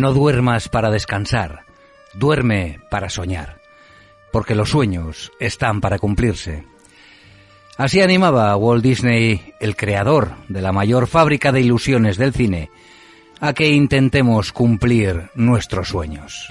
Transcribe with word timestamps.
No 0.00 0.14
duermas 0.14 0.70
para 0.70 0.90
descansar, 0.90 1.66
duerme 2.14 2.80
para 2.90 3.10
soñar, 3.10 3.60
porque 4.32 4.54
los 4.54 4.70
sueños 4.70 5.30
están 5.38 5.82
para 5.82 5.98
cumplirse. 5.98 6.64
Así 7.76 8.00
animaba 8.00 8.56
Walt 8.56 8.82
Disney, 8.82 9.52
el 9.60 9.76
creador 9.76 10.36
de 10.48 10.62
la 10.62 10.72
mayor 10.72 11.06
fábrica 11.06 11.52
de 11.52 11.60
ilusiones 11.60 12.16
del 12.16 12.32
cine, 12.32 12.70
a 13.40 13.52
que 13.52 13.68
intentemos 13.68 14.54
cumplir 14.54 15.28
nuestros 15.34 15.88
sueños. 15.88 16.48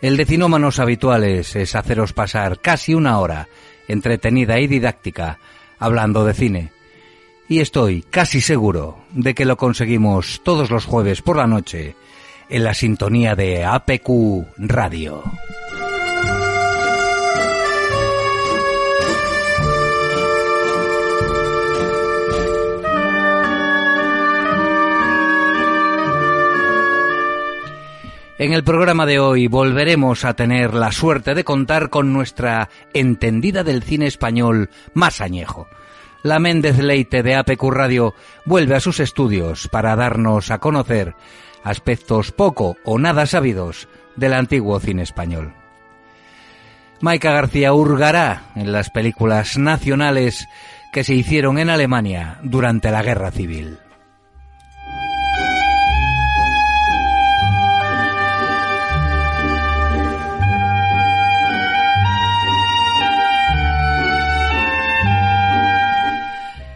El 0.00 0.16
de 0.16 0.24
cinómanos 0.24 0.78
habituales 0.78 1.56
es 1.56 1.74
haceros 1.74 2.12
pasar 2.12 2.60
casi 2.60 2.94
una 2.94 3.18
hora 3.18 3.48
entretenida 3.88 4.60
y 4.60 4.68
didáctica 4.68 5.40
hablando 5.80 6.24
de 6.24 6.34
cine. 6.34 6.72
Y 7.48 7.58
estoy 7.58 8.02
casi 8.02 8.40
seguro 8.40 9.02
de 9.10 9.34
que 9.34 9.44
lo 9.44 9.56
conseguimos 9.56 10.40
todos 10.44 10.70
los 10.70 10.84
jueves 10.84 11.20
por 11.20 11.36
la 11.36 11.48
noche 11.48 11.96
en 12.48 12.64
la 12.64 12.74
sintonía 12.74 13.34
de 13.34 13.64
APQ 13.64 14.46
Radio. 14.58 15.22
En 28.36 28.52
el 28.52 28.64
programa 28.64 29.06
de 29.06 29.20
hoy 29.20 29.46
volveremos 29.46 30.24
a 30.24 30.34
tener 30.34 30.74
la 30.74 30.92
suerte 30.92 31.34
de 31.34 31.44
contar 31.44 31.88
con 31.88 32.12
nuestra 32.12 32.68
entendida 32.92 33.64
del 33.64 33.82
cine 33.82 34.06
español 34.06 34.70
más 34.92 35.20
añejo. 35.20 35.68
La 36.22 36.38
Méndez 36.38 36.78
Leite 36.78 37.22
de 37.22 37.36
APQ 37.36 37.62
Radio 37.70 38.14
vuelve 38.44 38.74
a 38.74 38.80
sus 38.80 38.98
estudios 38.98 39.68
para 39.68 39.94
darnos 39.94 40.50
a 40.50 40.58
conocer 40.58 41.14
aspectos 41.64 42.30
poco 42.30 42.76
o 42.84 42.98
nada 42.98 43.26
sabidos 43.26 43.88
del 44.14 44.34
antiguo 44.34 44.78
cine 44.78 45.02
español. 45.02 45.54
Maika 47.00 47.32
García 47.32 47.74
hurgará 47.74 48.44
en 48.54 48.70
las 48.70 48.90
películas 48.90 49.58
nacionales 49.58 50.46
que 50.92 51.02
se 51.02 51.14
hicieron 51.14 51.58
en 51.58 51.70
Alemania 51.70 52.38
durante 52.42 52.90
la 52.90 53.02
Guerra 53.02 53.32
Civil. 53.32 53.78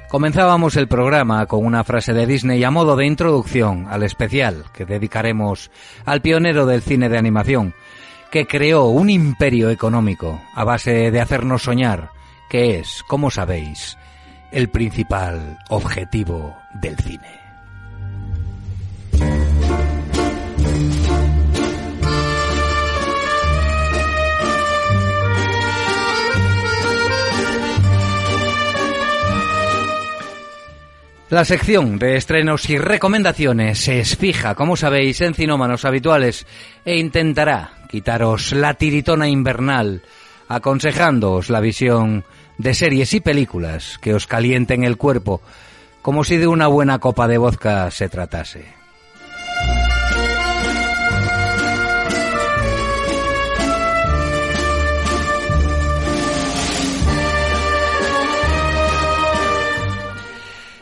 Comenzábamos 0.08 0.76
el 0.76 0.88
programa 0.88 1.44
con 1.44 1.66
una 1.66 1.84
frase 1.84 2.14
de 2.14 2.26
Disney 2.26 2.64
a 2.64 2.70
modo 2.70 2.96
de 2.96 3.04
introducción 3.04 3.86
al 3.90 4.02
especial 4.02 4.64
que 4.72 4.86
dedicaremos 4.86 5.70
al 6.06 6.22
pionero 6.22 6.64
del 6.64 6.80
cine 6.80 7.10
de 7.10 7.18
animación, 7.18 7.74
que 8.30 8.46
creó 8.46 8.86
un 8.86 9.10
imperio 9.10 9.68
económico 9.68 10.40
a 10.54 10.64
base 10.64 11.10
de 11.10 11.20
hacernos 11.20 11.64
soñar, 11.64 12.08
que 12.48 12.78
es, 12.78 13.02
como 13.06 13.30
sabéis, 13.30 13.98
el 14.50 14.70
principal 14.70 15.58
objetivo 15.68 16.56
del 16.72 16.96
cine. 16.96 17.37
La 31.30 31.44
sección 31.44 31.98
de 31.98 32.16
estrenos 32.16 32.70
y 32.70 32.78
recomendaciones 32.78 33.86
es 33.88 34.16
fija, 34.16 34.54
como 34.54 34.76
sabéis, 34.76 35.20
en 35.20 35.34
cinómanos 35.34 35.84
habituales 35.84 36.46
e 36.86 36.96
intentará 36.96 37.72
quitaros 37.90 38.52
la 38.52 38.72
tiritona 38.72 39.28
invernal, 39.28 40.00
aconsejándoos 40.48 41.50
la 41.50 41.60
visión 41.60 42.24
de 42.56 42.72
series 42.72 43.12
y 43.12 43.20
películas 43.20 43.98
que 44.00 44.14
os 44.14 44.26
calienten 44.26 44.84
el 44.84 44.96
cuerpo, 44.96 45.42
como 46.00 46.24
si 46.24 46.38
de 46.38 46.46
una 46.46 46.66
buena 46.66 46.98
copa 46.98 47.28
de 47.28 47.36
vodka 47.36 47.90
se 47.90 48.08
tratase. 48.08 48.77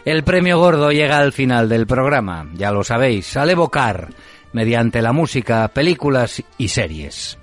El 0.07 0.23
premio 0.23 0.61
gordo 0.61 0.93
llega 0.93 1.19
al 1.19 1.33
final 1.33 1.69
del 1.69 1.85
programa, 1.85 2.49
ya 2.55 2.71
lo 2.71 2.85
sabéis, 2.85 3.37
al 3.37 3.51
evocar, 3.51 4.11
mediante 4.53 5.03
la 5.03 5.13
música, 5.13 5.67
películas 5.67 6.45
y 6.57 6.69
series. 6.69 7.37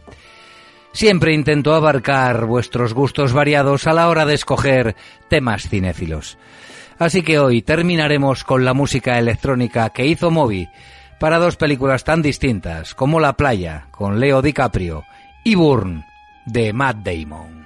Siempre 0.94 1.34
intento 1.34 1.74
abarcar 1.74 2.46
vuestros 2.46 2.94
gustos 2.94 3.34
variados 3.34 3.86
a 3.86 3.92
la 3.92 4.08
hora 4.08 4.26
de 4.26 4.36
escoger 4.36 4.96
temas 5.28 5.68
cinéfilos. 5.68 6.38
Así 6.98 7.22
que 7.22 7.38
hoy 7.38 7.64
terminaremos 7.64 8.46
con 8.46 8.64
la 8.64 8.74
música 8.74 9.20
electrónica 9.20 9.90
que 9.90 10.06
hizo 10.06 10.32
Moby 10.32 10.70
para 11.20 11.40
dos 11.40 11.58
películas 11.58 12.06
tan 12.06 12.22
distintas 12.22 12.96
como 12.96 13.20
La 13.20 13.34
playa 13.34 13.88
con 13.92 14.22
Leo 14.22 14.42
DiCaprio 14.42 15.04
y 15.44 15.56
Burn 15.56 16.06
de 16.46 16.72
Matt 16.72 17.00
Damon. 17.04 17.63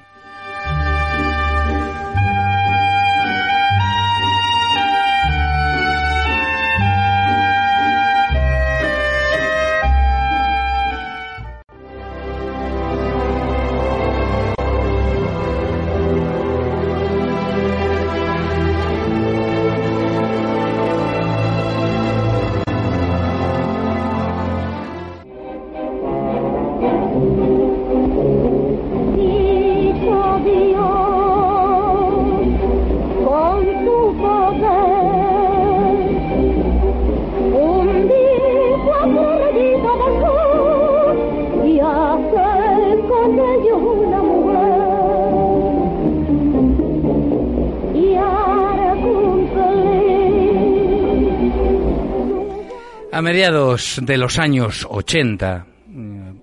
Mediados 53.28 54.00
de 54.02 54.18
los 54.18 54.40
años 54.40 54.88
80, 54.90 55.68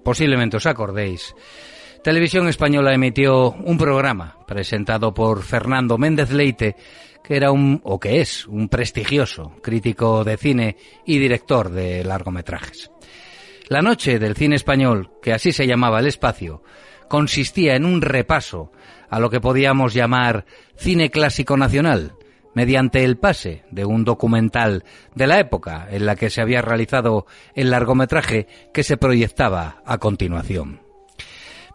posiblemente 0.03 0.59
os 0.59 0.67
acordéis, 0.67 1.35
Televisión 2.05 2.47
Española 2.47 2.93
emitió 2.93 3.53
un 3.53 3.79
programa 3.79 4.37
presentado 4.47 5.15
por 5.15 5.45
Fernando 5.45 5.97
Méndez 5.97 6.31
Leite, 6.31 6.77
que 7.25 7.37
era 7.37 7.53
un, 7.53 7.81
o 7.85 7.99
que 7.99 8.21
es, 8.21 8.47
un 8.47 8.69
prestigioso 8.69 9.57
crítico 9.63 10.25
de 10.25 10.37
cine 10.37 10.77
y 11.07 11.19
director 11.19 11.71
de 11.71 12.05
largometrajes. 12.05 12.91
La 13.69 13.81
noche 13.81 14.19
del 14.19 14.37
cine 14.37 14.57
español, 14.57 15.11
que 15.23 15.33
así 15.33 15.53
se 15.53 15.67
llamaba 15.67 16.01
el 16.01 16.07
espacio, 16.07 16.63
consistía 17.09 17.77
en 17.77 17.87
un 17.87 18.03
repaso 18.03 18.73
a 19.09 19.21
lo 19.21 19.31
que 19.31 19.41
podíamos 19.41 19.95
llamar 19.95 20.45
cine 20.77 21.11
clásico 21.11 21.57
nacional, 21.57 22.13
mediante 22.55 23.05
el 23.05 23.17
pase 23.17 23.65
de 23.71 23.85
un 23.85 24.05
documental 24.05 24.85
de 25.15 25.27
la 25.27 25.39
época 25.39 25.89
en 25.91 26.06
la 26.06 26.17
que 26.17 26.31
se 26.31 26.41
había 26.41 26.62
realizado 26.62 27.27
el 27.55 27.71
largometraje 27.71 28.47
que 28.73 28.83
se 28.83 28.97
proyectaba 28.97 29.83
a 29.85 29.99
continuación. 29.99 30.85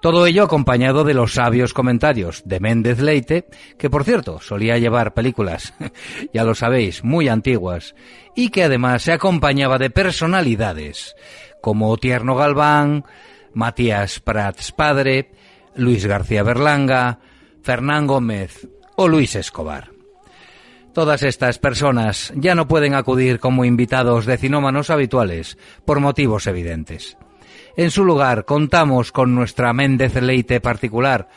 Todo 0.02 0.26
ello 0.26 0.44
acompañado 0.44 1.04
de 1.04 1.14
los 1.14 1.34
sabios 1.34 1.74
comentarios 1.74 2.44
de 2.46 2.62
Méndez 2.62 3.00
Leite, 3.00 3.48
que 3.78 3.90
por 3.90 4.06
cierto 4.06 4.40
solía 4.40 4.78
llevar 4.78 5.14
películas, 5.14 5.74
ya 6.34 6.46
lo 6.46 6.56
sabéis, 6.56 7.04
muy 7.04 7.28
antiguas, 7.28 7.96
y 8.34 8.50
que 8.50 8.64
además 8.64 9.02
se 9.04 9.12
acompañaba 9.12 9.78
de 9.78 9.90
personalidades 9.90 11.16
como 11.62 11.98
Tierno 11.98 12.36
Galván, 12.36 13.04
Matías 13.54 14.22
Prats 14.22 14.72
Padre, 14.72 15.32
Luis 15.76 16.06
García 16.06 16.44
Berlanga, 16.44 17.20
Fernán 17.62 18.08
Gómez 18.08 18.70
o 18.96 19.10
Luis 19.10 19.36
Escobar. 19.36 19.99
Todas 20.94 21.24
estas 21.24 21.60
personas 21.60 22.34
ya 22.36 22.56
no 22.56 22.68
pueden 22.68 22.96
acudir 22.96 23.40
como 23.40 23.66
invitados 23.66 24.26
de 24.26 24.38
cinómanos 24.38 24.90
habituales 24.90 25.58
por 25.86 26.00
motivos 26.00 26.48
evidentes. 26.48 27.18
En 27.78 27.92
su 27.92 28.04
lugar 28.04 28.46
contamos 28.46 29.12
con 29.12 29.36
nuestra 29.36 29.72
Méndez 29.72 30.16
Leite 30.22 30.60
particular, 30.60 31.30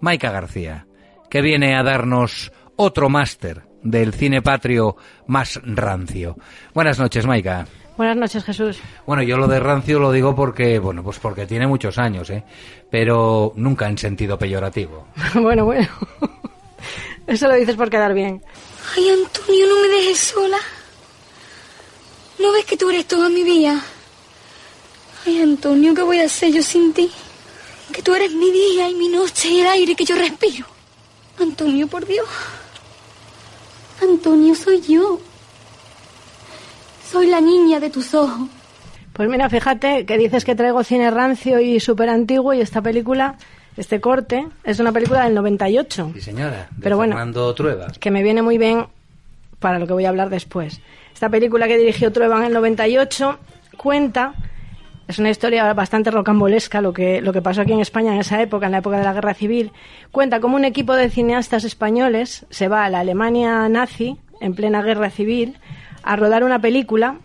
Maica 0.00 0.30
García, 0.30 0.86
que 1.28 1.42
viene 1.42 1.76
a 1.76 1.82
darnos 1.82 2.50
otro 2.76 3.08
máster 3.08 3.62
del 3.82 4.14
cine 4.14 4.42
patrio 4.42 4.96
más 5.26 5.60
rancio. 5.62 6.36
Buenas 6.72 6.98
noches, 6.98 7.26
Maika. 7.26 7.66
Buenas 7.96 8.16
noches, 8.16 8.42
Jesús. 8.42 8.80
Bueno, 9.06 9.22
yo 9.22 9.36
lo 9.36 9.46
de 9.46 9.60
rancio 9.60 10.00
lo 10.00 10.10
digo 10.10 10.34
porque, 10.34 10.80
bueno, 10.80 11.04
pues 11.04 11.20
porque 11.20 11.46
tiene 11.46 11.66
muchos 11.68 11.96
años, 11.98 12.28
¿eh? 12.30 12.42
Pero 12.90 13.52
nunca 13.54 13.88
en 13.88 13.98
sentido 13.98 14.36
peyorativo. 14.36 15.06
bueno, 15.34 15.64
bueno. 15.64 15.86
Eso 17.26 17.46
lo 17.46 17.54
dices 17.54 17.76
por 17.76 17.90
quedar 17.90 18.12
bien. 18.14 18.42
Ay, 18.96 19.08
Antonio, 19.10 19.66
no 19.66 19.80
me 19.80 19.88
dejes 19.88 20.18
sola. 20.18 20.58
¿No 22.38 22.52
ves 22.52 22.64
que 22.64 22.76
tú 22.76 22.90
eres 22.90 23.06
toda 23.06 23.28
mi 23.28 23.42
vida? 23.42 23.82
Ay, 25.26 25.40
Antonio, 25.40 25.94
¿qué 25.94 26.02
voy 26.02 26.20
a 26.20 26.26
hacer 26.26 26.52
yo 26.52 26.62
sin 26.62 26.92
ti? 26.92 27.10
Que 27.92 28.02
tú 28.02 28.14
eres 28.14 28.32
mi 28.32 28.50
día 28.50 28.88
y 28.88 28.94
mi 28.94 29.08
noche 29.08 29.48
y 29.48 29.60
el 29.60 29.66
aire 29.66 29.94
que 29.94 30.04
yo 30.04 30.16
respiro. 30.16 30.66
Antonio, 31.38 31.86
por 31.86 32.06
Dios. 32.06 32.28
Antonio, 34.02 34.54
soy 34.54 34.80
yo. 34.82 35.20
Soy 37.10 37.26
la 37.26 37.40
niña 37.40 37.80
de 37.80 37.90
tus 37.90 38.14
ojos. 38.14 38.48
Pues 39.12 39.28
mira, 39.28 39.48
fíjate 39.48 40.04
que 40.06 40.18
dices 40.18 40.44
que 40.44 40.56
traigo 40.56 40.82
cine 40.82 41.10
rancio 41.10 41.60
y 41.60 41.78
súper 41.78 42.08
antiguo 42.08 42.52
y 42.52 42.60
esta 42.60 42.82
película, 42.82 43.38
este 43.76 44.00
corte, 44.00 44.46
es 44.62 44.78
una 44.80 44.92
película 44.92 45.24
del 45.24 45.34
98. 45.34 46.12
Sí, 46.14 46.20
señora. 46.20 46.68
De 46.70 46.82
Pero 46.82 46.96
bueno, 46.96 47.14
Fernando 47.16 47.54
Trueba. 47.54 47.88
que 47.98 48.10
me 48.10 48.22
viene 48.22 48.42
muy 48.42 48.58
bien 48.58 48.86
para 49.58 49.78
lo 49.78 49.86
que 49.86 49.92
voy 49.92 50.04
a 50.04 50.10
hablar 50.10 50.30
después. 50.30 50.80
Esta 51.12 51.28
película 51.28 51.66
que 51.66 51.78
dirigió 51.78 52.12
Trueba 52.12 52.38
en 52.38 52.44
el 52.44 52.52
98 52.52 53.38
cuenta, 53.76 54.34
es 55.08 55.18
una 55.18 55.30
historia 55.30 55.72
bastante 55.74 56.10
rocambolesca 56.10 56.80
lo 56.80 56.92
que, 56.92 57.20
lo 57.20 57.32
que 57.32 57.42
pasó 57.42 57.62
aquí 57.62 57.72
en 57.72 57.80
España 57.80 58.14
en 58.14 58.20
esa 58.20 58.40
época, 58.40 58.66
en 58.66 58.72
la 58.72 58.78
época 58.78 58.98
de 58.98 59.04
la 59.04 59.12
Guerra 59.12 59.34
Civil. 59.34 59.72
Cuenta 60.10 60.40
cómo 60.40 60.56
un 60.56 60.64
equipo 60.64 60.94
de 60.94 61.10
cineastas 61.10 61.64
españoles 61.64 62.46
se 62.50 62.68
va 62.68 62.84
a 62.84 62.90
la 62.90 63.00
Alemania 63.00 63.68
nazi, 63.68 64.16
en 64.40 64.54
plena 64.54 64.82
Guerra 64.82 65.10
Civil, 65.10 65.58
a 66.02 66.16
rodar 66.16 66.44
una 66.44 66.58
película 66.58 67.18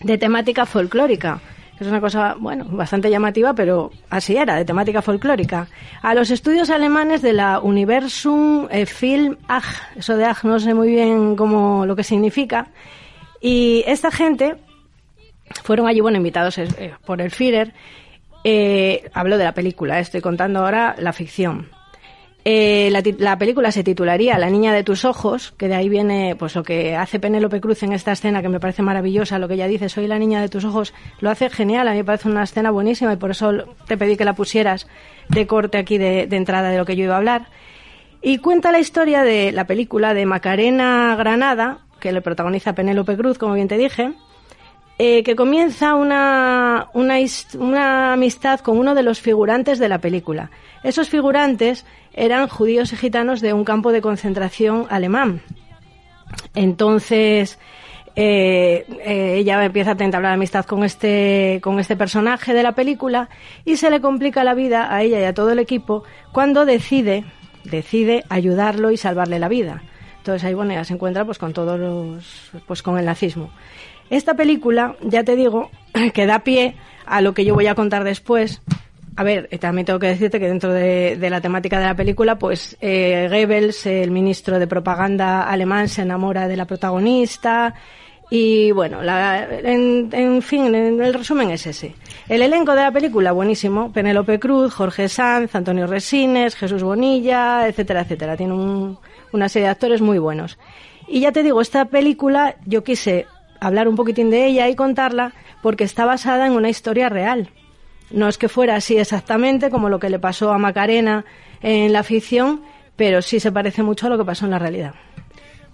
de 0.00 0.18
temática 0.18 0.66
folclórica. 0.66 1.40
Es 1.80 1.86
una 1.86 2.00
cosa, 2.00 2.34
bueno, 2.38 2.64
bastante 2.68 3.08
llamativa, 3.08 3.54
pero 3.54 3.92
así 4.10 4.36
era, 4.36 4.56
de 4.56 4.64
temática 4.64 5.00
folclórica. 5.00 5.68
A 6.02 6.12
los 6.14 6.30
estudios 6.30 6.70
alemanes 6.70 7.22
de 7.22 7.32
la 7.32 7.60
Universum 7.60 8.66
eh, 8.70 8.84
Film 8.84 9.36
AG, 9.46 9.64
eso 9.96 10.16
de 10.16 10.24
AG 10.24 10.44
no 10.44 10.58
sé 10.58 10.74
muy 10.74 10.88
bien 10.88 11.36
cómo 11.36 11.86
lo 11.86 11.94
que 11.94 12.02
significa. 12.02 12.68
Y 13.40 13.84
esta 13.86 14.10
gente 14.10 14.56
fueron 15.62 15.86
allí, 15.86 16.00
bueno, 16.00 16.16
invitados 16.16 16.58
eh, 16.58 16.94
por 17.06 17.20
el 17.20 17.30
Führer. 17.30 17.72
Eh, 18.42 19.08
hablo 19.14 19.38
de 19.38 19.44
la 19.44 19.52
película, 19.52 20.00
estoy 20.00 20.20
contando 20.20 20.60
ahora 20.60 20.96
la 20.98 21.12
ficción. 21.12 21.68
Eh, 22.50 22.88
la, 23.18 23.36
película 23.36 23.70
se 23.70 23.84
titularía 23.84 24.38
La 24.38 24.48
niña 24.48 24.72
de 24.72 24.82
tus 24.82 25.04
ojos, 25.04 25.52
que 25.58 25.68
de 25.68 25.74
ahí 25.74 25.90
viene 25.90 26.34
pues 26.34 26.54
lo 26.54 26.62
que 26.62 26.96
hace 26.96 27.20
Penélope 27.20 27.60
Cruz 27.60 27.82
en 27.82 27.92
esta 27.92 28.12
escena, 28.12 28.40
que 28.40 28.48
me 28.48 28.58
parece 28.58 28.80
maravillosa, 28.80 29.38
lo 29.38 29.48
que 29.48 29.52
ella 29.52 29.68
dice, 29.68 29.90
soy 29.90 30.06
la 30.06 30.18
niña 30.18 30.40
de 30.40 30.48
tus 30.48 30.64
ojos, 30.64 30.94
lo 31.20 31.28
hace 31.28 31.50
genial, 31.50 31.86
a 31.88 31.90
mí 31.90 31.98
me 31.98 32.04
parece 32.04 32.26
una 32.26 32.44
escena 32.44 32.70
buenísima 32.70 33.12
y 33.12 33.16
por 33.16 33.32
eso 33.32 33.52
te 33.86 33.98
pedí 33.98 34.16
que 34.16 34.24
la 34.24 34.32
pusieras 34.32 34.86
de 35.28 35.46
corte 35.46 35.76
aquí 35.76 35.98
de, 35.98 36.22
entrada 36.22 36.70
de 36.70 36.78
lo 36.78 36.86
que 36.86 36.96
yo 36.96 37.04
iba 37.04 37.16
a 37.16 37.18
hablar. 37.18 37.48
Y 38.22 38.38
cuenta 38.38 38.72
la 38.72 38.78
historia 38.78 39.24
de 39.24 39.52
la 39.52 39.66
película 39.66 40.14
de 40.14 40.24
Macarena 40.24 41.14
Granada, 41.18 41.80
que 42.00 42.12
le 42.12 42.22
protagoniza 42.22 42.72
Penélope 42.72 43.18
Cruz, 43.18 43.36
como 43.36 43.52
bien 43.52 43.68
te 43.68 43.76
dije, 43.76 44.14
eh, 44.98 45.22
que 45.22 45.36
comienza 45.36 45.94
una, 45.94 46.88
una 46.94 48.12
amistad 48.14 48.60
con 48.60 48.78
uno 48.78 48.94
de 48.94 49.02
los 49.02 49.20
figurantes 49.20 49.78
de 49.78 49.90
la 49.90 49.98
película. 49.98 50.50
Esos 50.82 51.08
figurantes 51.08 51.84
eran 52.18 52.48
judíos 52.48 52.92
y 52.92 52.96
gitanos 52.96 53.40
de 53.40 53.52
un 53.52 53.64
campo 53.64 53.92
de 53.92 54.02
concentración 54.02 54.86
alemán. 54.90 55.40
Entonces, 56.54 57.58
eh, 58.16 58.84
eh, 59.04 59.36
ella 59.36 59.64
empieza 59.64 59.92
a 59.92 60.04
entablar 60.04 60.32
amistad 60.32 60.64
con 60.64 60.82
este, 60.82 61.60
con 61.62 61.78
este 61.78 61.96
personaje 61.96 62.52
de 62.52 62.64
la 62.64 62.72
película 62.72 63.28
y 63.64 63.76
se 63.76 63.90
le 63.90 64.00
complica 64.00 64.42
la 64.42 64.54
vida 64.54 64.92
a 64.92 65.02
ella 65.02 65.20
y 65.20 65.24
a 65.24 65.34
todo 65.34 65.52
el 65.52 65.60
equipo 65.60 66.02
cuando 66.32 66.66
decide, 66.66 67.24
decide 67.62 68.24
ayudarlo 68.28 68.90
y 68.90 68.96
salvarle 68.96 69.38
la 69.38 69.48
vida. 69.48 69.82
Entonces 70.18 70.44
ahí 70.44 70.54
bueno, 70.54 70.72
ya 70.72 70.84
se 70.84 70.94
encuentra 70.94 71.24
pues 71.24 71.38
con 71.38 71.52
todos 71.52 71.78
los, 71.78 72.50
pues 72.66 72.82
con 72.82 72.98
el 72.98 73.06
nazismo. 73.06 73.50
Esta 74.10 74.34
película, 74.34 74.96
ya 75.02 75.22
te 75.22 75.36
digo, 75.36 75.70
que 76.12 76.26
da 76.26 76.40
pie 76.40 76.74
a 77.06 77.20
lo 77.20 77.34
que 77.34 77.44
yo 77.44 77.54
voy 77.54 77.68
a 77.68 77.74
contar 77.74 78.02
después. 78.04 78.60
A 79.18 79.24
ver, 79.24 79.48
eh, 79.50 79.58
también 79.58 79.84
tengo 79.84 79.98
que 79.98 80.06
decirte 80.06 80.38
que 80.38 80.46
dentro 80.46 80.72
de, 80.72 81.18
la 81.28 81.40
temática 81.40 81.80
de 81.80 81.86
la 81.86 81.96
película, 81.96 82.38
pues 82.38 82.76
eh, 82.80 83.26
Goebbels, 83.28 83.84
el 83.86 84.12
ministro 84.12 84.60
de 84.60 84.68
propaganda 84.68 85.42
alemán, 85.42 85.88
se 85.88 86.02
enamora 86.02 86.46
de 86.46 86.56
la 86.56 86.66
protagonista. 86.66 87.74
Y 88.30 88.70
bueno, 88.70 89.02
la- 89.02 89.44
en, 89.64 90.08
en 90.12 90.40
fin, 90.40 90.72
el 90.72 91.12
resumen 91.14 91.50
es 91.50 91.66
ese. 91.66 91.96
El 92.28 92.42
elenco 92.42 92.76
de 92.76 92.82
la 92.82 92.92
película, 92.92 93.32
buenísimo. 93.32 93.90
Penélope 93.92 94.38
Cruz, 94.38 94.72
Jorge 94.72 95.08
Sanz, 95.08 95.52
Antonio 95.56 95.88
Resines, 95.88 96.54
Jesús 96.54 96.84
Bonilla, 96.84 97.66
etcétera, 97.66 98.02
etcétera. 98.02 98.36
Tiene 98.36 98.52
un- 98.52 98.98
una 99.32 99.48
serie 99.48 99.66
de 99.66 99.72
actores 99.72 100.00
muy 100.00 100.20
buenos. 100.20 100.58
Y 101.08 101.20
ya 101.22 101.32
te 101.32 101.42
digo, 101.42 101.60
esta 101.60 101.86
película 101.86 102.54
yo 102.66 102.84
quise 102.84 103.26
hablar 103.58 103.88
un 103.88 103.96
poquitín 103.96 104.30
de 104.30 104.46
ella 104.46 104.68
y 104.68 104.76
contarla 104.76 105.32
porque 105.60 105.82
está 105.82 106.04
basada 106.04 106.46
en 106.46 106.52
una 106.52 106.68
historia 106.68 107.08
real. 107.08 107.50
No 108.10 108.28
es 108.28 108.38
que 108.38 108.48
fuera 108.48 108.76
así 108.76 108.96
exactamente 108.96 109.70
como 109.70 109.88
lo 109.88 109.98
que 109.98 110.10
le 110.10 110.18
pasó 110.18 110.52
a 110.52 110.58
Macarena 110.58 111.24
en 111.60 111.92
la 111.92 112.02
ficción, 112.02 112.62
pero 112.96 113.22
sí 113.22 113.40
se 113.40 113.52
parece 113.52 113.82
mucho 113.82 114.06
a 114.06 114.10
lo 114.10 114.18
que 114.18 114.24
pasó 114.24 114.46
en 114.46 114.52
la 114.52 114.58
realidad. 114.58 114.94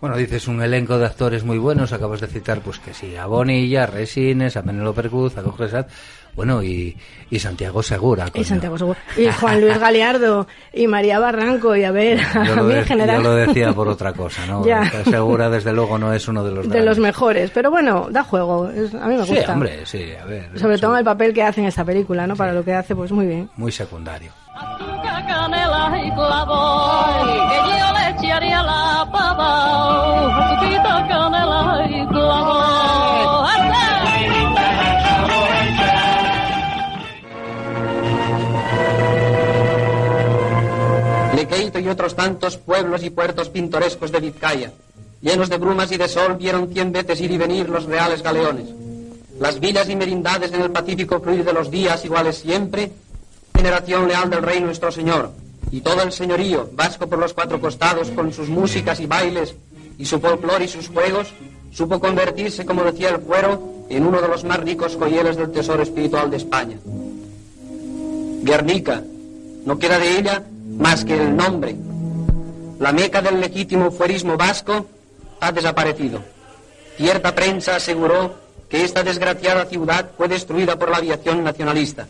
Bueno, 0.00 0.16
dices 0.16 0.48
un 0.48 0.60
elenco 0.60 0.98
de 0.98 1.06
actores 1.06 1.44
muy 1.44 1.56
buenos, 1.56 1.92
acabas 1.92 2.20
de 2.20 2.26
citar, 2.26 2.60
pues 2.60 2.78
que 2.78 2.92
sí, 2.92 3.16
a 3.16 3.26
Bonilla, 3.26 3.84
a 3.84 3.86
Resines, 3.86 4.56
a 4.56 4.62
Penélope 4.62 5.08
Cruz, 5.08 5.38
a 5.38 5.43
Jorge 5.43 5.86
bueno, 6.36 6.62
y, 6.62 6.96
y 7.31 7.38
Santiago 7.38 7.82
Segura. 7.82 8.26
Y 8.29 8.31
coño. 8.31 8.44
Santiago 8.44 8.79
Segura. 8.79 8.98
Y 9.17 9.26
Juan 9.29 9.60
Luis 9.60 9.79
Galeardo 9.81 10.46
y 10.72 10.86
María 10.86 11.19
Barranco 11.19 11.74
y 11.76 11.84
a 11.84 11.91
ver, 11.93 12.19
Yo 12.44 12.53
a 12.58 12.62
mí 12.62 12.72
de- 12.74 12.79
en 12.81 12.84
general. 12.86 13.17
yo 13.17 13.22
lo 13.22 13.34
decía 13.34 13.72
por 13.72 13.88
otra 13.88 14.12
cosa, 14.12 14.44
¿no? 14.46 14.64
Ya. 14.67 14.91
Segura, 15.05 15.48
desde 15.50 15.72
luego, 15.72 15.98
no 15.98 16.12
es 16.12 16.26
uno 16.29 16.43
de 16.44 16.50
los 16.50 16.69
de 16.69 16.79
los 16.79 16.96
grandes. 16.96 16.98
mejores, 16.98 17.50
pero 17.53 17.70
bueno, 17.70 18.08
da 18.10 18.22
juego, 18.24 18.69
es- 18.70 18.94
a 18.94 19.06
mí 19.06 19.17
me 19.17 19.24
Sí, 19.26 19.34
gusta. 19.36 19.53
hombre, 19.53 19.86
sí, 19.86 20.05
a 20.20 20.24
ver. 20.24 20.58
Sobre 20.58 20.79
todo 20.79 20.93
en 20.93 20.98
el 20.98 21.05
papel 21.05 21.32
que 21.32 21.43
hace 21.43 21.60
en 21.60 21.67
esta 21.69 21.84
película, 21.84 22.26
¿no? 22.26 22.34
Para 22.36 22.53
lo 22.53 22.64
que 22.64 22.72
hace, 22.74 22.94
pues 22.96 23.12
muy 23.12 23.26
bien. 23.26 23.48
Muy 23.56 23.70
secundario. 23.72 24.32
Azúcar, 24.56 25.26
canela 25.26 26.00
y 26.05 26.10
clavo, 26.12 27.26
que 27.48 27.70
yo 27.79 27.93
le 27.93 28.10
echaría 28.29 28.62
la 28.62 29.08
pava. 29.10 30.55
Azúcar, 30.56 31.08
canela 31.08 31.86
y 31.91 32.06
clavo. 32.06 33.44
Y 41.44 41.89
otros 41.89 42.17
tantos 42.17 42.56
pueblos 42.56 43.03
y 43.03 43.10
puertos 43.10 43.51
pintorescos 43.51 44.10
de 44.10 44.20
Vizcaya, 44.20 44.72
llenos 45.20 45.51
de 45.51 45.58
brumas 45.58 45.93
y 45.93 45.98
de 45.98 46.08
sol, 46.08 46.36
vieron 46.39 46.72
cien 46.72 46.91
veces 46.91 47.20
ir 47.20 47.31
y 47.32 47.36
venir 47.36 47.69
los 47.69 47.84
reales 47.84 48.22
galeones. 48.22 48.67
Las 49.39 49.60
villas 49.60 49.89
y 49.91 49.96
merindades 49.96 50.53
en 50.53 50.63
el 50.63 50.70
pacífico 50.70 51.20
fluir 51.20 51.44
de 51.44 51.53
los 51.53 51.70
días 51.70 52.03
iguales 52.05 52.36
siempre, 52.39 52.91
generación 53.55 54.08
leal 54.08 54.31
del 54.31 54.43
rey 54.43 54.60
nuestro 54.60 54.91
Señor, 54.91 55.32
y 55.70 55.82
todo 55.82 56.03
el 56.03 56.13
señorío, 56.13 56.70
vasco 56.72 57.08
por 57.08 57.19
los 57.19 57.34
cuatro 57.34 57.60
costados, 57.60 58.10
con 58.10 58.32
sus 58.32 58.48
músicas 58.48 58.98
y 59.01 59.06
bailes, 59.06 59.55
y 59.98 60.06
su 60.06 60.20
folclore 60.20 60.65
y 60.65 60.69
sus 60.69 60.89
juegos, 60.89 61.29
supo 61.72 62.01
convertirse, 62.01 62.65
como 62.65 62.84
decía 62.84 63.10
el 63.10 63.20
fuero, 63.20 63.84
en 63.91 64.06
uno 64.06 64.22
de 64.22 64.29
los 64.29 64.44
más 64.44 64.60
ricos 64.60 64.96
joyeles 64.96 65.36
del 65.36 65.53
tesoro 65.53 65.82
espiritual 65.82 66.31
de 66.31 66.39
España. 66.39 66.79
Guernica, 68.43 69.03
no 69.67 69.79
queda 69.79 69.98
de 69.98 70.19
ella 70.19 70.43
más 70.78 71.04
que 71.04 71.14
el 71.14 71.36
nombre. 71.36 71.76
La 72.78 72.93
meca 72.93 73.22
del 73.22 73.40
legítimo 73.40 73.90
fuerismo 73.90 74.36
vasco 74.36 74.86
ha 75.40 75.52
desaparecido. 75.52 76.22
Cierta 76.96 77.34
prensa 77.34 77.76
aseguró 77.76 78.34
que 78.69 78.84
esta 78.84 79.02
desgraciada 79.02 79.66
ciudad 79.66 80.10
fue 80.16 80.28
destruida 80.28 80.78
por 80.78 80.90
la 80.90 80.98
aviación 80.98 81.44
nacionalista. 81.44 82.08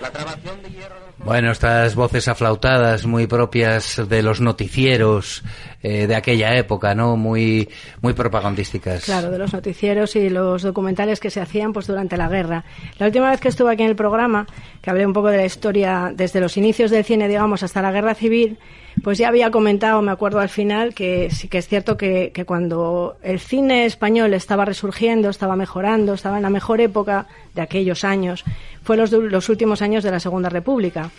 La 0.00 0.10
trabación 0.10 0.62
de 0.62 0.70
hierro 0.70 0.99
Bueno, 1.24 1.52
estas 1.52 1.94
voces 1.94 2.28
aflautadas 2.28 3.04
muy 3.04 3.26
propias 3.26 4.08
de 4.08 4.22
los 4.22 4.40
noticieros 4.40 5.42
eh, 5.82 6.06
de 6.06 6.16
aquella 6.16 6.56
época, 6.56 6.94
¿no? 6.94 7.16
Muy, 7.16 7.68
muy 8.00 8.14
propagandísticas. 8.14 9.04
Claro, 9.04 9.30
de 9.30 9.38
los 9.38 9.52
noticieros 9.52 10.16
y 10.16 10.30
los 10.30 10.62
documentales 10.62 11.20
que 11.20 11.30
se 11.30 11.40
hacían 11.40 11.74
pues 11.74 11.86
durante 11.86 12.16
la 12.16 12.28
guerra. 12.28 12.64
La 12.98 13.06
última 13.06 13.30
vez 13.30 13.38
que 13.38 13.48
estuve 13.48 13.72
aquí 13.72 13.82
en 13.82 13.90
el 13.90 13.96
programa, 13.96 14.46
que 14.80 14.90
hablé 14.90 15.06
un 15.06 15.12
poco 15.12 15.28
de 15.28 15.36
la 15.36 15.44
historia 15.44 16.10
desde 16.14 16.40
los 16.40 16.56
inicios 16.56 16.90
del 16.90 17.04
cine, 17.04 17.28
digamos, 17.28 17.62
hasta 17.62 17.82
la 17.82 17.92
guerra 17.92 18.14
civil, 18.14 18.58
pues 19.02 19.18
ya 19.18 19.28
había 19.28 19.50
comentado, 19.50 20.02
me 20.02 20.12
acuerdo 20.12 20.40
al 20.40 20.48
final, 20.48 20.94
que 20.94 21.30
sí 21.30 21.48
que 21.48 21.58
es 21.58 21.68
cierto 21.68 21.96
que, 21.96 22.32
que 22.32 22.44
cuando 22.44 23.16
el 23.22 23.40
cine 23.40 23.86
español 23.86 24.34
estaba 24.34 24.64
resurgiendo, 24.64 25.30
estaba 25.30 25.56
mejorando, 25.56 26.14
estaba 26.14 26.36
en 26.36 26.42
la 26.42 26.50
mejor 26.50 26.80
época 26.80 27.26
de 27.54 27.62
aquellos 27.62 28.04
años, 28.04 28.44
fue 28.82 28.96
los, 28.96 29.10
los 29.10 29.48
últimos 29.48 29.82
años 29.82 30.04
de 30.04 30.10
la 30.10 30.20
Segunda 30.20 30.48
República. 30.48 31.10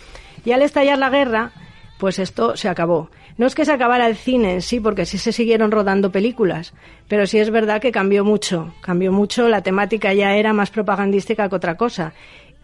Y 0.44 0.52
al 0.52 0.62
estallar 0.62 0.98
la 0.98 1.10
guerra, 1.10 1.52
pues 1.98 2.18
esto 2.18 2.56
se 2.56 2.68
acabó. 2.68 3.10
No 3.38 3.46
es 3.46 3.54
que 3.54 3.64
se 3.64 3.72
acabara 3.72 4.06
el 4.06 4.16
cine 4.16 4.54
en 4.54 4.62
sí, 4.62 4.80
porque 4.80 5.06
sí 5.06 5.18
se 5.18 5.32
siguieron 5.32 5.70
rodando 5.70 6.12
películas, 6.12 6.74
pero 7.08 7.26
sí 7.26 7.38
es 7.38 7.50
verdad 7.50 7.80
que 7.80 7.92
cambió 7.92 8.24
mucho. 8.24 8.74
Cambió 8.82 9.12
mucho, 9.12 9.48
la 9.48 9.62
temática 9.62 10.12
ya 10.12 10.36
era 10.36 10.52
más 10.52 10.70
propagandística 10.70 11.48
que 11.48 11.54
otra 11.54 11.76
cosa. 11.76 12.12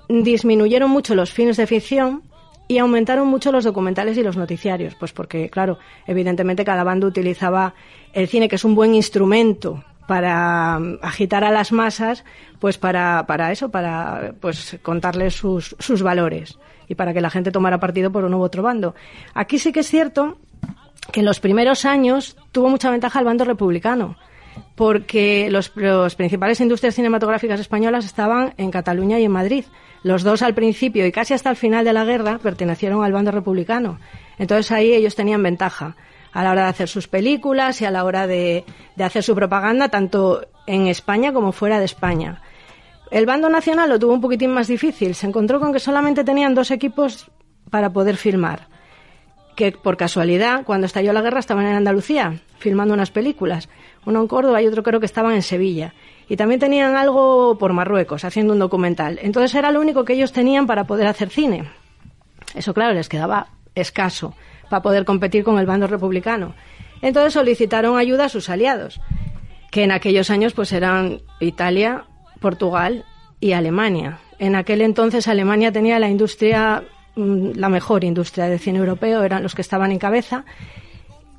Disminuyeron 0.08 0.90
mucho 0.90 1.14
los 1.14 1.32
films 1.32 1.56
de 1.56 1.66
ficción 1.66 2.22
y 2.68 2.78
aumentaron 2.78 3.26
mucho 3.26 3.50
los 3.50 3.64
documentales 3.64 4.18
y 4.18 4.22
los 4.22 4.36
noticiarios, 4.36 4.94
pues 4.94 5.12
porque, 5.12 5.48
claro, 5.48 5.78
evidentemente 6.06 6.64
cada 6.64 6.84
bando 6.84 7.06
utilizaba 7.06 7.74
el 8.12 8.28
cine, 8.28 8.48
que 8.48 8.56
es 8.56 8.64
un 8.64 8.74
buen 8.74 8.94
instrumento 8.94 9.82
para 10.06 10.78
mm, 10.78 10.98
agitar 11.00 11.44
a 11.44 11.50
las 11.50 11.72
masas, 11.72 12.24
pues 12.60 12.76
para, 12.76 13.24
para 13.26 13.50
eso, 13.50 13.70
para 13.70 14.34
pues 14.38 14.78
contarles 14.82 15.34
sus, 15.34 15.74
sus 15.78 16.02
valores 16.02 16.58
y 16.88 16.94
para 16.94 17.14
que 17.14 17.22
la 17.22 17.30
gente 17.30 17.50
tomara 17.50 17.80
partido 17.80 18.12
por 18.12 18.24
uno 18.24 18.38
u 18.38 18.42
otro 18.42 18.62
bando. 18.62 18.94
Aquí 19.34 19.58
sí 19.58 19.72
que 19.72 19.80
es 19.80 19.88
cierto 19.88 20.38
que 21.10 21.20
en 21.20 21.26
los 21.26 21.40
primeros 21.40 21.86
años 21.86 22.36
tuvo 22.52 22.68
mucha 22.68 22.90
ventaja 22.90 23.18
el 23.18 23.24
bando 23.24 23.44
republicano, 23.44 24.16
porque 24.74 25.48
los, 25.50 25.72
los 25.74 26.14
principales 26.14 26.60
industrias 26.60 26.94
cinematográficas 26.94 27.60
españolas 27.60 28.04
estaban 28.04 28.54
en 28.56 28.70
Cataluña 28.70 29.18
y 29.18 29.24
en 29.24 29.32
Madrid. 29.32 29.64
Los 30.02 30.22
dos 30.22 30.42
al 30.42 30.54
principio 30.54 31.06
y 31.06 31.12
casi 31.12 31.34
hasta 31.34 31.50
el 31.50 31.56
final 31.56 31.84
de 31.84 31.92
la 31.92 32.04
guerra 32.04 32.38
pertenecieron 32.38 33.02
al 33.04 33.12
bando 33.12 33.30
republicano. 33.30 33.98
Entonces 34.38 34.70
ahí 34.70 34.92
ellos 34.92 35.14
tenían 35.14 35.42
ventaja 35.42 35.96
a 36.32 36.44
la 36.44 36.52
hora 36.52 36.62
de 36.64 36.68
hacer 36.68 36.88
sus 36.88 37.08
películas 37.08 37.80
y 37.80 37.84
a 37.84 37.90
la 37.90 38.04
hora 38.04 38.26
de, 38.26 38.64
de 38.96 39.04
hacer 39.04 39.22
su 39.22 39.34
propaganda, 39.34 39.88
tanto 39.88 40.46
en 40.66 40.86
España 40.86 41.32
como 41.32 41.52
fuera 41.52 41.78
de 41.78 41.86
España. 41.86 42.42
El 43.10 43.26
bando 43.26 43.48
nacional 43.48 43.88
lo 43.88 43.98
tuvo 43.98 44.12
un 44.12 44.20
poquitín 44.20 44.50
más 44.50 44.68
difícil. 44.68 45.14
Se 45.14 45.26
encontró 45.26 45.58
con 45.58 45.72
que 45.72 45.80
solamente 45.80 46.24
tenían 46.24 46.54
dos 46.54 46.70
equipos 46.70 47.30
para 47.70 47.90
poder 47.90 48.16
filmar. 48.16 48.68
Que 49.58 49.72
por 49.72 49.96
casualidad, 49.96 50.64
cuando 50.64 50.86
estalló 50.86 51.12
la 51.12 51.20
guerra, 51.20 51.40
estaban 51.40 51.66
en 51.66 51.74
Andalucía 51.74 52.40
filmando 52.58 52.94
unas 52.94 53.10
películas. 53.10 53.68
Uno 54.06 54.20
en 54.20 54.28
Córdoba 54.28 54.62
y 54.62 54.68
otro 54.68 54.84
creo 54.84 55.00
que 55.00 55.06
estaban 55.06 55.34
en 55.34 55.42
Sevilla. 55.42 55.94
Y 56.28 56.36
también 56.36 56.60
tenían 56.60 56.94
algo 56.94 57.58
por 57.58 57.72
Marruecos, 57.72 58.24
haciendo 58.24 58.52
un 58.52 58.60
documental. 58.60 59.18
Entonces 59.20 59.52
era 59.56 59.72
lo 59.72 59.80
único 59.80 60.04
que 60.04 60.12
ellos 60.12 60.30
tenían 60.30 60.68
para 60.68 60.84
poder 60.84 61.08
hacer 61.08 61.30
cine. 61.30 61.68
Eso, 62.54 62.72
claro, 62.72 62.94
les 62.94 63.08
quedaba 63.08 63.48
escaso 63.74 64.32
para 64.70 64.80
poder 64.80 65.04
competir 65.04 65.42
con 65.42 65.58
el 65.58 65.66
bando 65.66 65.88
republicano. 65.88 66.54
Entonces 67.02 67.32
solicitaron 67.32 67.98
ayuda 67.98 68.26
a 68.26 68.28
sus 68.28 68.50
aliados, 68.50 69.00
que 69.72 69.82
en 69.82 69.90
aquellos 69.90 70.30
años 70.30 70.52
pues 70.52 70.70
eran 70.70 71.20
Italia, 71.40 72.04
Portugal 72.38 73.04
y 73.40 73.54
Alemania. 73.54 74.20
En 74.38 74.54
aquel 74.54 74.82
entonces 74.82 75.26
Alemania 75.26 75.72
tenía 75.72 75.98
la 75.98 76.08
industria, 76.08 76.84
la 77.18 77.68
mejor 77.68 78.04
industria 78.04 78.46
de 78.46 78.58
cine 78.58 78.78
europeo, 78.78 79.22
eran 79.22 79.42
los 79.42 79.54
que 79.54 79.62
estaban 79.62 79.90
en 79.90 79.98
cabeza, 79.98 80.44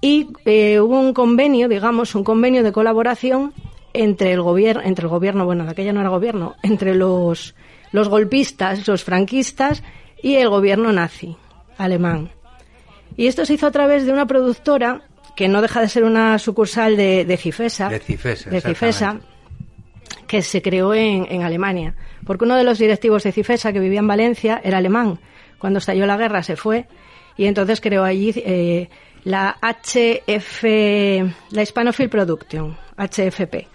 y 0.01 0.27
eh, 0.45 0.79
hubo 0.79 0.99
un 0.99 1.13
convenio, 1.13 1.67
digamos, 1.67 2.15
un 2.15 2.23
convenio 2.23 2.63
de 2.63 2.71
colaboración 2.71 3.53
entre 3.93 4.31
el 4.33 4.41
gobierno, 4.41 4.83
entre 4.83 5.03
el 5.03 5.09
gobierno, 5.09 5.45
bueno, 5.45 5.65
de 5.65 5.71
aquella 5.71 5.93
no 5.93 5.99
era 5.99 6.09
gobierno, 6.09 6.55
entre 6.63 6.95
los, 6.95 7.55
los 7.91 8.07
golpistas, 8.07 8.87
los 8.87 9.03
franquistas 9.03 9.83
y 10.21 10.35
el 10.35 10.49
gobierno 10.49 10.91
nazi 10.91 11.35
alemán. 11.77 12.29
Y 13.17 13.27
esto 13.27 13.45
se 13.45 13.55
hizo 13.55 13.67
a 13.67 13.71
través 13.71 14.05
de 14.05 14.13
una 14.13 14.25
productora 14.27 15.01
que 15.35 15.47
no 15.47 15.61
deja 15.61 15.81
de 15.81 15.89
ser 15.89 16.03
una 16.03 16.37
sucursal 16.39 16.95
de, 16.97 17.25
de 17.25 17.37
Cifesa, 17.37 17.89
De 17.89 17.99
Cifesa, 17.99 18.49
de 18.49 18.61
Cifesa, 18.61 19.11
exactamente. 19.11 20.27
que 20.27 20.41
se 20.41 20.61
creó 20.61 20.93
en, 20.93 21.25
en 21.29 21.43
Alemania. 21.43 21.95
Porque 22.25 22.45
uno 22.45 22.55
de 22.55 22.63
los 22.63 22.77
directivos 22.77 23.23
de 23.23 23.31
Cifesa, 23.31 23.73
que 23.73 23.79
vivía 23.79 23.99
en 23.99 24.07
Valencia, 24.07 24.61
era 24.63 24.77
alemán. 24.77 25.19
Cuando 25.59 25.79
estalló 25.79 26.05
la 26.05 26.17
guerra 26.17 26.41
se 26.41 26.55
fue 26.55 26.87
y 27.37 27.45
entonces 27.45 27.81
creó 27.81 28.03
allí 28.03 28.33
eh, 28.35 28.89
la 29.23 29.57
HF, 29.61 30.63
la 31.51 31.61
Hispanophile 31.61 32.09
Production, 32.09 32.77
HFP. 32.97 33.67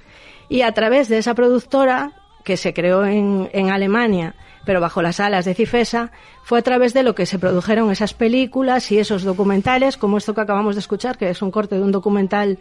Y 0.49 0.63
a 0.63 0.73
través 0.73 1.09
de 1.09 1.19
esa 1.19 1.35
productora, 1.35 2.13
que 2.45 2.57
se 2.57 2.75
creó 2.75 3.07
en, 3.07 3.49
en 3.53 3.71
Alemania, 3.71 4.35
pero 4.65 4.81
bajo 4.81 5.03
las 5.03 5.21
alas 5.21 5.45
de 5.45 5.55
Cifesa, 5.55 6.11
fue 6.43 6.59
a 6.59 6.63
través 6.63 6.95
de 6.95 7.03
lo 7.03 7.15
que 7.15 7.27
se 7.27 7.39
produjeron 7.39 7.91
esas 7.91 8.15
películas 8.15 8.91
y 8.93 8.99
esos 8.99 9.23
documentales, 9.23 9.97
como 9.97 10.19
esto 10.19 10.35
que 10.35 10.41
acabamos 10.41 10.75
de 10.75 10.81
escuchar, 10.81 11.17
que 11.17 11.31
es 11.31 11.43
un 11.43 11.51
corte 11.51 11.77
de 11.77 11.83
un 11.83 11.93
documental 11.93 12.59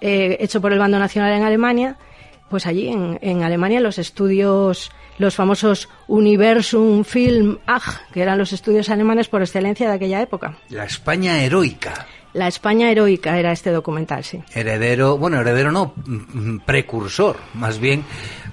eh, 0.00 0.38
hecho 0.40 0.60
por 0.60 0.72
el 0.72 0.78
Bando 0.78 0.98
Nacional 0.98 1.32
en 1.32 1.44
Alemania, 1.44 1.96
pues 2.50 2.66
allí 2.66 2.88
en, 2.88 3.18
en 3.22 3.42
Alemania 3.42 3.80
los 3.80 3.98
estudios, 3.98 4.90
los 5.18 5.34
famosos 5.34 5.88
Universum 6.08 7.04
Film 7.04 7.58
AG, 7.66 8.10
que 8.12 8.20
eran 8.20 8.36
los 8.36 8.52
estudios 8.52 8.90
alemanes 8.90 9.28
por 9.28 9.40
excelencia 9.40 9.88
de 9.88 9.94
aquella 9.94 10.20
época. 10.20 10.58
La 10.68 10.84
España 10.84 11.42
heroica. 11.42 12.06
La 12.32 12.46
España 12.46 12.90
heroica 12.90 13.38
era 13.38 13.50
este 13.50 13.70
documental, 13.70 14.22
sí. 14.22 14.40
Heredero, 14.54 15.18
bueno, 15.18 15.40
heredero 15.40 15.72
no, 15.72 15.94
mm, 16.06 16.58
precursor, 16.58 17.36
más 17.54 17.80
bien, 17.80 18.04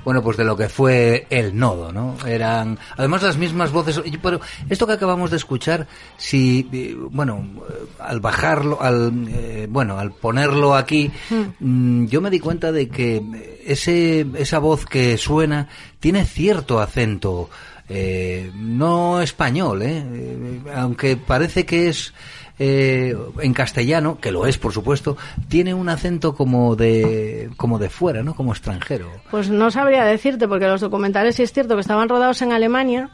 bueno, 0.07 0.23
pues 0.23 0.37
de 0.37 0.45
lo 0.45 0.55
que 0.55 0.69
fue 0.69 1.27
el 1.29 1.59
nodo, 1.59 1.91
¿no? 1.91 2.15
Eran, 2.25 2.79
además 2.95 3.23
las 3.23 3.35
mismas 3.35 3.73
voces, 3.73 4.01
pero 4.23 4.39
esto 4.69 4.87
que 4.87 4.93
acabamos 4.93 5.31
de 5.31 5.35
escuchar, 5.35 5.85
si, 6.15 6.65
eh, 6.71 6.95
bueno, 7.11 7.45
eh, 7.69 7.73
al 7.99 8.21
bajarlo, 8.21 8.81
al, 8.81 9.27
eh, 9.27 9.67
bueno, 9.69 9.99
al 9.99 10.13
ponerlo 10.13 10.75
aquí, 10.75 11.11
mm, 11.59 12.05
yo 12.05 12.21
me 12.21 12.29
di 12.29 12.39
cuenta 12.39 12.71
de 12.71 12.87
que 12.87 13.21
ese, 13.65 14.25
esa 14.35 14.59
voz 14.59 14.85
que 14.85 15.17
suena 15.17 15.67
tiene 15.99 16.23
cierto 16.23 16.79
acento, 16.79 17.49
eh, 17.89 18.49
no 18.55 19.21
español. 19.21 19.81
Eh, 19.81 20.61
aunque 20.73 21.17
parece 21.17 21.65
que 21.65 21.89
es 21.89 22.13
eh, 22.59 23.15
en 23.41 23.53
castellano, 23.53 24.19
que 24.19 24.31
lo 24.31 24.45
es 24.45 24.57
por 24.57 24.73
supuesto, 24.73 25.17
tiene 25.47 25.73
un 25.73 25.89
acento 25.89 26.35
como 26.35 26.75
de 26.75 27.49
como 27.57 27.79
de 27.79 27.89
fuera, 27.89 28.23
¿no? 28.23 28.35
Como 28.35 28.51
extranjero. 28.51 29.09
Pues 29.31 29.49
no 29.49 29.71
sabría 29.71 30.05
decirte, 30.05 30.47
porque 30.47 30.67
los 30.67 30.81
documentales 30.81 31.35
sí 31.35 31.43
es 31.43 31.53
cierto 31.53 31.75
que 31.75 31.81
estaban 31.81 32.09
rodados 32.09 32.41
en 32.41 32.51
Alemania, 32.51 33.09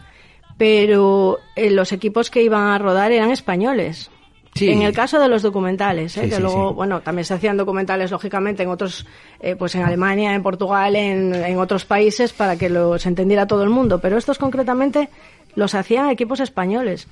pero 0.57 1.39
eh, 1.55 1.71
los 1.71 1.91
equipos 1.91 2.29
que 2.29 2.43
iban 2.43 2.67
a 2.67 2.77
rodar 2.77 3.11
eran 3.11 3.31
españoles. 3.31 4.09
Sí. 4.55 4.69
En 4.69 4.83
el 4.83 4.93
caso 4.93 5.19
de 5.19 5.27
los 5.27 5.41
documentales, 5.41 6.15
¿eh? 6.15 6.25
Sí, 6.25 6.29
que 6.29 6.35
sí, 6.35 6.41
luego, 6.41 6.75
bueno, 6.75 7.01
también 7.01 7.25
se 7.25 7.33
hacían 7.33 7.57
documentales, 7.57 8.11
lógicamente, 8.11 8.61
en 8.61 8.69
otros, 8.69 9.03
eh, 9.39 9.55
pues 9.55 9.73
en 9.73 9.81
Alemania, 9.81 10.35
en 10.35 10.43
Portugal, 10.43 10.95
en, 10.95 11.33
en 11.33 11.57
otros 11.57 11.85
países, 11.85 12.33
para 12.33 12.55
que 12.55 12.69
los 12.69 13.03
entendiera 13.07 13.47
todo 13.47 13.63
el 13.63 13.69
mundo. 13.69 13.99
Pero 13.99 14.15
estos 14.15 14.37
concretamente 14.37 15.09
los 15.55 15.73
hacían 15.73 16.09
equipos 16.09 16.39
españoles. 16.39 17.07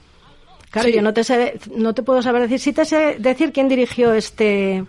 Claro, 0.71 0.87
Sí. 0.87 0.95
yo 0.95 1.01
no 1.01 1.13
te 1.13 1.23
sé, 1.23 1.59
no 1.75 1.93
te 1.93 2.01
puedo 2.01 2.21
saber 2.21 2.41
decir, 2.43 2.59
sí 2.59 2.73
te 2.73 2.85
sé 2.85 3.17
decir 3.19 3.51
quién 3.51 3.67
dirigió 3.67 4.13
este, 4.13 4.83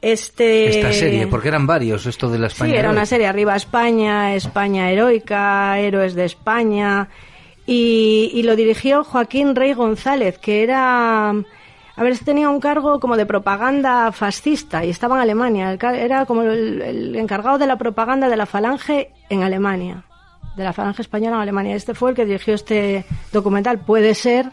este... 0.00 0.68
Esta 0.78 0.92
serie, 0.92 1.26
porque 1.26 1.48
eran 1.48 1.66
varios, 1.66 2.06
esto 2.06 2.30
de 2.30 2.38
la 2.38 2.46
España. 2.46 2.72
Sí, 2.72 2.78
era 2.78 2.90
una 2.90 3.06
serie 3.06 3.26
Arriba 3.26 3.56
España, 3.56 4.34
España 4.34 4.90
Heroica, 4.90 5.78
Héroes 5.78 6.14
de 6.14 6.24
España. 6.24 7.08
Y, 7.66 8.30
y 8.32 8.42
lo 8.44 8.54
dirigió 8.54 9.02
Joaquín 9.02 9.56
Rey 9.56 9.72
González, 9.72 10.38
que 10.38 10.62
era. 10.62 11.30
A 11.30 12.02
ver, 12.02 12.12
este 12.12 12.26
tenía 12.26 12.48
un 12.48 12.60
cargo 12.60 13.00
como 13.00 13.16
de 13.16 13.26
propaganda 13.26 14.12
fascista 14.12 14.84
y 14.84 14.90
estaba 14.90 15.16
en 15.16 15.22
Alemania. 15.22 15.72
Era 15.94 16.26
como 16.26 16.42
el, 16.42 16.80
el 16.82 17.16
encargado 17.16 17.58
de 17.58 17.66
la 17.66 17.76
propaganda 17.76 18.28
de 18.28 18.36
la 18.36 18.46
falange 18.46 19.10
en 19.30 19.42
Alemania. 19.42 20.04
De 20.56 20.62
la 20.62 20.72
falange 20.72 21.02
española 21.02 21.36
en 21.36 21.42
Alemania. 21.42 21.74
Este 21.74 21.94
fue 21.94 22.10
el 22.10 22.16
que 22.16 22.24
dirigió 22.26 22.54
este 22.54 23.04
documental. 23.32 23.80
Puede 23.80 24.14
ser 24.14 24.50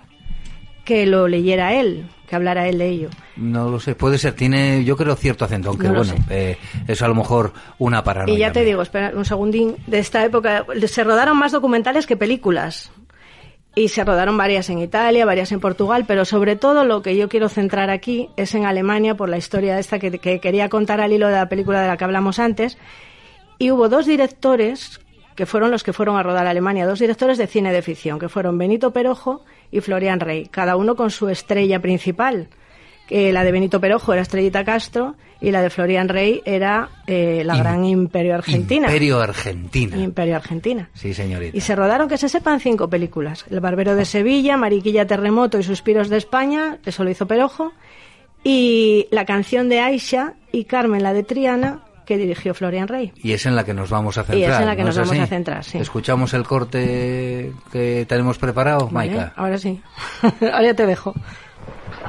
que 0.84 1.06
lo 1.06 1.28
leyera 1.28 1.74
él, 1.74 2.10
que 2.28 2.36
hablara 2.36 2.68
él 2.68 2.78
de 2.78 2.90
ello. 2.90 3.10
No 3.36 3.70
lo 3.70 3.80
sé, 3.80 3.96
puede 3.96 4.18
ser, 4.18 4.34
tiene 4.34 4.84
yo 4.84 4.98
creo 4.98 5.16
cierto 5.16 5.46
acento, 5.46 5.70
aunque 5.70 5.88
No 5.88 5.96
bueno, 5.96 6.14
eh, 6.30 6.58
es 6.88 7.02
a 7.02 7.08
lo 7.08 7.16
mejor 7.16 7.54
una 7.80 8.04
paranoia. 8.04 8.36
Y 8.36 8.40
ya 8.40 8.52
te 8.52 8.60
mía. 8.60 8.70
digo, 8.70 8.82
espera 8.82 9.12
un 9.16 9.26
segundín, 9.26 9.78
de 9.88 10.00
esta 10.00 10.24
época 10.24 10.66
se 10.88 11.04
rodaron 11.04 11.38
más 11.38 11.52
documentales 11.52 12.06
que 12.06 12.18
películas. 12.18 12.92
Y 13.76 13.88
se 13.88 14.04
rodaron 14.04 14.38
varias 14.38 14.70
en 14.70 14.78
Italia, 14.78 15.26
varias 15.26 15.52
en 15.52 15.60
Portugal, 15.60 16.06
pero 16.08 16.26
sobre 16.26 16.56
todo 16.56 16.86
lo 16.86 17.02
que 17.02 17.18
yo 17.18 17.28
quiero 17.28 17.50
centrar 17.50 17.90
aquí 17.90 18.30
es 18.38 18.54
en 18.54 18.68
Alemania 18.68 19.16
por 19.16 19.30
la 19.30 19.38
historia 19.38 19.80
esta 19.80 19.98
que, 19.98 20.20
que 20.20 20.40
quería 20.40 20.70
contar 20.70 21.02
al 21.02 21.12
hilo 21.12 21.26
de 21.26 21.34
la 21.34 21.50
película 21.50 21.82
de 21.82 21.88
la 21.88 21.98
que 21.98 22.04
hablamos 22.04 22.38
antes. 22.38 22.78
Y 23.58 23.72
hubo 23.72 23.90
dos 23.90 24.06
directores 24.06 25.00
que 25.36 25.48
fueron 25.48 25.72
los 25.72 25.82
que 25.82 25.92
fueron 25.92 26.18
a 26.18 26.24
rodar 26.24 26.46
a 26.46 26.52
Alemania, 26.52 26.86
dos 26.86 27.00
directores 27.00 27.40
de 27.40 27.48
cine 27.48 27.74
de 27.74 27.82
ficción, 27.82 28.20
que 28.20 28.30
fueron 28.30 28.60
Benito 28.60 28.92
Perojo 28.92 29.44
y 29.74 29.82
Florian 29.82 30.20
Rey, 30.20 30.46
cada 30.46 30.76
uno 30.76 30.96
con 30.96 31.10
su 31.10 31.28
estrella 31.28 31.82
principal. 31.82 32.48
Que 33.08 33.34
la 33.34 33.44
de 33.44 33.52
Benito 33.52 33.82
Perojo 33.82 34.14
era 34.14 34.22
Estrellita 34.22 34.64
Castro 34.64 35.16
y 35.42 35.52
la 35.52 35.62
de 35.62 35.70
Florian 35.70 36.08
Rey 36.08 36.42
era 36.46 36.90
eh, 37.06 37.42
la 37.44 37.58
gran 37.58 37.84
Imperio 37.84 38.36
Argentina. 38.36 38.88
Imperio 38.88 39.20
Argentina. 39.20 39.98
Imperio 39.98 40.36
Argentina. 40.38 40.90
Sí, 40.94 41.14
señorita. 41.14 41.58
Y 41.58 41.60
se 41.60 41.76
rodaron, 41.76 42.08
que 42.08 42.18
se 42.18 42.30
sepan, 42.30 42.62
cinco 42.62 42.90
películas. 42.90 43.46
El 43.50 43.60
Barbero 43.60 43.96
de 43.96 44.06
Sevilla, 44.06 44.56
Mariquilla 44.56 45.06
Terremoto 45.06 45.60
y 45.60 45.64
Suspiros 45.64 46.08
de 46.08 46.18
España, 46.18 46.78
eso 46.86 47.04
lo 47.04 47.10
hizo 47.10 47.28
Perojo. 47.28 47.74
Y 48.44 49.08
la 49.12 49.26
canción 49.26 49.70
de 49.70 49.82
Aisha 49.82 50.36
y 50.52 50.66
Carmen, 50.66 51.04
la 51.04 51.14
de 51.14 51.24
Triana, 51.24 51.84
que 52.06 52.18
dirigió 52.18 52.54
Florian 52.54 52.88
Rey. 52.88 53.12
Y 53.16 53.34
es 53.34 53.46
en 53.46 53.56
la 53.56 53.64
que 53.64 53.74
nos 53.74 53.90
vamos 53.90 54.18
a 54.18 54.24
centrar. 54.24 54.38
Y 54.40 54.44
es 54.44 54.60
en 54.60 54.66
la 54.66 54.76
que 54.76 54.82
¿no 54.82 54.88
nos 54.88 54.98
vamos 54.98 55.12
así? 55.12 55.20
a 55.22 55.28
centrar, 55.28 55.64
sí. 55.64 55.78
Escuchamos 55.78 56.34
el 56.34 56.44
corte 56.44 57.52
que 57.72 58.06
tenemos 58.08 58.38
preparado, 58.38 58.90
Vale, 58.90 59.10
Maika. 59.12 59.34
Ahora 59.36 59.58
sí. 59.58 59.82
Ahora 60.42 60.64
ya 60.64 60.74
te 60.74 60.86
dejo. 60.86 61.14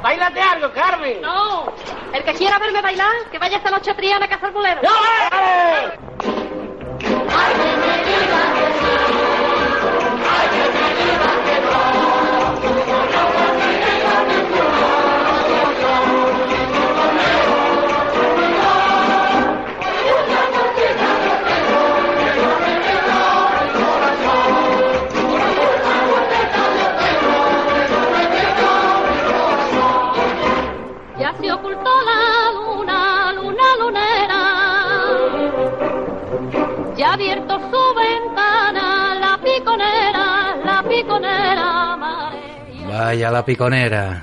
Bailate 0.02 0.40
algo, 0.40 0.72
Carmen. 0.74 1.20
No, 1.22 1.72
el 2.12 2.22
que 2.24 2.32
quiera 2.34 2.58
verme 2.58 2.82
bailar, 2.82 3.12
que 3.30 3.38
vaya 3.38 3.56
esta 3.56 3.70
noche 3.70 3.90
a 3.90 3.96
Triana 3.96 4.26
a 4.26 4.28
cazar 4.28 4.52
boleros. 4.52 4.82
¡No! 4.82 4.90
¡Eh! 5.38 6.54
La 43.30 43.44
piconera. 43.44 44.22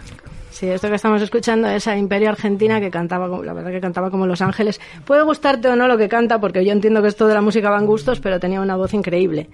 Sí, 0.52 0.68
esto 0.68 0.90
que 0.90 0.96
estamos 0.96 1.22
escuchando 1.22 1.68
es 1.68 1.88
a 1.88 1.98
Imperio 1.98 2.30
Argentina 2.30 2.80
que 2.80 2.92
cantaba, 2.92 3.28
la 3.44 3.54
verdad 3.54 3.72
que 3.72 3.82
cantaba 3.82 4.12
como 4.12 4.28
Los 4.28 4.42
Ángeles. 4.42 4.80
Puede 5.06 5.24
gustarte 5.24 5.68
o 5.70 5.76
no 5.76 5.88
lo 5.88 5.98
que 5.98 6.08
canta, 6.08 6.40
porque 6.40 6.64
yo 6.64 6.72
entiendo 6.72 7.02
que 7.02 7.08
esto 7.08 7.28
de 7.28 7.34
la 7.34 7.42
música 7.42 7.70
van 7.70 7.86
gustos, 7.86 8.20
pero 8.20 8.40
tenía 8.40 8.62
una 8.62 8.76
voz 8.76 8.94
increíble. 8.94 9.50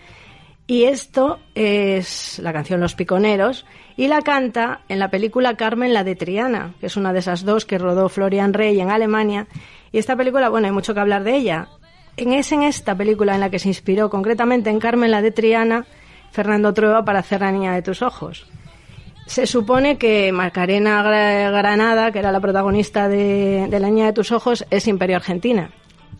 Y 0.68 0.84
esto 0.84 1.39
es 1.56 2.39
la 2.39 2.51
canción 2.51 2.82
Los 2.82 2.94
Piconeros 2.94 3.66
y 3.96 4.10
la 4.10 4.22
canta 4.22 4.82
en 4.89 5.00
la 5.00 5.10
película 5.10 5.56
Carmen 5.56 5.94
la 5.94 6.04
de 6.04 6.18
Triana, 6.18 6.74
que 6.82 6.88
es 6.88 6.98
una 6.98 7.13
de 7.13 7.20
esas 7.20 7.46
dos 7.46 7.66
que 7.66 7.77
rodó 7.77 8.10
Florian 8.10 8.54
Rey 8.54 8.77
en 8.82 8.89
Alemania. 8.89 9.48
Y 9.94 10.00
esta 10.00 10.18
película, 10.18 10.50
bueno, 10.50 10.68
hay 10.68 10.74
mucho 10.74 10.94
que 10.94 11.00
hablar 11.00 11.24
de 11.24 11.38
ella. 11.38 11.70
En, 12.18 12.34
es 12.34 12.51
en 12.51 12.63
esta 12.63 12.96
película 12.96 13.34
en 13.36 13.39
la 13.39 13.50
que 13.50 13.60
se 13.60 13.70
inspiró, 13.70 14.10
concretamente 14.10 14.70
en 14.70 14.80
Carmen 14.80 15.10
la 15.10 15.22
de 15.22 15.32
Triana, 15.32 15.86
Fernando 16.32 16.74
Trueba 16.74 17.06
para 17.06 17.20
hacer 17.20 17.39
La 17.39 17.51
niña 17.54 17.74
de 17.74 17.82
tus 17.82 18.01
ojos. 18.01 18.46
Se 19.27 19.46
supone 19.46 19.98
que 19.98 20.31
Macarena 20.31 21.03
Gra- 21.03 21.51
Granada, 21.51 22.12
que 22.12 22.19
era 22.19 22.31
la 22.31 22.39
protagonista 22.39 23.07
de, 23.10 23.67
de 23.69 23.79
La 23.79 23.89
niña 23.89 24.05
de 24.07 24.13
tus 24.13 24.31
ojos, 24.31 24.65
es 24.72 24.88
Imperio 24.88 25.17
Argentina. 25.17 25.69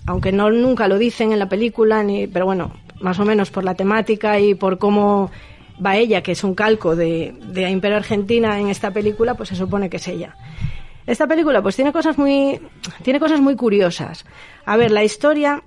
Aunque 0.06 0.32
no 0.32 0.50
nunca 0.52 0.88
lo 0.88 0.98
dicen 0.98 1.32
en 1.32 1.40
la 1.40 1.50
película, 1.50 2.04
ni, 2.04 2.28
pero 2.28 2.46
bueno, 2.46 2.74
más 3.00 3.18
o 3.20 3.26
menos 3.26 3.50
por 3.50 3.64
la 3.64 3.76
temática 3.76 4.40
y 4.40 4.56
por 4.56 4.78
cómo 4.78 5.32
va 5.84 5.96
ella, 5.96 6.22
que 6.22 6.34
es 6.34 6.44
un 6.44 6.54
calco 6.56 6.96
de, 6.96 7.34
de 7.48 7.70
Imperio 7.70 7.98
Argentina 7.98 8.60
en 8.60 8.68
esta 8.70 8.92
película, 8.92 9.36
pues 9.36 9.50
se 9.50 9.56
supone 9.56 9.90
que 9.90 9.98
es 9.98 10.08
ella. 10.08 10.36
Esta 11.06 11.28
película 11.28 11.62
pues 11.62 11.76
tiene 11.76 11.94
cosas 11.94 12.18
muy 12.18 12.60
tiene 13.04 13.20
cosas 13.20 13.40
muy 13.40 13.56
curiosas. 13.56 14.26
A 14.66 14.76
ver, 14.76 14.92
la 14.92 15.04
historia 15.06 15.64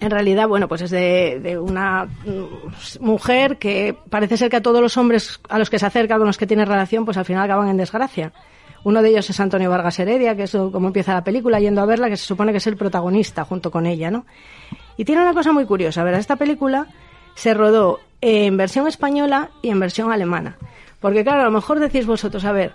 en 0.00 0.10
realidad, 0.10 0.48
bueno, 0.48 0.66
pues 0.66 0.80
es 0.82 0.90
de, 0.90 1.58
una 1.60 2.06
mm, 2.06 3.04
mujer 3.04 3.58
que 3.58 3.94
parece 4.08 4.38
ser 4.38 4.50
que 4.50 4.56
a 4.56 4.62
todos 4.62 4.80
los 4.80 4.96
hombres 4.96 5.40
a 5.48 5.58
los 5.58 5.68
que 5.68 5.78
se 5.78 5.86
acerca, 5.86 6.16
con 6.16 6.26
los 6.26 6.38
que 6.38 6.46
tiene 6.46 6.64
relación, 6.64 7.04
pues 7.04 7.18
al 7.18 7.26
final 7.26 7.44
acaban 7.44 7.68
en 7.68 7.76
desgracia. 7.76 8.32
Uno 8.82 9.02
de 9.02 9.10
ellos 9.10 9.28
es 9.28 9.38
Antonio 9.38 9.68
Vargas 9.68 9.98
Heredia, 9.98 10.34
que 10.34 10.44
es 10.44 10.52
como 10.52 10.86
empieza 10.86 11.12
la 11.12 11.22
película, 11.22 11.60
yendo 11.60 11.82
a 11.82 11.84
verla, 11.84 12.08
que 12.08 12.16
se 12.16 12.24
supone 12.24 12.50
que 12.50 12.58
es 12.58 12.66
el 12.66 12.78
protagonista 12.78 13.44
junto 13.44 13.70
con 13.70 13.84
ella, 13.84 14.10
¿no? 14.10 14.24
Y 14.96 15.04
tiene 15.04 15.20
una 15.20 15.34
cosa 15.34 15.52
muy 15.52 15.66
curiosa. 15.66 16.00
A 16.00 16.04
ver, 16.04 16.14
esta 16.14 16.36
película 16.36 16.86
se 17.34 17.52
rodó 17.52 18.00
en 18.22 18.56
versión 18.56 18.86
española 18.88 19.50
y 19.60 19.68
en 19.68 19.80
versión 19.80 20.10
alemana. 20.12 20.56
Porque 20.98 21.22
claro, 21.24 21.42
a 21.42 21.44
lo 21.44 21.50
mejor 21.50 21.78
decís 21.78 22.06
vosotros, 22.06 22.44
a 22.46 22.52
ver, 22.52 22.72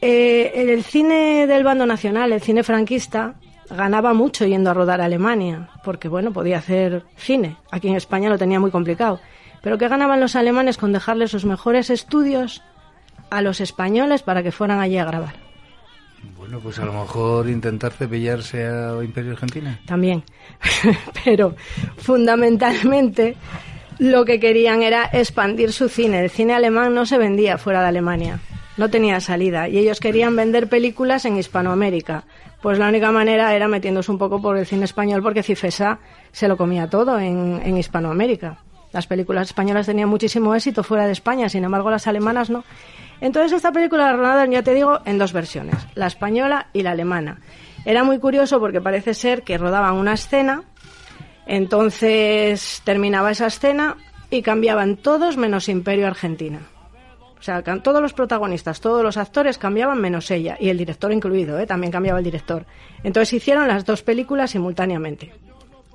eh, 0.00 0.52
el 0.54 0.84
cine 0.84 1.48
del 1.48 1.64
bando 1.64 1.84
nacional, 1.84 2.32
el 2.32 2.40
cine 2.40 2.62
franquista, 2.62 3.34
ganaba 3.74 4.14
mucho 4.14 4.46
yendo 4.46 4.70
a 4.70 4.74
rodar 4.74 5.00
a 5.00 5.04
Alemania, 5.04 5.68
porque 5.84 6.08
bueno, 6.08 6.32
podía 6.32 6.58
hacer 6.58 7.04
cine. 7.16 7.56
Aquí 7.70 7.88
en 7.88 7.96
España 7.96 8.30
lo 8.30 8.38
tenía 8.38 8.60
muy 8.60 8.70
complicado. 8.70 9.20
Pero 9.62 9.78
¿qué 9.78 9.88
ganaban 9.88 10.20
los 10.20 10.36
alemanes 10.36 10.76
con 10.76 10.92
dejarles 10.92 11.30
sus 11.30 11.44
mejores 11.44 11.90
estudios 11.90 12.62
a 13.30 13.40
los 13.40 13.60
españoles 13.60 14.22
para 14.22 14.42
que 14.42 14.52
fueran 14.52 14.80
allí 14.80 14.98
a 14.98 15.04
grabar? 15.04 15.34
Bueno, 16.38 16.60
pues 16.60 16.78
a 16.78 16.84
lo 16.84 16.92
mejor 16.92 17.48
intentar 17.48 17.92
cepillarse 17.92 18.66
a 18.66 19.02
Imperio 19.02 19.32
Argentina. 19.32 19.80
También. 19.86 20.22
Pero 21.24 21.54
fundamentalmente 21.96 23.36
lo 23.98 24.24
que 24.24 24.40
querían 24.40 24.82
era 24.82 25.08
expandir 25.12 25.72
su 25.72 25.88
cine. 25.88 26.20
El 26.20 26.30
cine 26.30 26.54
alemán 26.54 26.94
no 26.94 27.06
se 27.06 27.18
vendía 27.18 27.58
fuera 27.58 27.82
de 27.82 27.88
Alemania. 27.88 28.40
No 28.76 28.90
tenía 28.90 29.20
salida. 29.20 29.68
Y 29.68 29.78
ellos 29.78 30.00
querían 30.00 30.34
vender 30.34 30.68
películas 30.68 31.24
en 31.24 31.36
Hispanoamérica. 31.36 32.24
Pues 32.60 32.78
la 32.78 32.88
única 32.88 33.12
manera 33.12 33.54
era 33.54 33.68
metiéndose 33.68 34.10
un 34.10 34.18
poco 34.18 34.40
por 34.40 34.56
el 34.56 34.66
cine 34.66 34.84
español 34.84 35.22
porque 35.22 35.42
Cifesa 35.42 35.98
se 36.32 36.48
lo 36.48 36.56
comía 36.56 36.88
todo 36.88 37.18
en, 37.18 37.60
en 37.62 37.76
Hispanoamérica. 37.76 38.58
Las 38.92 39.06
películas 39.06 39.48
españolas 39.48 39.86
tenían 39.86 40.08
muchísimo 40.08 40.54
éxito 40.54 40.84
fuera 40.84 41.06
de 41.06 41.12
España, 41.12 41.48
sin 41.48 41.64
embargo 41.64 41.90
las 41.90 42.06
alemanas 42.06 42.48
no. 42.48 42.64
Entonces 43.20 43.52
esta 43.52 43.72
película 43.72 44.04
la 44.04 44.16
rodaron, 44.16 44.52
ya 44.52 44.62
te 44.62 44.72
digo, 44.72 45.00
en 45.04 45.18
dos 45.18 45.32
versiones, 45.32 45.74
la 45.94 46.06
española 46.06 46.68
y 46.72 46.82
la 46.82 46.92
alemana. 46.92 47.40
Era 47.84 48.04
muy 48.04 48.18
curioso 48.18 48.60
porque 48.60 48.80
parece 48.80 49.12
ser 49.14 49.42
que 49.42 49.58
rodaban 49.58 49.96
una 49.96 50.14
escena, 50.14 50.62
entonces 51.46 52.82
terminaba 52.84 53.30
esa 53.30 53.48
escena 53.48 53.96
y 54.30 54.42
cambiaban 54.42 54.96
todos 54.96 55.36
menos 55.36 55.68
Imperio 55.68 56.06
Argentina. 56.06 56.60
O 57.44 57.46
sea, 57.46 57.62
todos 57.62 58.00
los 58.00 58.14
protagonistas, 58.14 58.80
todos 58.80 59.02
los 59.02 59.18
actores 59.18 59.58
cambiaban 59.58 60.00
menos 60.00 60.30
ella, 60.30 60.56
y 60.58 60.70
el 60.70 60.78
director 60.78 61.12
incluido, 61.12 61.58
¿eh? 61.58 61.66
también 61.66 61.92
cambiaba 61.92 62.18
el 62.18 62.24
director. 62.24 62.64
Entonces 63.02 63.34
hicieron 63.34 63.68
las 63.68 63.84
dos 63.84 64.02
películas 64.02 64.52
simultáneamente. 64.52 65.30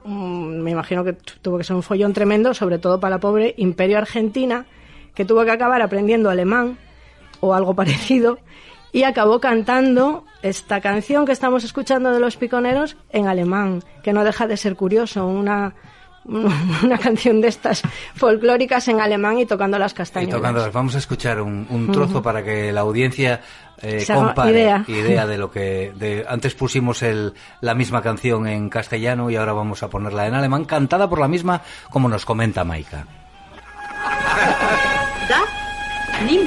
Mm, 0.04 0.60
me 0.62 0.70
imagino 0.70 1.04
que 1.04 1.14
tu- 1.14 1.34
tuvo 1.42 1.58
que 1.58 1.64
ser 1.64 1.76
un 1.76 1.82
follón 1.82 2.14
tremendo, 2.14 2.54
sobre 2.54 2.78
todo 2.78 3.00
para 3.00 3.16
la 3.16 3.20
pobre 3.20 3.56
Imperio 3.58 3.98
Argentina, 3.98 4.68
que 5.16 5.26
tuvo 5.26 5.44
que 5.44 5.50
acabar 5.50 5.82
aprendiendo 5.82 6.30
alemán 6.30 6.78
o 7.40 7.56
algo 7.56 7.74
parecido, 7.82 8.38
y 8.92 9.02
acabó 9.02 9.40
cantando 9.40 10.26
esta 10.44 10.82
canción 10.82 11.26
que 11.26 11.32
estamos 11.32 11.64
escuchando 11.64 12.12
de 12.12 12.20
los 12.20 12.38
piconeros 12.38 12.96
en 13.10 13.28
alemán, 13.28 13.82
que 14.04 14.14
no 14.14 14.24
deja 14.24 14.46
de 14.46 14.56
ser 14.56 14.76
curioso, 14.76 15.26
una, 15.26 15.74
una 16.84 16.98
canción 16.98 17.42
de 17.42 17.48
estas 17.48 17.82
folclóricas 18.16 18.88
en 18.88 19.02
alemán 19.02 19.40
y 19.40 19.46
tocando 19.46 19.78
las 19.80 19.92
Y 19.94 19.96
castañas. 19.96 20.72
vamos 20.74 20.96
a 20.96 20.98
escuchar 21.00 21.42
un, 21.42 21.66
un 21.70 21.92
trozo 21.92 22.22
para 22.22 22.44
que 22.44 22.72
la 22.72 22.82
audiencia 22.82 23.42
eh, 23.82 24.06
compare 24.14 24.52
idea. 24.52 24.84
idea 24.88 25.26
de 25.26 25.38
lo 25.38 25.50
que 25.52 25.92
de, 25.96 26.26
antes 26.28 26.54
pusimos 26.54 27.02
el, 27.02 27.34
la 27.62 27.74
misma 27.76 28.02
canción 28.02 28.48
en 28.48 28.70
castellano 28.70 29.30
y 29.30 29.36
ahora 29.38 29.54
vamos 29.54 29.82
a 29.84 29.90
ponerla 29.90 30.28
en 30.28 30.36
alemán 30.36 30.66
cantada 30.66 31.10
por 31.10 31.20
la 31.20 31.28
misma 31.28 31.62
como 31.90 32.10
nos 32.10 32.26
comenta 32.26 32.64
Maika. 32.64 33.06
Da, 35.28 35.42
nimm. 36.26 36.46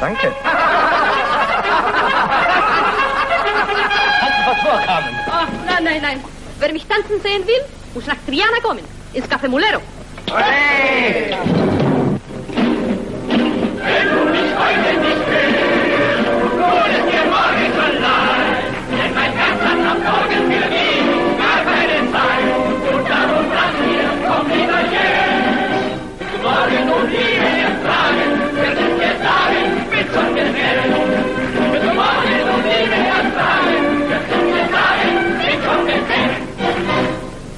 Danke. 0.00 0.28
Was? 4.64 5.04
Oh, 5.32 5.46
nein, 5.66 5.84
nein, 5.84 6.02
nein. 6.02 6.20
Wer 6.58 6.72
mich 6.72 6.86
tanzen 6.86 7.20
sehen 7.22 7.42
will, 7.46 7.62
muss 7.94 8.06
nach 8.06 8.16
Triana 8.26 8.60
kommen. 8.62 8.84
Ins 9.12 9.28
Café 9.28 9.48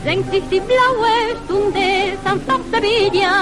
Senkt 0.04 0.30
sich 0.32 0.42
die 0.50 0.60
blaue 0.60 1.36
Stunde 1.44 2.16
sanft 2.24 2.50
auf 2.50 2.60
Sevilla. 2.72 3.32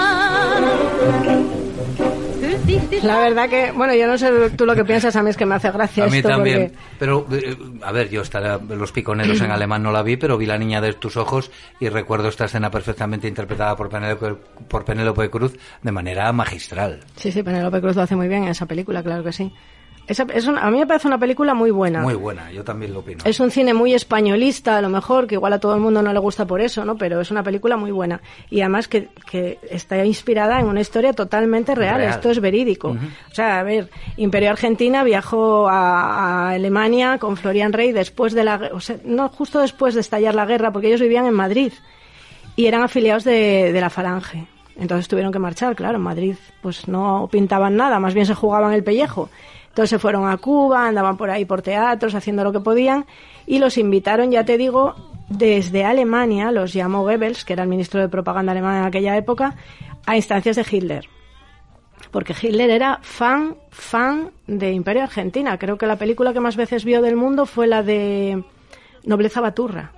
Füllt 2.41 2.65
sich 2.67 2.83
die 2.91 3.01
La 3.07 3.19
verdad 3.21 3.49
que, 3.49 3.73
bueno, 3.73 3.95
yo 3.95 4.07
no 4.07 4.19
sé 4.19 4.51
tú 4.51 4.67
lo 4.67 4.75
que 4.75 4.85
piensas, 4.85 5.17
a 5.17 5.23
mí 5.23 5.31
es 5.31 5.37
que 5.37 5.47
me 5.47 5.55
hace 5.55 5.71
gracia 5.71 6.05
A 6.05 6.09
mí 6.09 6.19
esto 6.19 6.29
también. 6.29 6.69
porque 6.69 6.79
Pero, 6.99 7.27
eh, 7.33 7.57
a 7.83 7.93
ver, 7.93 8.11
yo 8.11 8.23
Los 8.69 8.93
Piconeros 8.93 9.41
en 9.41 9.51
alemán 9.51 9.83
no 9.83 9.91
la 9.91 10.03
vi, 10.03 10.17
pero 10.19 10.37
vi 10.37 10.45
La 10.47 10.59
Niña 10.59 10.81
de 10.83 10.93
tus 10.93 11.17
Ojos 11.17 11.51
y 11.81 11.89
recuerdo 11.89 12.29
esta 12.29 12.45
escena 12.45 12.71
perfectamente 12.71 13.27
interpretada 13.27 13.75
por 13.77 13.89
Penélope, 13.89 14.35
por 14.69 14.85
Penélope 14.85 15.31
Cruz 15.31 15.57
de 15.83 15.93
manera 15.93 16.31
magistral. 16.33 17.01
Sí, 17.17 17.33
sí, 17.33 17.43
Penélope 17.43 17.81
Cruz 17.81 17.97
lo 17.97 18.03
hace 18.03 18.17
muy 18.17 18.29
bien 18.29 18.45
en 18.45 18.51
esa 18.51 18.67
película, 18.67 19.03
claro 19.03 19.25
que 19.25 19.33
sí. 19.33 19.53
Esa- 20.11 20.27
es 20.35 20.47
una- 20.47 20.61
a 20.61 20.71
mí 20.71 20.79
me 20.79 20.87
parece 20.87 21.09
una 21.09 21.19
película 21.19 21.55
muy 21.55 21.71
buena. 21.71 22.01
Muy 22.03 22.15
buena, 22.15 22.51
yo 22.53 22.63
también 22.65 22.93
lo 22.93 23.01
opino. 23.01 23.23
Es 23.25 23.41
un 23.41 23.51
cine 23.51 23.73
muy 23.75 23.95
españolista, 23.95 24.77
a 24.77 24.83
lo 24.83 24.89
mejor, 24.89 25.27
que 25.27 25.37
igual 25.37 25.53
a 25.53 25.59
todo 25.61 25.75
el 25.75 25.81
mundo 25.81 26.03
no 26.03 26.13
le 26.13 26.19
gusta 26.19 26.47
por 26.47 26.61
eso, 26.61 26.85
¿no? 26.85 26.97
Pero 26.97 27.21
es 27.21 27.31
una 27.31 27.43
película 27.43 27.77
muy 27.77 27.91
buena. 27.91 28.21
Y 28.51 28.61
además 28.61 28.89
que, 28.89 29.09
que 29.31 29.59
está 29.71 30.05
inspirada 30.05 30.61
en 30.61 30.67
una 30.67 30.81
historia 30.81 31.13
totalmente 31.13 31.75
real. 31.75 31.97
Real. 31.99 32.11
Esto 32.11 32.31
es 32.31 32.41
verídico. 32.41 32.89
O 32.91 33.35
sea, 33.35 33.61
a 33.61 33.63
ver, 33.63 33.89
Imperio 34.17 34.51
Argentina 34.51 35.03
viajó 35.05 35.69
a, 35.69 36.49
a 36.49 36.51
Alemania 36.51 37.19
con 37.19 37.37
Florian 37.37 37.73
Rey 37.73 37.93
después 37.93 38.33
de 38.35 38.45
la... 38.45 38.71
O 38.73 38.81
sea, 38.81 38.97
no 39.05 39.29
justo 39.29 39.61
después 39.61 39.95
de 39.95 40.01
estallar 40.01 40.35
la 40.35 40.47
guerra, 40.47 40.71
porque 40.73 40.89
ellos 40.89 41.01
vivían 41.01 41.27
en 41.27 41.35
Madrid 41.35 41.73
y 42.57 42.67
eran 42.67 42.83
afiliados 42.83 43.25
de, 43.25 43.73
de 43.73 43.81
la 43.81 43.91
Falange. 43.91 44.47
Entonces 44.77 45.09
tuvieron 45.09 45.31
que 45.33 45.39
marchar, 45.39 45.77
claro, 45.77 45.97
en 45.97 46.03
Madrid 46.03 46.37
pues 46.63 46.89
no 46.89 47.29
pintaban 47.31 47.77
nada, 47.77 48.01
más 48.01 48.15
bien 48.15 48.25
se 48.27 48.35
jugaban 48.35 48.73
el 48.73 48.83
pellejo. 48.83 49.29
Entonces 49.71 49.91
se 49.91 49.99
fueron 49.99 50.29
a 50.29 50.37
Cuba, 50.37 50.87
andaban 50.87 51.17
por 51.17 51.31
ahí 51.31 51.45
por 51.45 51.63
teatros, 51.63 52.15
haciendo 52.15 52.45
lo 52.45 52.53
que 52.53 52.61
podían, 52.61 53.07
y 53.47 53.59
los 53.59 53.79
invitaron, 53.79 54.31
ya 54.31 54.45
te 54.45 54.59
digo, 54.59 54.95
desde 55.29 55.85
Alemania, 55.85 56.53
los 56.53 56.73
llamó 56.73 57.03
Goebbels, 57.03 57.45
que 57.45 57.55
era 57.55 57.63
el 57.63 57.69
ministro 57.69 58.01
de 58.01 58.09
propaganda 58.09 58.53
alemán 58.53 58.79
en 58.79 58.85
aquella 58.85 59.17
época, 59.17 59.57
a 60.07 60.17
instancias 60.17 60.57
de 60.57 60.67
Hitler. 60.69 61.09
Porque 62.11 62.35
Hitler 62.41 62.71
era 62.71 62.99
fan, 63.03 63.57
fan 63.71 64.33
de 64.47 64.73
Imperio 64.73 65.05
Argentina. 65.05 65.57
Creo 65.59 65.79
que 65.79 65.87
la 65.87 65.97
película 65.97 66.33
que 66.33 66.41
más 66.41 66.57
veces 66.57 66.85
vio 66.85 67.03
del 67.03 67.15
mundo 67.15 67.47
fue 67.47 67.69
la 67.69 67.85
de 67.85 68.43
Nobleza 69.05 69.41
Baturra 69.41 69.93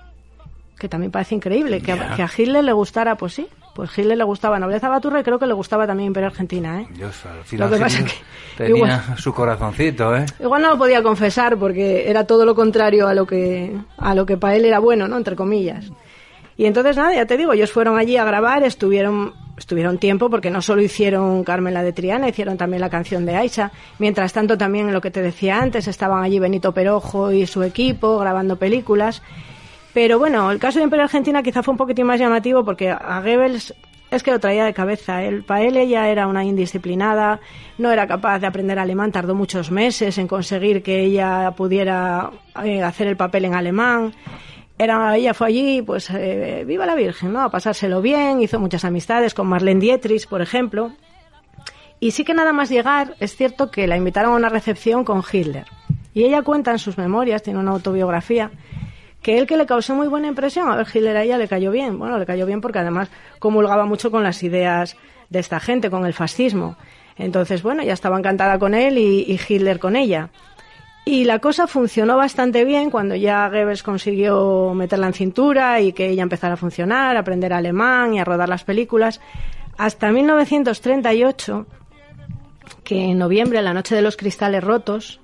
que 0.82 0.88
también 0.88 1.12
parece 1.12 1.36
increíble, 1.36 1.80
que, 1.80 1.92
a, 1.92 2.16
que 2.16 2.22
a 2.22 2.30
Hitler 2.36 2.64
le 2.64 2.72
gustara, 2.72 3.16
pues 3.16 3.34
sí, 3.34 3.46
pues 3.74 3.96
Hitler 3.96 4.18
le 4.18 4.24
gustaba 4.24 4.58
Nobleza 4.58 4.88
Baturra 4.88 5.20
y 5.20 5.22
creo 5.22 5.38
que 5.38 5.46
le 5.46 5.54
gustaba 5.54 5.86
también 5.86 6.08
Imperio 6.08 6.28
Argentina, 6.28 6.80
¿eh? 6.80 6.86
Dios, 6.94 7.24
al 7.26 7.44
final 7.44 7.70
Lo 7.70 7.76
que 7.76 7.82
pasa 7.82 8.04
que 8.04 8.12
tenía 8.56 8.76
igual- 8.76 9.18
su 9.18 9.32
corazoncito, 9.32 10.14
¿eh? 10.16 10.26
Igual 10.40 10.62
no 10.62 10.68
lo 10.70 10.78
podía 10.78 11.02
confesar 11.02 11.56
porque 11.56 12.10
era 12.10 12.26
todo 12.26 12.44
lo 12.44 12.54
contrario 12.54 13.08
a 13.08 13.14
lo 13.14 13.26
que 13.26 13.74
a 13.98 14.14
lo 14.14 14.26
que 14.26 14.36
para 14.36 14.56
él 14.56 14.64
era 14.64 14.78
bueno, 14.78 15.08
¿no? 15.08 15.16
Entre 15.16 15.36
comillas. 15.36 15.90
Y 16.56 16.66
entonces 16.66 16.96
nada, 16.96 17.14
ya 17.14 17.24
te 17.24 17.36
digo, 17.38 17.54
ellos 17.54 17.72
fueron 17.72 17.98
allí 17.98 18.16
a 18.18 18.24
grabar, 18.24 18.62
estuvieron 18.62 19.32
estuvieron 19.56 19.98
tiempo 19.98 20.28
porque 20.28 20.50
no 20.50 20.60
solo 20.60 20.82
hicieron 20.82 21.44
Carmen 21.44 21.72
la 21.74 21.82
de 21.82 21.92
Triana, 21.92 22.28
hicieron 22.28 22.56
también 22.56 22.80
la 22.80 22.90
canción 22.90 23.24
de 23.24 23.36
Aisha. 23.36 23.70
Mientras 23.98 24.32
tanto 24.32 24.58
también 24.58 24.92
lo 24.92 25.00
que 25.00 25.10
te 25.10 25.22
decía 25.22 25.60
antes, 25.60 25.86
estaban 25.88 26.22
allí 26.24 26.38
Benito 26.38 26.72
Perojo 26.72 27.32
y 27.32 27.46
su 27.46 27.62
equipo 27.62 28.18
grabando 28.18 28.56
películas. 28.56 29.22
Pero 29.94 30.18
bueno, 30.18 30.50
el 30.50 30.58
caso 30.58 30.78
de 30.78 30.84
Imperio 30.84 31.04
Argentina 31.04 31.42
quizá 31.42 31.62
fue 31.62 31.72
un 31.72 31.78
poquitín 31.78 32.06
más 32.06 32.18
llamativo 32.18 32.64
porque 32.64 32.90
a 32.90 33.20
Goebbels 33.20 33.74
es 34.10 34.22
que 34.22 34.30
lo 34.30 34.40
traía 34.40 34.64
de 34.64 34.74
cabeza. 34.74 35.22
Él, 35.22 35.42
para 35.42 35.62
él 35.62 35.76
ella 35.76 36.08
era 36.08 36.26
una 36.26 36.44
indisciplinada, 36.44 37.40
no 37.78 37.90
era 37.90 38.06
capaz 38.06 38.38
de 38.40 38.46
aprender 38.46 38.78
alemán, 38.78 39.10
tardó 39.10 39.34
muchos 39.34 39.70
meses 39.70 40.18
en 40.18 40.28
conseguir 40.28 40.82
que 40.82 41.00
ella 41.00 41.52
pudiera 41.56 42.30
eh, 42.62 42.82
hacer 42.82 43.06
el 43.06 43.16
papel 43.16 43.46
en 43.46 43.54
alemán. 43.54 44.12
Era, 44.78 45.16
ella 45.16 45.32
fue 45.34 45.48
allí, 45.48 45.82
pues, 45.82 46.10
eh, 46.10 46.64
viva 46.66 46.86
la 46.86 46.94
Virgen, 46.94 47.32
¿no? 47.32 47.42
A 47.42 47.50
pasárselo 47.50 48.02
bien, 48.02 48.42
hizo 48.42 48.58
muchas 48.58 48.84
amistades 48.84 49.32
con 49.32 49.46
Marlene 49.46 49.80
Dietrich, 49.80 50.26
por 50.26 50.42
ejemplo. 50.42 50.92
Y 52.00 52.10
sí 52.10 52.24
que 52.24 52.34
nada 52.34 52.52
más 52.52 52.68
llegar, 52.68 53.14
es 53.20 53.36
cierto 53.36 53.70
que 53.70 53.86
la 53.86 53.96
invitaron 53.96 54.32
a 54.32 54.36
una 54.36 54.48
recepción 54.48 55.04
con 55.04 55.22
Hitler. 55.22 55.66
Y 56.14 56.24
ella 56.24 56.42
cuenta 56.42 56.72
en 56.72 56.78
sus 56.78 56.98
memorias, 56.98 57.42
tiene 57.42 57.60
una 57.60 57.70
autobiografía, 57.70 58.50
que 59.22 59.38
él 59.38 59.46
que 59.46 59.56
le 59.56 59.66
causó 59.66 59.94
muy 59.94 60.08
buena 60.08 60.26
impresión, 60.26 60.68
a 60.68 60.76
ver, 60.76 60.86
Hitler 60.92 61.16
a 61.16 61.22
ella 61.22 61.38
le 61.38 61.48
cayó 61.48 61.70
bien. 61.70 61.98
Bueno, 61.98 62.18
le 62.18 62.26
cayó 62.26 62.44
bien 62.44 62.60
porque 62.60 62.80
además 62.80 63.08
comulgaba 63.38 63.86
mucho 63.86 64.10
con 64.10 64.22
las 64.22 64.42
ideas 64.42 64.96
de 65.30 65.38
esta 65.38 65.60
gente, 65.60 65.90
con 65.90 66.04
el 66.04 66.12
fascismo. 66.12 66.76
Entonces, 67.16 67.62
bueno, 67.62 67.82
ya 67.82 67.92
estaba 67.92 68.18
encantada 68.18 68.58
con 68.58 68.74
él 68.74 68.98
y, 68.98 69.40
Hitler 69.48 69.78
con 69.78 69.96
ella. 69.96 70.30
Y 71.04 71.24
la 71.24 71.38
cosa 71.38 71.66
funcionó 71.66 72.16
bastante 72.16 72.64
bien 72.64 72.90
cuando 72.90 73.14
ya 73.14 73.48
Goebbels 73.48 73.82
consiguió 73.82 74.72
meterla 74.74 75.08
en 75.08 75.14
cintura 75.14 75.80
y 75.80 75.92
que 75.92 76.08
ella 76.08 76.22
empezara 76.22 76.54
a 76.54 76.56
funcionar, 76.56 77.16
a 77.16 77.20
aprender 77.20 77.52
alemán 77.52 78.14
y 78.14 78.20
a 78.20 78.24
rodar 78.24 78.48
las 78.48 78.64
películas. 78.64 79.20
Hasta 79.78 80.12
1938, 80.12 81.66
que 82.84 83.10
en 83.10 83.18
noviembre, 83.18 83.62
la 83.62 83.74
noche 83.74 83.94
de 83.96 84.02
los 84.02 84.16
cristales 84.16 84.62
rotos, 84.62 85.20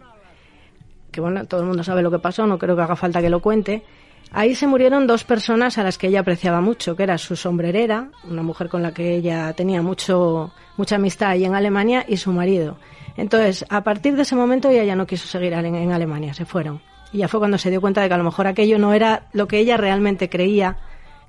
que 1.19 1.23
bueno, 1.23 1.47
todo 1.47 1.63
el 1.63 1.67
mundo 1.67 1.83
sabe 1.83 2.01
lo 2.01 2.13
que 2.13 2.21
pasó, 2.21 2.47
no 2.47 2.59
creo 2.59 2.77
que 2.77 2.83
haga 2.83 2.95
falta 2.95 3.21
que 3.21 3.29
lo 3.29 3.41
cuente. 3.41 3.83
Ahí 4.31 4.55
se 4.55 4.69
murieron 4.69 5.09
dos 5.09 5.25
personas 5.25 5.77
a 5.77 5.83
las 5.83 5.99
que 5.99 6.07
ella 6.07 6.21
apreciaba 6.21 6.61
mucho, 6.61 6.95
que 6.95 7.03
era 7.03 7.19
su 7.19 7.35
sombrerera, 7.35 8.11
una 8.23 8.43
mujer 8.43 8.69
con 8.69 8.83
la 8.83 8.95
que 8.95 9.17
ella 9.17 9.53
tenía 9.55 9.83
mucho, 9.83 10.53
mucha 10.77 10.95
amistad 10.95 11.31
ahí 11.31 11.45
en 11.45 11.57
Alemania, 11.57 12.05
y 12.07 12.19
su 12.19 12.31
marido. 12.31 12.77
Entonces, 13.17 13.65
a 13.69 13.83
partir 13.83 14.15
de 14.15 14.23
ese 14.23 14.37
momento 14.37 14.69
ella 14.69 14.85
ya 14.85 14.95
no 14.95 15.09
quiso 15.09 15.27
seguir 15.27 15.55
en, 15.55 15.75
en 15.75 15.91
Alemania, 15.91 16.35
se 16.35 16.45
fueron. 16.45 16.81
Y 17.13 17.19
ya 17.19 17.27
fue 17.27 17.41
cuando 17.41 17.59
se 17.59 17.71
dio 17.71 17.81
cuenta 17.81 18.01
de 18.01 18.07
que 18.07 18.15
a 18.15 18.19
lo 18.19 18.23
mejor 18.25 18.47
aquello 18.47 18.79
no 18.79 18.93
era 18.93 19.25
lo 19.33 19.49
que 19.49 19.59
ella 19.59 19.77
realmente 19.77 20.29
creía 20.29 20.77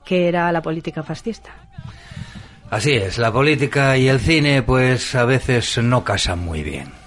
que 0.06 0.28
era 0.28 0.52
la 0.52 0.62
política 0.62 1.02
fascista. 1.02 1.50
Así 2.70 2.92
es, 2.92 3.18
la 3.18 3.32
política 3.32 3.98
y 3.98 4.08
el 4.08 4.20
cine 4.20 4.62
pues 4.62 5.16
a 5.16 5.26
veces 5.26 5.80
no 5.80 6.04
casan 6.04 6.38
muy 6.38 6.62
bien. 6.62 7.00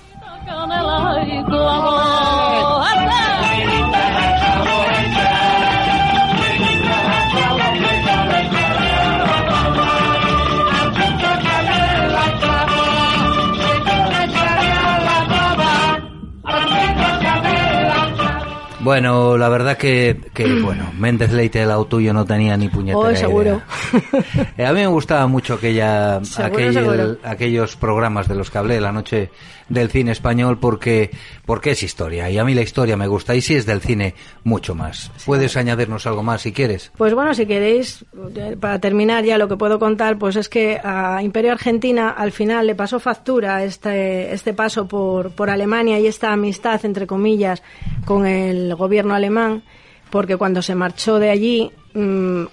Bueno, 18.82 19.38
la 19.38 19.48
verdad 19.48 19.76
que, 19.76 20.20
que 20.34 20.60
bueno, 20.60 20.90
Méndez 20.98 21.30
Leite, 21.32 21.62
el 21.62 21.68
lado 21.68 21.84
tuyo, 21.84 22.12
no 22.12 22.24
tenía 22.24 22.56
ni 22.56 22.68
puñetera 22.68 22.98
Oh, 23.12 23.14
seguro. 23.16 23.62
idea. 23.62 23.64
Eh, 24.58 24.66
a 24.66 24.72
mí 24.72 24.80
me 24.80 24.86
gustaba 24.88 25.26
mucho 25.28 25.54
aquella, 25.54 26.20
Seguro, 26.24 26.54
aquel- 26.56 26.72
seguro. 26.74 27.16
aquellos 27.24 27.76
programas 27.76 28.26
de 28.28 28.34
los 28.34 28.50
que 28.50 28.58
hablé, 28.58 28.80
la 28.80 28.90
noche 28.92 29.30
del 29.72 29.90
cine 29.90 30.12
español, 30.12 30.58
porque, 30.58 31.10
porque 31.46 31.72
es 31.72 31.82
historia. 31.82 32.30
Y 32.30 32.38
a 32.38 32.44
mí 32.44 32.54
la 32.54 32.62
historia 32.62 32.96
me 32.96 33.06
gusta. 33.06 33.34
Y 33.34 33.40
si 33.40 33.54
es 33.54 33.66
del 33.66 33.80
cine, 33.80 34.14
mucho 34.44 34.74
más. 34.74 35.10
Puedes 35.24 35.56
añadirnos 35.56 36.06
algo 36.06 36.22
más 36.22 36.42
si 36.42 36.52
quieres. 36.52 36.92
Pues 36.96 37.14
bueno, 37.14 37.34
si 37.34 37.46
queréis, 37.46 38.04
eh, 38.36 38.56
para 38.60 38.78
terminar 38.78 39.24
ya 39.24 39.38
lo 39.38 39.48
que 39.48 39.56
puedo 39.56 39.78
contar, 39.78 40.18
pues 40.18 40.36
es 40.36 40.48
que 40.48 40.80
a 40.82 41.22
Imperio 41.22 41.52
Argentina 41.52 42.10
al 42.10 42.32
final 42.32 42.66
le 42.66 42.74
pasó 42.74 43.00
factura 43.00 43.64
este, 43.64 44.32
este 44.32 44.52
paso 44.54 44.86
por, 44.86 45.32
por 45.32 45.50
Alemania 45.50 45.98
y 45.98 46.06
esta 46.06 46.32
amistad, 46.32 46.84
entre 46.84 47.06
comillas, 47.06 47.62
con 48.04 48.26
el 48.26 48.74
gobierno 48.74 49.14
alemán, 49.14 49.62
porque 50.10 50.36
cuando 50.36 50.62
se 50.62 50.74
marchó 50.74 51.18
de 51.18 51.30
allí, 51.30 51.70
mm, 51.94 52.44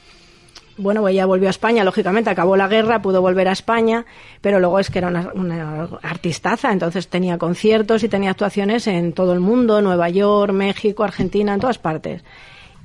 bueno, 0.80 1.08
ella 1.08 1.26
volvió 1.26 1.48
a 1.48 1.52
España, 1.52 1.84
lógicamente, 1.84 2.30
acabó 2.30 2.56
la 2.56 2.68
guerra, 2.68 3.02
pudo 3.02 3.22
volver 3.22 3.48
a 3.48 3.52
España, 3.52 4.06
pero 4.42 4.60
luego 4.60 4.80
es 4.80 4.90
que 4.90 5.00
era 5.00 5.10
una, 5.10 5.32
una 5.34 5.90
artistaza, 6.02 6.72
entonces 6.72 7.08
tenía 7.08 7.38
conciertos 7.38 8.04
y 8.04 8.10
tenía 8.10 8.32
actuaciones 8.32 8.88
en 8.88 9.14
todo 9.14 9.34
el 9.34 9.40
mundo, 9.40 9.82
Nueva 9.82 10.10
York, 10.10 10.54
México, 10.54 11.04
Argentina, 11.04 11.54
en 11.54 11.60
todas 11.60 11.78
partes. 11.78 12.24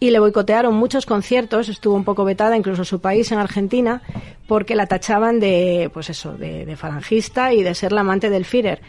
Y 0.01 0.11
le 0.11 0.19
boicotearon 0.19 0.75
muchos 0.75 1.07
conciertos, 1.07 1.69
estuvo 1.69 1.95
un 1.95 2.05
poco 2.05 2.25
vetada, 2.25 2.57
incluso 2.57 2.85
su 2.85 3.01
país 3.01 3.31
en 3.33 3.39
Argentina, 3.39 4.03
porque 4.49 4.75
la 4.75 4.87
tachaban 4.87 5.41
de, 5.41 5.91
pues 5.95 6.11
eso, 6.11 6.37
de, 6.37 6.67
de 6.67 6.77
falangista 6.77 7.53
y 7.53 7.63
de 7.63 7.75
ser 7.75 7.93
la 7.93 8.01
amante 8.01 8.29
del 8.29 8.45
Führer 8.45 8.81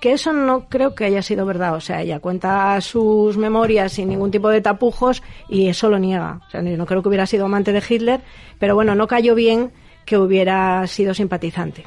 que 0.00 0.12
eso 0.12 0.32
no 0.32 0.68
creo 0.68 0.94
que 0.94 1.04
haya 1.04 1.22
sido 1.22 1.46
verdad. 1.46 1.74
O 1.74 1.80
sea, 1.80 2.02
ella 2.02 2.20
cuenta 2.20 2.80
sus 2.80 3.36
memorias 3.36 3.92
sin 3.92 4.08
ningún 4.08 4.30
tipo 4.30 4.48
de 4.48 4.60
tapujos 4.60 5.22
y 5.48 5.68
eso 5.68 5.88
lo 5.88 5.98
niega. 5.98 6.40
O 6.46 6.50
sea, 6.50 6.62
yo 6.62 6.76
no 6.76 6.86
creo 6.86 7.02
que 7.02 7.08
hubiera 7.08 7.26
sido 7.26 7.46
amante 7.46 7.72
de 7.72 7.82
Hitler, 7.86 8.20
pero 8.58 8.74
bueno, 8.74 8.94
no 8.94 9.06
cayó 9.06 9.34
bien 9.34 9.72
que 10.04 10.18
hubiera 10.18 10.86
sido 10.86 11.14
simpatizante. 11.14 11.84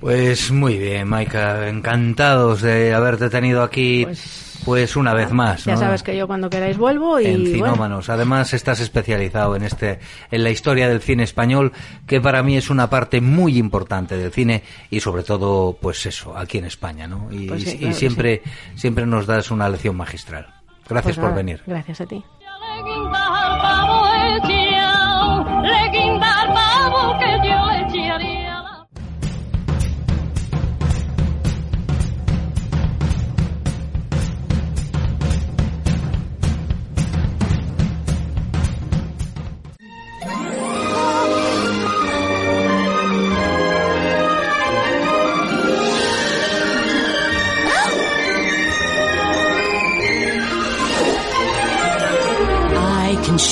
Pues 0.00 0.52
muy 0.52 0.78
bien, 0.78 1.08
Maika, 1.08 1.68
encantados 1.68 2.62
de 2.62 2.94
haberte 2.94 3.30
tenido 3.30 3.64
aquí, 3.64 4.04
pues, 4.04 4.47
Pues, 4.64 4.96
una 4.96 5.14
vez 5.14 5.30
más. 5.30 5.64
Ya 5.64 5.74
¿no? 5.74 5.80
sabes 5.80 6.02
que 6.02 6.16
yo 6.16 6.26
cuando 6.26 6.50
queráis 6.50 6.76
vuelvo 6.76 7.20
y 7.20 7.26
en 7.26 7.42
bueno, 7.42 7.54
Cinómanos. 7.54 8.08
Además, 8.08 8.52
estás 8.54 8.80
especializado 8.80 9.56
en 9.56 9.62
este, 9.62 9.98
en 10.30 10.44
la 10.44 10.50
historia 10.50 10.88
del 10.88 11.00
cine 11.00 11.22
español, 11.22 11.72
que 12.06 12.20
para 12.20 12.42
mí 12.42 12.56
es 12.56 12.70
una 12.70 12.90
parte 12.90 13.20
muy 13.20 13.58
importante 13.58 14.16
del 14.16 14.32
cine 14.32 14.62
y 14.90 15.00
sobre 15.00 15.22
todo, 15.22 15.76
pues 15.80 16.04
eso, 16.06 16.36
aquí 16.36 16.58
en 16.58 16.64
España, 16.64 17.06
¿no? 17.06 17.28
Y, 17.30 17.46
Pues 17.48 17.64
sí, 17.64 17.78
claro 17.78 17.94
siempre, 17.94 18.42
siempre 18.74 19.06
nos 19.06 19.26
das 19.26 19.50
una 19.50 19.68
lección 19.68 19.96
magistral. 19.96 20.46
Gracias 20.88 21.16
pues 21.16 21.26
por 21.26 21.36
venir. 21.36 21.62
Gracias 21.66 22.00
a 22.00 22.06
ti. 22.06 22.24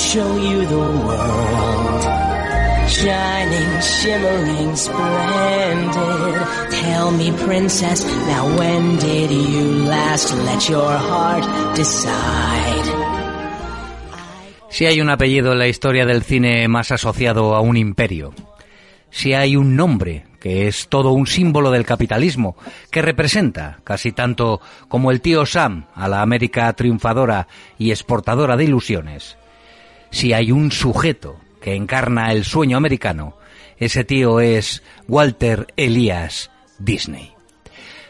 Show 0.07 0.37
you 0.37 0.65
the 0.65 0.79
world. 1.03 2.03
Shining, 2.87 3.71
shimmering, 3.81 4.75
splendid. 4.77 6.35
Tell 6.71 7.11
me, 7.11 7.31
princess, 7.43 8.05
now 8.05 8.47
when 8.57 8.95
did 8.99 9.31
you 9.31 9.83
last 9.83 10.33
let 10.45 10.69
your 10.69 10.97
heart 10.97 11.43
decide? 11.75 12.87
Si 14.69 14.85
hay 14.85 15.01
un 15.01 15.09
apellido 15.09 15.51
en 15.51 15.59
la 15.59 15.67
historia 15.67 16.05
del 16.05 16.23
cine 16.23 16.67
más 16.69 16.91
asociado 16.91 17.55
a 17.55 17.59
un 17.59 17.75
imperio, 17.75 18.33
si 19.09 19.33
hay 19.33 19.57
un 19.57 19.75
nombre 19.75 20.25
que 20.39 20.67
es 20.67 20.87
todo 20.87 21.11
un 21.11 21.27
símbolo 21.27 21.69
del 21.71 21.85
capitalismo, 21.85 22.55
que 22.91 23.01
representa 23.01 23.79
casi 23.83 24.13
tanto 24.13 24.61
como 24.87 25.11
el 25.11 25.19
tío 25.19 25.45
Sam 25.45 25.87
a 25.95 26.07
la 26.07 26.21
América 26.21 26.71
triunfadora 26.73 27.47
y 27.77 27.91
exportadora 27.91 28.55
de 28.55 28.65
ilusiones, 28.65 29.37
si 30.09 30.33
hay 30.33 30.51
un 30.51 30.71
sujeto 30.71 31.37
que 31.61 31.75
encarna 31.75 32.31
el 32.31 32.45
sueño 32.45 32.77
americano, 32.77 33.37
ese 33.77 34.03
tío 34.03 34.39
es 34.39 34.83
Walter 35.07 35.67
Elias 35.75 36.49
Disney. 36.79 37.33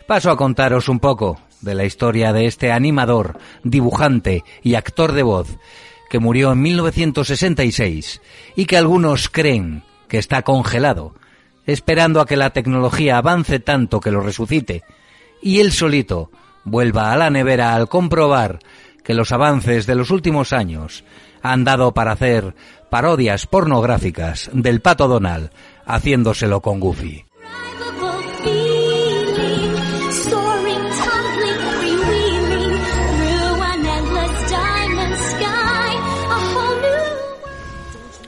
Paso 0.05 0.31
a 0.31 0.37
contaros 0.37 0.87
un 0.87 0.99
poco 0.99 1.39
de 1.61 1.75
la 1.75 1.85
historia 1.85 2.33
de 2.33 2.45
este 2.45 2.71
animador, 2.71 3.39
dibujante 3.63 4.43
y 4.63 4.75
actor 4.75 5.11
de 5.11 5.23
voz 5.23 5.57
que 6.09 6.19
murió 6.19 6.53
en 6.53 6.61
1966 6.61 8.21
y 8.55 8.65
que 8.65 8.77
algunos 8.77 9.29
creen 9.29 9.83
que 10.07 10.17
está 10.17 10.43
congelado, 10.43 11.15
esperando 11.65 12.21
a 12.21 12.25
que 12.25 12.37
la 12.37 12.51
tecnología 12.51 13.17
avance 13.17 13.59
tanto 13.59 13.99
que 13.99 14.11
lo 14.11 14.21
resucite, 14.21 14.83
y 15.41 15.59
él 15.59 15.71
solito 15.71 16.31
vuelva 16.63 17.11
a 17.11 17.17
la 17.17 17.29
nevera 17.29 17.75
al 17.75 17.89
comprobar 17.89 18.59
que 19.03 19.13
los 19.13 19.31
avances 19.31 19.85
de 19.85 19.95
los 19.95 20.11
últimos 20.11 20.53
años 20.53 21.03
han 21.41 21.63
dado 21.63 21.93
para 21.93 22.11
hacer 22.11 22.55
parodias 22.89 23.47
pornográficas 23.47 24.49
del 24.53 24.81
pato 24.81 25.07
Donald 25.07 25.49
haciéndoselo 25.85 26.61
con 26.61 26.79
Goofy. 26.79 27.27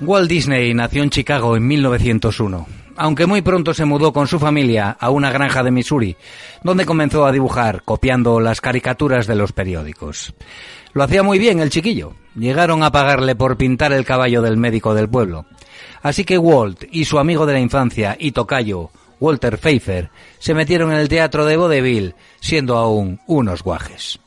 Walt 0.02 0.30
Disney 0.30 0.74
nació 0.74 1.04
en 1.04 1.10
Chicago 1.10 1.58
en 1.58 1.68
1901, 1.68 2.68
aunque 2.96 3.26
muy 3.26 3.42
pronto 3.42 3.74
se 3.74 3.84
mudó 3.84 4.14
con 4.14 4.28
su 4.28 4.40
familia 4.40 4.96
a 4.98 5.10
una 5.10 5.30
granja 5.30 5.62
de 5.62 5.72
Missouri, 5.72 6.16
donde 6.64 6.86
comenzó 6.86 7.26
a 7.26 7.34
dibujar 7.34 7.84
copiando 7.84 8.40
las 8.40 8.62
caricaturas 8.62 9.28
de 9.28 9.36
los 9.36 9.52
periódicos. 9.52 10.34
Lo 10.94 11.04
hacía 11.04 11.22
muy 11.22 11.38
bien 11.38 11.60
el 11.60 11.70
chiquillo. 11.70 12.14
Llegaron 12.40 12.84
a 12.84 12.92
pagarle 12.92 13.36
por 13.36 13.58
pintar 13.58 13.92
el 13.92 14.06
caballo 14.06 14.42
del 14.42 14.56
médico 14.56 14.94
del 14.94 15.10
pueblo. 15.10 15.46
Así 16.02 16.24
que 16.24 16.38
Walt 16.38 16.86
y 16.90 17.04
su 17.04 17.20
amigo 17.20 17.46
de 17.46 17.52
la 17.52 17.60
infancia 17.60 18.16
y 18.18 18.32
tocayo, 18.32 18.92
Walter 19.20 19.58
Pfeiffer, 19.58 20.10
se 20.40 20.54
metieron 20.54 20.94
en 20.94 21.00
el 21.00 21.10
teatro 21.10 21.46
de 21.46 21.58
Vaudeville, 21.58 22.16
siendo 22.40 22.78
aún 22.78 23.20
unos 23.28 23.62
guajes. 23.62 24.20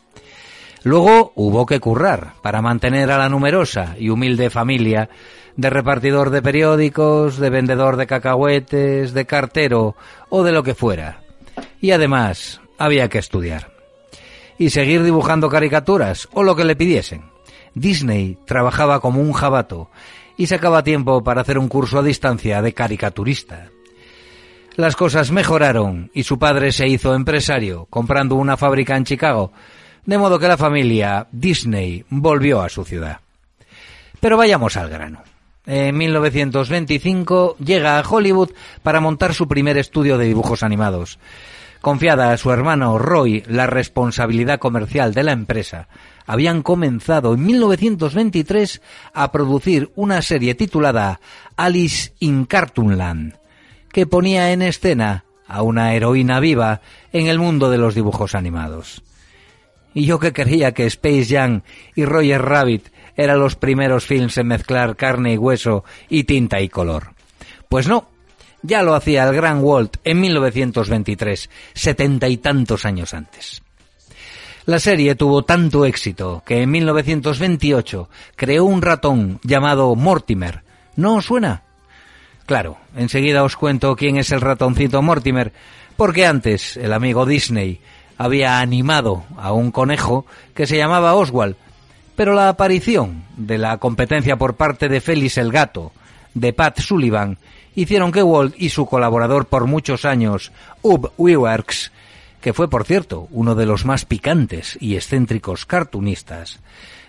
Luego 0.82 1.32
hubo 1.36 1.64
que 1.64 1.80
currar 1.80 2.34
para 2.42 2.60
mantener 2.60 3.10
a 3.10 3.16
la 3.16 3.30
numerosa 3.30 3.96
y 3.98 4.10
humilde 4.10 4.50
familia 4.50 5.08
de 5.56 5.70
repartidor 5.70 6.28
de 6.28 6.42
periódicos, 6.42 7.38
de 7.38 7.48
vendedor 7.48 7.96
de 7.96 8.06
cacahuetes, 8.06 9.14
de 9.14 9.24
cartero 9.24 9.96
o 10.28 10.42
de 10.42 10.52
lo 10.52 10.62
que 10.62 10.74
fuera. 10.74 11.22
Y 11.80 11.92
además 11.92 12.60
había 12.76 13.08
que 13.08 13.18
estudiar. 13.18 13.72
Y 14.58 14.68
seguir 14.68 15.02
dibujando 15.02 15.48
caricaturas 15.48 16.28
o 16.34 16.42
lo 16.42 16.54
que 16.54 16.64
le 16.66 16.76
pidiesen. 16.76 17.31
Disney 17.74 18.38
trabajaba 18.46 19.00
como 19.00 19.20
un 19.20 19.32
jabato 19.32 19.90
y 20.36 20.46
sacaba 20.46 20.82
tiempo 20.82 21.22
para 21.22 21.42
hacer 21.42 21.58
un 21.58 21.68
curso 21.68 21.98
a 21.98 22.02
distancia 22.02 22.62
de 22.62 22.72
caricaturista. 22.74 23.68
Las 24.76 24.96
cosas 24.96 25.30
mejoraron 25.30 26.10
y 26.14 26.22
su 26.22 26.38
padre 26.38 26.72
se 26.72 26.88
hizo 26.88 27.14
empresario, 27.14 27.86
comprando 27.90 28.36
una 28.36 28.56
fábrica 28.56 28.96
en 28.96 29.04
Chicago, 29.04 29.52
de 30.06 30.18
modo 30.18 30.38
que 30.38 30.48
la 30.48 30.56
familia 30.56 31.28
Disney 31.30 32.04
volvió 32.08 32.62
a 32.62 32.68
su 32.68 32.84
ciudad. 32.84 33.20
Pero 34.20 34.36
vayamos 34.36 34.76
al 34.76 34.88
grano. 34.88 35.22
En 35.66 35.96
1925 35.96 37.56
llega 37.58 37.98
a 37.98 38.08
Hollywood 38.08 38.50
para 38.82 39.00
montar 39.00 39.34
su 39.34 39.46
primer 39.46 39.76
estudio 39.78 40.18
de 40.18 40.26
dibujos 40.26 40.62
animados. 40.62 41.18
Confiada 41.80 42.32
a 42.32 42.36
su 42.36 42.50
hermano 42.50 42.98
Roy 42.98 43.44
la 43.46 43.66
responsabilidad 43.66 44.58
comercial 44.58 45.14
de 45.14 45.22
la 45.22 45.32
empresa, 45.32 45.88
habían 46.26 46.62
comenzado 46.62 47.34
en 47.34 47.44
1923 47.44 48.82
a 49.12 49.32
producir 49.32 49.90
una 49.94 50.22
serie 50.22 50.54
titulada 50.54 51.20
Alice 51.56 52.12
in 52.20 52.44
Cartoonland, 52.44 53.36
que 53.90 54.06
ponía 54.06 54.52
en 54.52 54.62
escena 54.62 55.24
a 55.46 55.62
una 55.62 55.94
heroína 55.94 56.40
viva 56.40 56.80
en 57.12 57.26
el 57.26 57.38
mundo 57.38 57.70
de 57.70 57.78
los 57.78 57.94
dibujos 57.94 58.34
animados. 58.34 59.02
Y 59.94 60.06
yo 60.06 60.18
que 60.18 60.32
creía 60.32 60.72
que 60.72 60.86
Space 60.86 61.26
Jam 61.26 61.62
y 61.94 62.04
Roger 62.04 62.40
Rabbit 62.40 62.88
eran 63.16 63.38
los 63.38 63.56
primeros 63.56 64.06
films 64.06 64.38
en 64.38 64.46
mezclar 64.46 64.96
carne 64.96 65.34
y 65.34 65.38
hueso 65.38 65.84
y 66.08 66.24
tinta 66.24 66.60
y 66.60 66.68
color. 66.68 67.12
Pues 67.68 67.88
no, 67.88 68.08
ya 68.62 68.82
lo 68.82 68.94
hacía 68.94 69.24
el 69.28 69.34
gran 69.34 69.62
Walt 69.62 69.96
en 70.04 70.20
1923, 70.20 71.50
setenta 71.74 72.28
y 72.28 72.38
tantos 72.38 72.84
años 72.84 73.12
antes. 73.12 73.62
La 74.64 74.78
serie 74.78 75.16
tuvo 75.16 75.42
tanto 75.42 75.84
éxito 75.84 76.42
que 76.46 76.62
en 76.62 76.70
1928 76.70 78.08
creó 78.36 78.64
un 78.64 78.80
ratón 78.80 79.40
llamado 79.42 79.96
Mortimer. 79.96 80.62
¿No 80.94 81.16
os 81.16 81.24
suena? 81.26 81.62
Claro, 82.46 82.76
enseguida 82.94 83.42
os 83.42 83.56
cuento 83.56 83.96
quién 83.96 84.18
es 84.18 84.30
el 84.30 84.40
ratoncito 84.40 85.02
Mortimer, 85.02 85.52
porque 85.96 86.26
antes 86.26 86.76
el 86.76 86.92
amigo 86.92 87.26
Disney 87.26 87.80
había 88.18 88.60
animado 88.60 89.24
a 89.36 89.52
un 89.52 89.72
conejo 89.72 90.26
que 90.54 90.68
se 90.68 90.76
llamaba 90.76 91.14
Oswald, 91.14 91.56
pero 92.14 92.32
la 92.32 92.48
aparición 92.48 93.24
de 93.36 93.58
la 93.58 93.78
competencia 93.78 94.36
por 94.36 94.54
parte 94.54 94.88
de 94.88 95.00
Félix 95.00 95.38
el 95.38 95.50
Gato, 95.50 95.90
de 96.34 96.52
Pat 96.52 96.78
Sullivan, 96.78 97.38
hicieron 97.74 98.12
que 98.12 98.22
Walt 98.22 98.54
y 98.56 98.68
su 98.68 98.86
colaborador 98.86 99.46
por 99.46 99.66
muchos 99.66 100.04
años, 100.04 100.52
Ub 100.82 101.10
Iwerks, 101.18 101.90
que 102.42 102.52
fue 102.52 102.68
por 102.68 102.84
cierto 102.84 103.28
uno 103.30 103.54
de 103.54 103.64
los 103.64 103.86
más 103.86 104.04
picantes 104.04 104.76
y 104.80 104.96
excéntricos 104.96 105.64
cartunistas, 105.64 106.60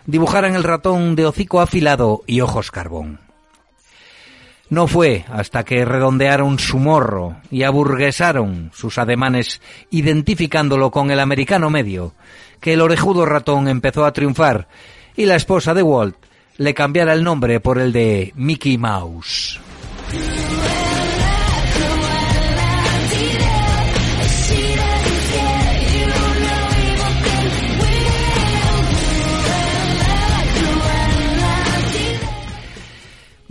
dibujaran 0.05 0.55
el 0.55 0.63
ratón 0.63 1.15
de 1.15 1.25
hocico 1.25 1.59
afilado 1.59 2.23
y 2.25 2.39
ojos 2.39 2.71
carbón. 2.71 3.19
No 4.69 4.87
fue 4.87 5.25
hasta 5.29 5.63
que 5.63 5.83
redondearon 5.83 6.57
su 6.57 6.79
morro 6.79 7.35
y 7.51 7.63
aburguesaron 7.63 8.71
sus 8.73 8.97
ademanes 8.97 9.61
identificándolo 9.91 10.89
con 10.89 11.11
el 11.11 11.19
americano 11.19 11.69
medio, 11.69 12.13
que 12.61 12.73
el 12.73 12.81
orejudo 12.81 13.25
ratón 13.25 13.67
empezó 13.67 14.05
a 14.05 14.13
triunfar 14.13 14.67
y 15.15 15.25
la 15.25 15.35
esposa 15.35 15.73
de 15.73 15.83
Walt 15.83 16.15
le 16.57 16.73
cambiara 16.73 17.13
el 17.13 17.23
nombre 17.23 17.59
por 17.59 17.79
el 17.79 17.91
de 17.91 18.31
Mickey 18.35 18.77
Mouse. 18.77 19.59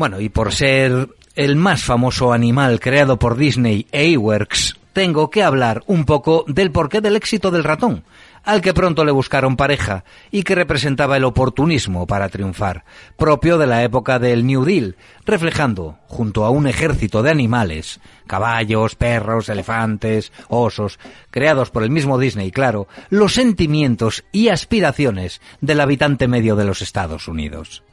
Bueno, 0.02 0.18
y 0.18 0.30
por 0.30 0.52
ser 0.52 1.10
el 1.36 1.54
más 1.54 1.84
famoso 1.84 2.32
animal 2.32 2.80
creado 2.80 3.20
por 3.20 3.36
Disney 3.36 3.86
Iwerks, 3.92 4.76
tengo 4.92 5.30
que 5.30 5.44
hablar 5.44 5.84
un 5.86 6.06
poco 6.06 6.44
del 6.48 6.72
porqué 6.72 7.00
del 7.00 7.14
éxito 7.14 7.52
del 7.52 7.62
ratón, 7.62 8.02
al 8.42 8.62
que 8.62 8.74
pronto 8.74 9.04
le 9.04 9.12
buscaron 9.12 9.56
pareja 9.56 10.02
y 10.32 10.42
que 10.42 10.56
representaba 10.56 11.16
el 11.16 11.22
oportunismo 11.22 12.08
para 12.08 12.28
triunfar, 12.30 12.84
propio 13.16 13.58
de 13.58 13.68
la 13.68 13.84
época 13.84 14.18
del 14.18 14.44
New 14.44 14.64
Deal, 14.64 14.96
reflejando, 15.24 15.98
junto 16.08 16.44
a 16.44 16.50
un 16.50 16.66
ejército 16.66 17.22
de 17.22 17.30
animales, 17.30 18.00
caballos, 18.26 18.96
perros, 18.96 19.48
elefantes, 19.50 20.32
osos, 20.48 20.98
creados 21.30 21.70
por 21.70 21.84
el 21.84 21.90
mismo 21.90 22.18
Disney, 22.18 22.50
claro, 22.50 22.88
los 23.08 23.34
sentimientos 23.34 24.24
y 24.32 24.48
aspiraciones 24.48 25.40
del 25.60 25.80
habitante 25.80 26.26
medio 26.26 26.56
de 26.56 26.64
los 26.64 26.82
Estados 26.82 27.28
Unidos. 27.28 27.84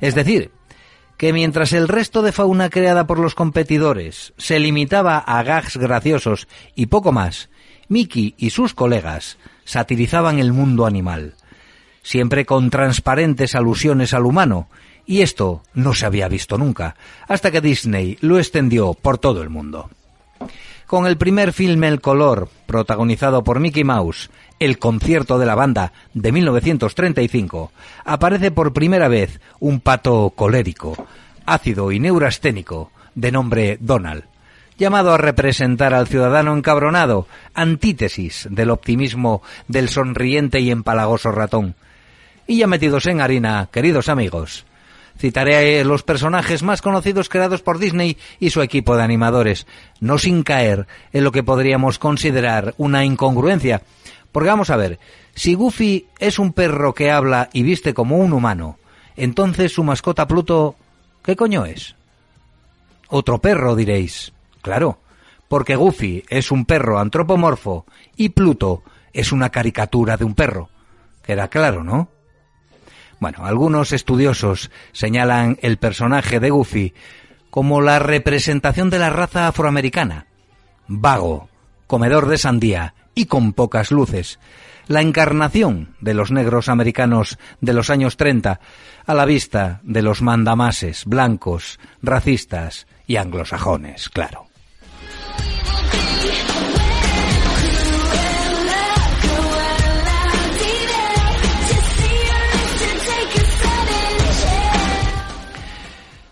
Es 0.00 0.14
decir, 0.14 0.52
que 1.18 1.32
mientras 1.32 1.72
el 1.72 1.88
resto 1.88 2.22
de 2.22 2.32
fauna 2.32 2.70
creada 2.70 3.06
por 3.06 3.18
los 3.18 3.34
competidores 3.34 4.32
se 4.38 4.58
limitaba 4.60 5.18
a 5.18 5.42
gags 5.42 5.76
graciosos 5.76 6.46
y 6.76 6.86
poco 6.86 7.12
más, 7.12 7.50
Mickey 7.88 8.34
y 8.38 8.50
sus 8.50 8.72
colegas 8.72 9.36
satirizaban 9.64 10.38
el 10.38 10.52
mundo 10.52 10.86
animal, 10.86 11.34
siempre 12.02 12.46
con 12.46 12.70
transparentes 12.70 13.56
alusiones 13.56 14.14
al 14.14 14.26
humano, 14.26 14.68
y 15.06 15.22
esto 15.22 15.62
no 15.74 15.92
se 15.92 16.06
había 16.06 16.28
visto 16.28 16.56
nunca, 16.56 16.94
hasta 17.26 17.50
que 17.50 17.60
Disney 17.60 18.16
lo 18.20 18.38
extendió 18.38 18.94
por 18.94 19.18
todo 19.18 19.42
el 19.42 19.50
mundo. 19.50 19.90
Con 20.86 21.06
el 21.06 21.18
primer 21.18 21.52
filme 21.52 21.88
El 21.88 22.00
color, 22.00 22.48
protagonizado 22.66 23.42
por 23.42 23.58
Mickey 23.58 23.84
Mouse, 23.84 24.30
El 24.58 24.78
concierto 24.78 25.38
de 25.38 25.46
la 25.46 25.54
banda 25.54 25.92
de 26.14 26.32
1935, 26.32 27.72
aparece 28.04 28.50
por 28.50 28.72
primera 28.72 29.06
vez 29.06 29.40
un 29.60 29.80
pato 29.80 30.32
colérico, 30.34 30.96
ácido 31.46 31.92
y 31.92 32.00
neurasténico, 32.00 32.90
de 33.14 33.30
nombre 33.30 33.78
Donald, 33.80 34.24
llamado 34.76 35.12
a 35.12 35.18
representar 35.18 35.94
al 35.94 36.08
ciudadano 36.08 36.56
encabronado, 36.56 37.26
antítesis 37.54 38.48
del 38.50 38.70
optimismo 38.70 39.42
del 39.68 39.88
sonriente 39.88 40.60
y 40.60 40.70
empalagoso 40.70 41.30
ratón. 41.30 41.74
Y 42.46 42.58
ya 42.58 42.66
metidos 42.66 43.06
en 43.06 43.20
harina, 43.20 43.68
queridos 43.70 44.08
amigos, 44.08 44.64
citaré 45.18 45.84
los 45.84 46.02
personajes 46.02 46.62
más 46.62 46.80
conocidos 46.80 47.28
creados 47.28 47.60
por 47.60 47.78
Disney 47.78 48.16
y 48.38 48.50
su 48.50 48.62
equipo 48.62 48.96
de 48.96 49.02
animadores, 49.02 49.66
no 50.00 50.18
sin 50.18 50.42
caer 50.42 50.86
en 51.12 51.24
lo 51.24 51.32
que 51.32 51.42
podríamos 51.42 51.98
considerar 51.98 52.74
una 52.78 53.04
incongruencia. 53.04 53.82
Porque 54.38 54.50
vamos 54.50 54.70
a 54.70 54.76
ver, 54.76 55.00
si 55.34 55.54
Goofy 55.54 56.06
es 56.20 56.38
un 56.38 56.52
perro 56.52 56.94
que 56.94 57.10
habla 57.10 57.50
y 57.52 57.64
viste 57.64 57.92
como 57.92 58.18
un 58.18 58.32
humano, 58.32 58.78
entonces 59.16 59.72
su 59.72 59.82
mascota 59.82 60.28
Pluto, 60.28 60.76
¿qué 61.24 61.34
coño 61.34 61.66
es? 61.66 61.96
Otro 63.08 63.40
perro, 63.40 63.74
diréis. 63.74 64.32
Claro, 64.62 65.00
porque 65.48 65.74
Goofy 65.74 66.22
es 66.28 66.52
un 66.52 66.66
perro 66.66 67.00
antropomorfo 67.00 67.84
y 68.14 68.28
Pluto 68.28 68.84
es 69.12 69.32
una 69.32 69.50
caricatura 69.50 70.16
de 70.16 70.24
un 70.24 70.36
perro. 70.36 70.68
Queda 71.24 71.48
claro, 71.48 71.82
¿no? 71.82 72.08
Bueno, 73.18 73.44
algunos 73.44 73.90
estudiosos 73.90 74.70
señalan 74.92 75.58
el 75.62 75.78
personaje 75.78 76.38
de 76.38 76.50
Goofy 76.50 76.94
como 77.50 77.80
la 77.80 77.98
representación 77.98 78.88
de 78.88 79.00
la 79.00 79.10
raza 79.10 79.48
afroamericana. 79.48 80.28
Vago, 80.86 81.48
comedor 81.88 82.28
de 82.28 82.38
sandía 82.38 82.94
y 83.18 83.26
con 83.26 83.52
pocas 83.52 83.90
luces. 83.90 84.38
La 84.86 85.02
encarnación 85.02 85.96
de 86.00 86.14
los 86.14 86.30
negros 86.30 86.68
americanos 86.68 87.36
de 87.60 87.72
los 87.72 87.90
años 87.90 88.16
30 88.16 88.60
a 89.06 89.14
la 89.14 89.24
vista 89.24 89.80
de 89.82 90.02
los 90.02 90.22
mandamases 90.22 91.04
blancos, 91.04 91.80
racistas 92.00 92.86
y 93.08 93.16
anglosajones, 93.16 94.08
claro. 94.08 94.46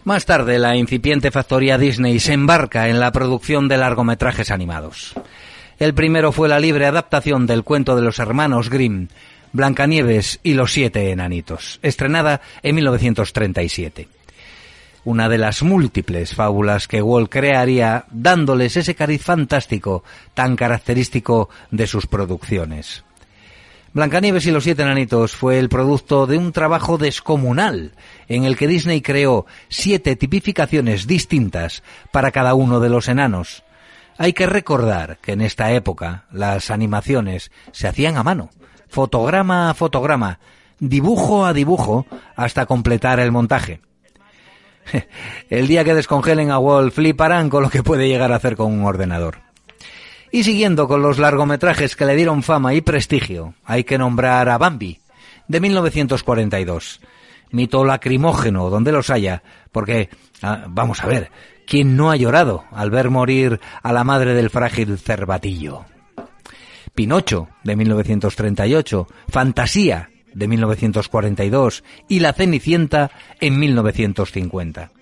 Más 0.04 0.24
tarde, 0.24 0.60
la 0.60 0.76
incipiente 0.76 1.32
factoría 1.32 1.78
Disney 1.78 2.20
se 2.20 2.32
embarca 2.32 2.88
en 2.88 3.00
la 3.00 3.10
producción 3.10 3.66
de 3.66 3.76
largometrajes 3.76 4.52
animados. 4.52 5.16
El 5.78 5.92
primero 5.92 6.32
fue 6.32 6.48
la 6.48 6.58
libre 6.58 6.86
adaptación 6.86 7.46
del 7.46 7.62
cuento 7.62 7.96
de 7.96 8.02
los 8.02 8.18
hermanos 8.18 8.70
Grimm, 8.70 9.08
Blancanieves 9.52 10.40
y 10.42 10.54
los 10.54 10.72
siete 10.72 11.10
enanitos, 11.10 11.80
estrenada 11.82 12.40
en 12.62 12.74
1937. 12.76 14.08
Una 15.04 15.28
de 15.28 15.36
las 15.36 15.62
múltiples 15.62 16.34
fábulas 16.34 16.88
que 16.88 17.02
Walt 17.02 17.30
crearía 17.30 18.06
dándoles 18.10 18.78
ese 18.78 18.94
cariz 18.94 19.22
fantástico 19.22 20.02
tan 20.32 20.56
característico 20.56 21.50
de 21.70 21.86
sus 21.86 22.06
producciones. 22.06 23.04
Blancanieves 23.92 24.46
y 24.46 24.52
los 24.52 24.64
siete 24.64 24.82
enanitos 24.82 25.36
fue 25.36 25.58
el 25.58 25.68
producto 25.68 26.26
de 26.26 26.38
un 26.38 26.52
trabajo 26.52 26.96
descomunal 26.96 27.92
en 28.28 28.44
el 28.44 28.56
que 28.56 28.66
Disney 28.66 29.02
creó 29.02 29.44
siete 29.68 30.16
tipificaciones 30.16 31.06
distintas 31.06 31.82
para 32.12 32.30
cada 32.30 32.54
uno 32.54 32.80
de 32.80 32.88
los 32.88 33.08
enanos. 33.08 33.62
Hay 34.18 34.32
que 34.32 34.46
recordar 34.46 35.18
que 35.18 35.32
en 35.32 35.40
esta 35.40 35.72
época 35.72 36.24
las 36.30 36.70
animaciones 36.70 37.50
se 37.72 37.88
hacían 37.88 38.16
a 38.16 38.22
mano, 38.22 38.50
fotograma 38.88 39.70
a 39.70 39.74
fotograma, 39.74 40.38
dibujo 40.78 41.44
a 41.44 41.52
dibujo, 41.52 42.06
hasta 42.34 42.66
completar 42.66 43.20
el 43.20 43.32
montaje. 43.32 43.80
El 45.50 45.66
día 45.66 45.84
que 45.84 45.94
descongelen 45.94 46.50
a 46.50 46.58
Walt 46.58 46.94
fliparán 46.94 47.50
con 47.50 47.62
lo 47.62 47.70
que 47.70 47.82
puede 47.82 48.08
llegar 48.08 48.32
a 48.32 48.36
hacer 48.36 48.56
con 48.56 48.72
un 48.72 48.84
ordenador. 48.84 49.38
Y 50.30 50.44
siguiendo 50.44 50.88
con 50.88 51.02
los 51.02 51.18
largometrajes 51.18 51.96
que 51.96 52.04
le 52.04 52.16
dieron 52.16 52.42
fama 52.42 52.74
y 52.74 52.80
prestigio, 52.80 53.54
hay 53.64 53.84
que 53.84 53.98
nombrar 53.98 54.48
a 54.48 54.58
Bambi, 54.58 55.00
de 55.48 55.60
1942. 55.60 57.00
Mito 57.52 57.84
lacrimógeno, 57.84 58.70
donde 58.70 58.92
los 58.92 59.10
haya, 59.10 59.42
porque, 59.70 60.10
ah, 60.42 60.64
vamos 60.68 61.02
a 61.02 61.06
ver, 61.06 61.30
¿quién 61.66 61.96
no 61.96 62.10
ha 62.10 62.16
llorado 62.16 62.64
al 62.70 62.90
ver 62.90 63.10
morir 63.10 63.60
a 63.82 63.92
la 63.92 64.04
madre 64.04 64.34
del 64.34 64.50
frágil 64.50 64.98
cervatillo? 64.98 65.84
Pinocho, 66.94 67.48
de 67.62 67.76
1938, 67.76 69.06
Fantasía, 69.28 70.10
de 70.32 70.48
1942, 70.48 71.84
y 72.08 72.20
La 72.20 72.32
Cenicienta, 72.32 73.10
en 73.40 73.58
1950. 73.58 74.92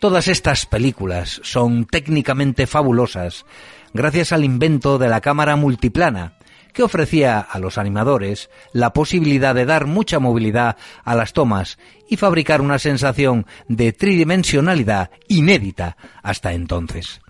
Todas 0.00 0.28
estas 0.28 0.66
películas 0.66 1.40
son 1.42 1.86
técnicamente 1.86 2.66
fabulosas, 2.66 3.46
gracias 3.94 4.32
al 4.32 4.44
invento 4.44 4.98
de 4.98 5.08
la 5.08 5.22
cámara 5.22 5.56
multiplana, 5.56 6.36
que 6.74 6.82
ofrecía 6.82 7.38
a 7.38 7.58
los 7.58 7.78
animadores 7.78 8.50
la 8.72 8.92
posibilidad 8.92 9.54
de 9.54 9.64
dar 9.64 9.86
mucha 9.86 10.18
movilidad 10.18 10.76
a 11.04 11.14
las 11.14 11.32
tomas 11.32 11.78
y 12.10 12.18
fabricar 12.18 12.60
una 12.60 12.78
sensación 12.78 13.46
de 13.68 13.92
tridimensionalidad 13.92 15.10
inédita 15.28 15.96
hasta 16.22 16.52
entonces. 16.52 17.20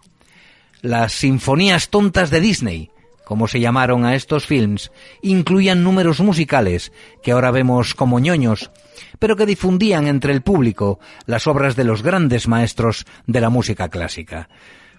Las 0.81 1.13
sinfonías 1.13 1.91
tontas 1.91 2.31
de 2.31 2.41
Disney, 2.41 2.91
como 3.25 3.47
se 3.47 3.61
llamaron 3.61 4.05
a 4.05 4.15
estos 4.17 4.47
films, 4.47 4.91
incluían 5.23 5.85
números 5.85 6.21
musicales 6.21 6.93
que 7.23 7.33
ahora 7.33 7.51
vemos 7.51 7.95
como 7.95 8.19
ñoños, 8.19 8.71
pero 9.19 9.37
que 9.37 9.47
difundían 9.47 10.09
entre 10.09 10.33
el 10.33 10.43
público 10.43 10.99
las 11.27 11.47
obras 11.47 11.77
de 11.77 11.85
los 11.85 12.03
grandes 12.03 12.49
maestros 12.49 13.07
de 13.27 13.41
la 13.41 13.51
música 13.51 13.89
clásica 13.89 14.49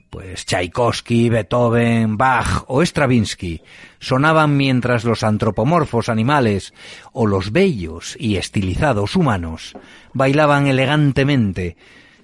pues 0.09 0.45
Tchaikovsky, 0.45 1.29
Beethoven, 1.29 2.17
Bach 2.17 2.63
o 2.67 2.81
Stravinsky 2.81 3.61
sonaban 3.99 4.55
mientras 4.55 5.03
los 5.03 5.23
antropomorfos 5.23 6.09
animales 6.09 6.73
o 7.11 7.27
los 7.27 7.51
bellos 7.51 8.15
y 8.19 8.37
estilizados 8.37 9.15
humanos 9.15 9.73
bailaban 10.13 10.67
elegantemente, 10.67 11.75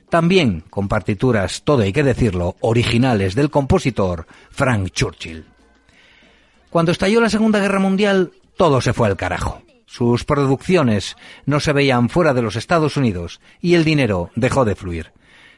también 0.10 0.63
con 0.70 0.88
partituras, 0.88 1.63
todo 1.63 1.84
hay 1.84 1.94
que 1.94 2.04
decirlo, 2.04 2.56
originales 2.60 3.36
del 3.36 3.50
compositor 3.50 4.28
Frank 4.50 4.89
Churchill. 4.91 5.46
Cuando 6.70 6.91
estalló 6.91 7.20
la 7.20 7.30
Segunda 7.30 7.60
Guerra 7.60 7.80
Mundial, 7.80 8.32
todo 8.56 8.80
se 8.82 8.94
fue 8.94 9.08
al 9.08 9.17
carajo. 9.17 9.62
Sus 9.86 10.24
producciones 10.24 11.17
no 11.46 11.60
se 11.60 11.74
veían 11.74 12.08
fuera 12.08 12.34
de 12.34 12.41
los 12.41 12.56
Estados 12.56 12.96
Unidos 12.96 13.41
y 13.60 13.74
el 13.74 13.84
dinero 13.84 14.30
dejó 14.36 14.63
de 14.63 14.76
fluir. 14.76 15.12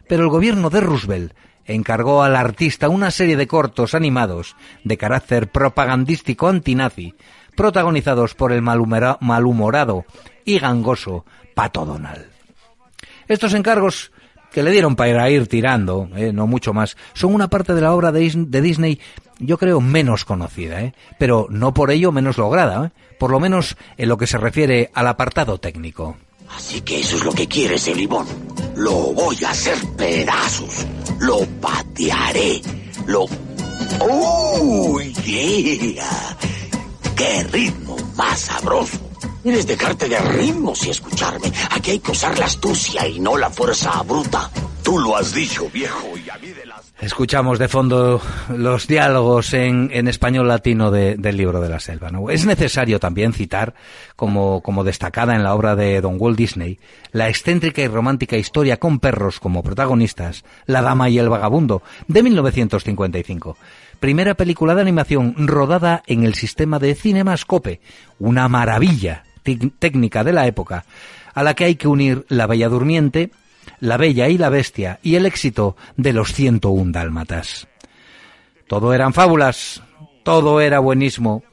Pero 0.07 0.23
el 0.23 0.29
gobierno 0.29 0.69
de 0.69 0.81
Roosevelt 0.81 1.33
encargó 1.65 2.23
al 2.23 2.35
artista 2.35 2.89
una 2.89 3.11
serie 3.11 3.37
de 3.37 3.47
cortos 3.47 3.93
animados 3.93 4.55
de 4.83 4.97
carácter 4.97 5.49
propagandístico 5.49 6.47
antinazi, 6.47 7.15
protagonizados 7.55 8.33
por 8.33 8.51
el 8.51 8.61
malhumorado 8.61 10.05
y 10.45 10.59
gangoso 10.59 11.25
Pato 11.53 11.85
Donald. 11.85 12.25
Estos 13.27 13.53
encargos 13.53 14.11
que 14.51 14.63
le 14.63 14.71
dieron 14.71 14.95
para 14.95 15.29
ir 15.29 15.47
tirando, 15.47 16.09
eh, 16.15 16.31
no 16.31 16.45
mucho 16.45 16.73
más, 16.73 16.95
son 17.13 17.33
una 17.33 17.49
parte 17.49 17.73
de 17.73 17.81
la 17.81 17.93
obra 17.93 18.11
de, 18.11 18.45
Disney, 18.61 18.99
yo 19.39 19.57
creo, 19.57 19.81
menos 19.81 20.25
conocida, 20.25 20.81
eh, 20.81 20.93
pero 21.17 21.47
no 21.49 21.73
por 21.73 21.89
ello 21.89 22.11
menos 22.11 22.37
lograda, 22.37 22.85
eh, 22.85 23.15
por 23.17 23.31
lo 23.31 23.39
menos 23.39 23.75
en 23.97 24.09
lo 24.09 24.17
que 24.17 24.27
se 24.27 24.37
refiere 24.37 24.91
al 24.93 25.07
apartado 25.07 25.57
técnico. 25.57 26.17
Así 26.55 26.81
que 26.81 26.99
eso 26.99 27.17
es 27.17 27.23
lo 27.23 27.31
que 27.31 27.47
quieres, 27.47 27.87
el 27.87 27.97
limón. 27.97 28.27
Lo 28.75 29.13
voy 29.13 29.37
a 29.43 29.51
hacer 29.51 29.77
pedazos. 29.95 30.85
Lo 31.19 31.45
patearé. 31.61 32.61
Lo... 33.05 33.25
¡Uy, 34.09 35.13
yeah! 35.13 36.37
¡Qué 37.15 37.43
ritmo 37.43 37.95
más 38.15 38.39
sabroso! 38.39 38.97
Quieres 39.43 39.67
dejarte 39.67 40.07
de 40.07 40.19
ritmos 40.19 40.85
y 40.85 40.89
escucharme. 40.89 41.51
Aquí 41.71 41.91
hay 41.91 41.99
que 41.99 42.11
usar 42.11 42.37
la 42.39 42.45
astucia 42.45 43.07
y 43.07 43.19
no 43.19 43.37
la 43.37 43.49
fuerza 43.49 44.01
bruta. 44.03 44.49
Escuchamos 47.01 47.59
de 47.59 47.67
fondo 47.67 48.21
los 48.55 48.87
diálogos 48.87 49.53
en, 49.53 49.89
en 49.91 50.07
español 50.07 50.47
latino 50.47 50.91
de- 50.91 51.15
del 51.15 51.35
libro 51.37 51.59
de 51.61 51.69
la 51.69 51.79
selva. 51.79 52.09
Es 52.31 52.45
necesario 52.45 52.99
también 52.99 53.33
citar, 53.33 53.73
como, 54.15 54.61
como 54.61 54.83
destacada 54.83 55.35
en 55.35 55.43
la 55.43 55.53
obra 55.55 55.75
de 55.75 55.99
Don 56.01 56.15
Walt 56.19 56.37
Disney, 56.37 56.79
la 57.11 57.27
excéntrica 57.29 57.81
y 57.81 57.87
romántica 57.87 58.37
historia 58.37 58.77
con 58.77 58.99
perros 58.99 59.39
como 59.39 59.63
protagonistas, 59.63 60.43
La 60.65 60.81
Dama 60.81 61.09
y 61.09 61.17
el 61.19 61.29
Vagabundo, 61.29 61.81
de 62.07 62.23
1955. 62.23 63.57
Primera 63.99 64.35
película 64.35 64.75
de 64.75 64.81
animación 64.81 65.35
rodada 65.47 66.03
en 66.07 66.23
el 66.23 66.35
sistema 66.35 66.79
de 66.79 66.95
Cinemascope, 66.95 67.79
una 68.19 68.47
maravilla 68.47 69.23
técnica 69.79 70.23
de 70.23 70.33
la 70.33 70.47
época, 70.47 70.85
a 71.33 71.43
la 71.43 71.53
que 71.53 71.65
hay 71.65 71.75
que 71.75 71.87
unir 71.87 72.25
La 72.29 72.47
Bella 72.47 72.69
Durmiente, 72.69 73.31
La 73.79 73.97
Bella 73.97 74.29
y 74.29 74.37
la 74.37 74.49
Bestia 74.49 74.99
y 75.03 75.15
el 75.15 75.25
éxito 75.25 75.75
de 75.97 76.13
los 76.13 76.33
101 76.33 76.91
Dálmatas. 76.91 77.67
Todo 78.67 78.93
eran 78.93 79.13
fábulas, 79.13 79.83
todo 80.23 80.61
era 80.61 80.79
buenísimo. 80.79 81.43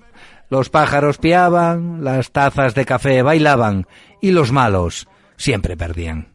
Los 0.49 0.71
pájaros 0.71 1.19
piaban, 1.19 2.03
las 2.03 2.33
tazas 2.33 2.75
de 2.75 2.85
café 2.85 3.23
bailaban 3.23 3.87
y 4.21 4.31
los 4.31 4.53
malos 4.53 5.09
siempre 5.37 5.77
perdían. 5.77 6.29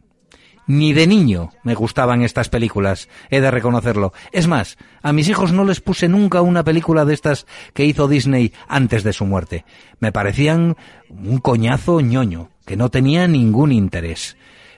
Ni 0.68 0.92
de 0.92 1.06
niño 1.06 1.50
me 1.62 1.74
gustaban 1.74 2.22
estas 2.22 2.48
películas, 2.48 3.08
he 3.30 3.40
de 3.40 3.52
reconocerlo. 3.52 4.12
Es 4.32 4.48
más, 4.48 4.76
a 5.00 5.12
mis 5.12 5.28
hijos 5.28 5.52
no 5.52 5.64
les 5.64 5.80
puse 5.80 6.08
nunca 6.08 6.40
una 6.40 6.64
película 6.64 7.04
de 7.04 7.14
estas 7.14 7.46
que 7.72 7.84
hizo 7.84 8.08
Disney 8.08 8.52
antes 8.66 9.04
de 9.04 9.12
su 9.12 9.26
muerte. 9.26 9.64
Me 10.00 10.10
parecían 10.10 10.76
un 11.08 11.38
coñazo 11.38 12.00
ñoño, 12.00 12.50
que 12.66 12.76
no 12.76 12.90
tenía 12.90 13.28
ningún 13.28 13.70
interés. 13.70 14.36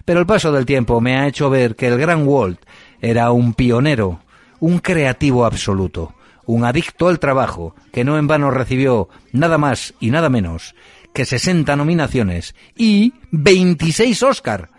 Pero 0.08 0.20
el 0.20 0.26
paso 0.26 0.50
del 0.52 0.64
tiempo 0.64 1.02
me 1.02 1.18
ha 1.18 1.26
hecho 1.26 1.50
ver 1.50 1.76
que 1.76 1.86
el 1.86 1.98
gran 1.98 2.26
Walt 2.26 2.58
era 2.98 3.30
un 3.30 3.52
pionero, 3.52 4.22
un 4.58 4.78
creativo 4.78 5.44
absoluto, 5.44 6.14
un 6.46 6.64
adicto 6.64 7.08
al 7.08 7.18
trabajo, 7.18 7.74
que 7.92 8.04
no 8.04 8.16
en 8.16 8.26
vano 8.26 8.50
recibió 8.50 9.10
nada 9.32 9.58
más 9.58 9.92
y 10.00 10.10
nada 10.10 10.30
menos 10.30 10.74
que 11.12 11.26
60 11.26 11.76
nominaciones 11.76 12.54
y 12.74 13.12
26 13.32 14.22
Oscar 14.22 14.70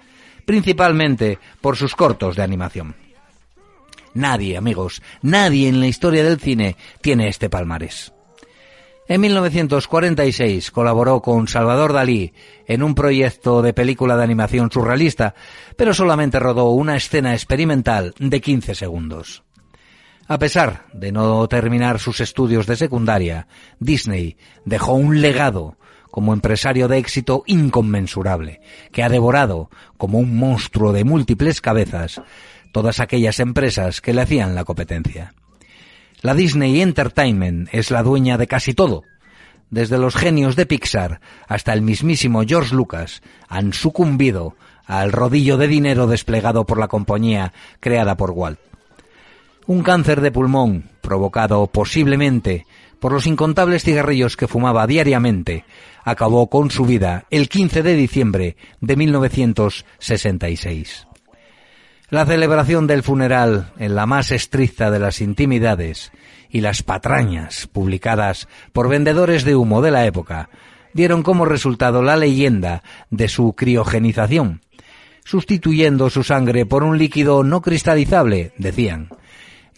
principalmente 0.45 1.37
por 1.61 1.77
sus 1.77 1.93
cortos 1.93 2.35
de 2.35 2.41
animación. 2.41 2.95
Nadie, 4.15 4.57
amigos, 4.57 5.03
nadie 5.21 5.69
en 5.69 5.79
la 5.79 5.85
historia 5.85 6.23
del 6.23 6.39
cine 6.39 6.75
tiene 7.01 7.27
este 7.27 7.51
palmarés. 7.51 8.13
En 9.09 9.21
1946 9.21 10.69
colaboró 10.69 11.23
con 11.23 11.47
Salvador 11.47 11.93
Dalí 11.93 12.31
en 12.67 12.83
un 12.83 12.93
proyecto 12.93 13.63
de 13.63 13.73
película 13.73 14.15
de 14.15 14.23
animación 14.23 14.69
surrealista, 14.71 15.33
pero 15.75 15.95
solamente 15.95 16.37
rodó 16.37 16.69
una 16.69 16.95
escena 16.95 17.33
experimental 17.33 18.13
de 18.19 18.39
15 18.39 18.75
segundos. 18.75 19.41
A 20.27 20.37
pesar 20.37 20.85
de 20.93 21.11
no 21.11 21.47
terminar 21.47 21.97
sus 21.97 22.19
estudios 22.19 22.67
de 22.67 22.75
secundaria, 22.75 23.47
Disney 23.79 24.37
dejó 24.63 24.93
un 24.93 25.21
legado 25.21 25.79
como 26.11 26.31
empresario 26.31 26.87
de 26.87 26.99
éxito 26.99 27.41
inconmensurable, 27.47 28.61
que 28.91 29.01
ha 29.01 29.09
devorado, 29.09 29.71
como 29.97 30.19
un 30.19 30.37
monstruo 30.37 30.93
de 30.93 31.03
múltiples 31.03 31.61
cabezas, 31.61 32.21
todas 32.71 32.99
aquellas 32.99 33.39
empresas 33.39 34.01
que 34.01 34.13
le 34.13 34.21
hacían 34.21 34.53
la 34.53 34.65
competencia. 34.65 35.33
La 36.21 36.33
Disney 36.33 36.81
Entertainment 36.81 37.69
es 37.71 37.91
la 37.91 38.03
dueña 38.03 38.37
de 38.37 38.45
casi 38.45 38.73
todo. 38.73 39.03
Desde 39.69 39.97
los 39.97 40.17
genios 40.17 40.57
de 40.57 40.65
Pixar 40.65 41.21
hasta 41.47 41.71
el 41.71 41.81
mismísimo 41.81 42.43
George 42.45 42.75
Lucas 42.75 43.21
han 43.47 43.71
sucumbido 43.71 44.57
al 44.85 45.13
rodillo 45.13 45.57
de 45.57 45.69
dinero 45.69 46.07
desplegado 46.07 46.65
por 46.65 46.77
la 46.77 46.89
compañía 46.89 47.53
creada 47.79 48.17
por 48.17 48.31
Walt. 48.31 48.59
Un 49.65 49.81
cáncer 49.81 50.19
de 50.19 50.31
pulmón, 50.31 50.89
provocado 50.99 51.67
posiblemente 51.67 52.65
por 52.99 53.13
los 53.13 53.25
incontables 53.25 53.83
cigarrillos 53.83 54.35
que 54.35 54.49
fumaba 54.49 54.85
diariamente, 54.87 55.63
acabó 56.03 56.49
con 56.49 56.69
su 56.69 56.85
vida 56.85 57.27
el 57.29 57.47
15 57.47 57.81
de 57.81 57.95
diciembre 57.95 58.57
de 58.81 58.97
1966. 58.97 61.07
La 62.09 62.25
celebración 62.25 62.87
del 62.87 63.03
funeral 63.03 63.71
en 63.77 63.93
la 63.93 64.07
más 64.07 64.31
estricta 64.31 64.89
de 64.89 64.97
las 64.97 65.21
intimidades 65.21 66.11
y 66.49 66.61
las 66.61 66.81
patrañas 66.81 67.67
publicadas 67.67 68.47
por 68.73 68.89
vendedores 68.89 69.43
de 69.43 69.55
humo 69.55 69.83
de 69.83 69.91
la 69.91 70.07
época 70.07 70.49
dieron 70.91 71.21
como 71.21 71.45
resultado 71.45 72.01
la 72.01 72.17
leyenda 72.17 72.81
de 73.11 73.27
su 73.27 73.53
criogenización, 73.53 74.61
sustituyendo 75.23 76.09
su 76.09 76.23
sangre 76.23 76.65
por 76.65 76.83
un 76.83 76.97
líquido 76.97 77.43
no 77.43 77.61
cristalizable, 77.61 78.53
decían, 78.57 79.09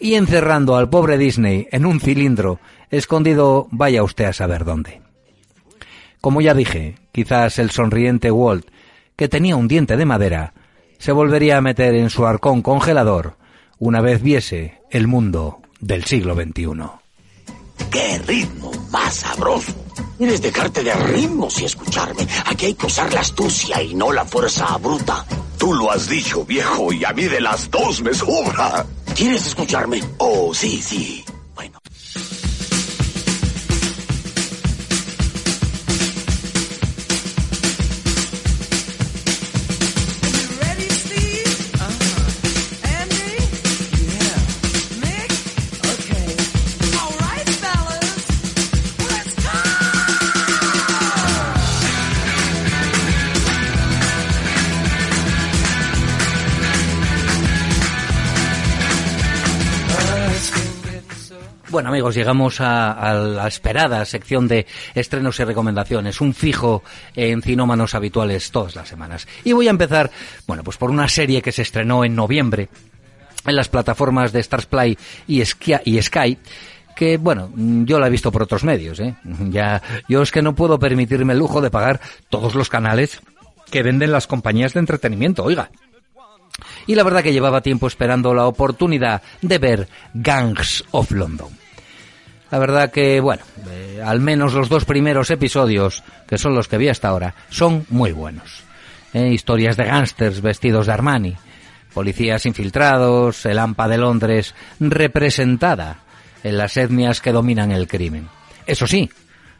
y 0.00 0.14
encerrando 0.14 0.76
al 0.76 0.88
pobre 0.88 1.18
Disney 1.18 1.68
en 1.70 1.84
un 1.84 2.00
cilindro 2.00 2.60
escondido 2.90 3.68
vaya 3.70 4.02
usted 4.02 4.24
a 4.24 4.32
saber 4.32 4.64
dónde. 4.64 5.02
Como 6.22 6.40
ya 6.40 6.54
dije, 6.54 6.94
quizás 7.12 7.58
el 7.58 7.70
sonriente 7.70 8.30
Walt, 8.30 8.66
que 9.16 9.28
tenía 9.28 9.54
un 9.56 9.68
diente 9.68 9.98
de 9.98 10.06
madera, 10.06 10.54
se 11.02 11.10
volvería 11.10 11.56
a 11.56 11.60
meter 11.60 11.96
en 11.96 12.10
su 12.10 12.26
arcón 12.26 12.62
congelador 12.62 13.36
una 13.80 14.00
vez 14.00 14.22
viese 14.22 14.82
el 14.88 15.08
mundo 15.08 15.58
del 15.80 16.04
siglo 16.04 16.36
XXI. 16.36 17.88
¡Qué 17.90 18.18
ritmo 18.18 18.70
más 18.92 19.12
sabroso! 19.12 19.74
Quieres 20.16 20.40
dejarte 20.40 20.84
de 20.84 20.94
ritmos 20.94 21.60
y 21.60 21.64
escucharme. 21.64 22.24
Aquí 22.46 22.66
hay 22.66 22.74
que 22.74 22.86
usar 22.86 23.12
la 23.12 23.18
astucia 23.18 23.82
y 23.82 23.96
no 23.96 24.12
la 24.12 24.24
fuerza 24.24 24.76
bruta. 24.76 25.26
Tú 25.58 25.74
lo 25.74 25.90
has 25.90 26.08
dicho, 26.08 26.44
viejo, 26.44 26.92
y 26.92 27.04
a 27.04 27.12
mí 27.12 27.24
de 27.24 27.40
las 27.40 27.68
dos 27.68 28.00
me 28.00 28.14
sobra. 28.14 28.86
¿Quieres 29.16 29.44
escucharme? 29.44 30.00
Oh, 30.18 30.54
sí, 30.54 30.80
sí. 30.80 31.24
Bueno. 61.72 61.88
Amigos, 61.88 62.14
llegamos 62.14 62.60
a, 62.60 63.14
la 63.14 63.48
esperada 63.48 64.04
sección 64.04 64.46
de 64.46 64.66
estrenos 64.94 65.40
y 65.40 65.44
recomendaciones, 65.44 66.20
un 66.20 66.34
fijo 66.34 66.82
en 67.16 67.40
cinómanos 67.40 67.94
habituales 67.94 68.50
todas 68.50 68.76
las 68.76 68.86
semanas. 68.86 69.26
Y 69.42 69.52
voy 69.52 69.68
a 69.68 69.70
empezar, 69.70 70.10
bueno, 70.46 70.62
pues 70.62 70.76
por 70.76 70.90
una 70.90 71.08
serie 71.08 71.40
que 71.40 71.50
se 71.50 71.62
estrenó 71.62 72.04
en 72.04 72.14
noviembre 72.14 72.68
en 73.46 73.56
las 73.56 73.70
plataformas 73.70 74.32
de 74.32 74.40
Stars 74.40 74.66
Play 74.66 74.98
y 75.26 75.42
Sky, 75.42 75.76
y 75.86 76.02
Sky 76.02 76.36
que 76.94 77.16
bueno, 77.16 77.50
yo 77.56 77.98
la 77.98 78.08
he 78.08 78.10
visto 78.10 78.30
por 78.30 78.42
otros 78.42 78.64
medios, 78.64 79.00
¿eh? 79.00 79.14
Ya, 79.48 79.80
yo 80.08 80.20
es 80.20 80.30
que 80.30 80.42
no 80.42 80.54
puedo 80.54 80.78
permitirme 80.78 81.32
el 81.32 81.38
lujo 81.38 81.62
de 81.62 81.70
pagar 81.70 82.02
todos 82.28 82.54
los 82.54 82.68
canales 82.68 83.22
que 83.70 83.82
venden 83.82 84.12
las 84.12 84.26
compañías 84.26 84.74
de 84.74 84.80
entretenimiento, 84.80 85.42
oiga. 85.42 85.70
Y 86.86 86.96
la 86.96 87.02
verdad 87.02 87.22
que 87.22 87.32
llevaba 87.32 87.62
tiempo 87.62 87.86
esperando 87.86 88.34
la 88.34 88.46
oportunidad 88.46 89.22
de 89.40 89.56
ver 89.56 89.88
Gangs 90.12 90.84
of 90.90 91.10
London. 91.12 91.61
La 92.52 92.58
verdad 92.58 92.90
que, 92.90 93.18
bueno, 93.20 93.42
eh, 93.70 94.02
al 94.04 94.20
menos 94.20 94.52
los 94.52 94.68
dos 94.68 94.84
primeros 94.84 95.30
episodios, 95.30 96.04
que 96.28 96.36
son 96.36 96.54
los 96.54 96.68
que 96.68 96.76
vi 96.76 96.88
hasta 96.88 97.08
ahora, 97.08 97.34
son 97.48 97.86
muy 97.88 98.12
buenos. 98.12 98.64
Eh, 99.14 99.30
historias 99.32 99.78
de 99.78 99.84
gángsters 99.84 100.42
vestidos 100.42 100.86
de 100.86 100.92
Armani, 100.92 101.34
policías 101.94 102.44
infiltrados, 102.44 103.46
el 103.46 103.58
AMPA 103.58 103.88
de 103.88 103.96
Londres 103.96 104.54
representada 104.78 106.00
en 106.44 106.58
las 106.58 106.76
etnias 106.76 107.22
que 107.22 107.32
dominan 107.32 107.72
el 107.72 107.88
crimen. 107.88 108.28
Eso 108.66 108.86
sí, 108.86 109.08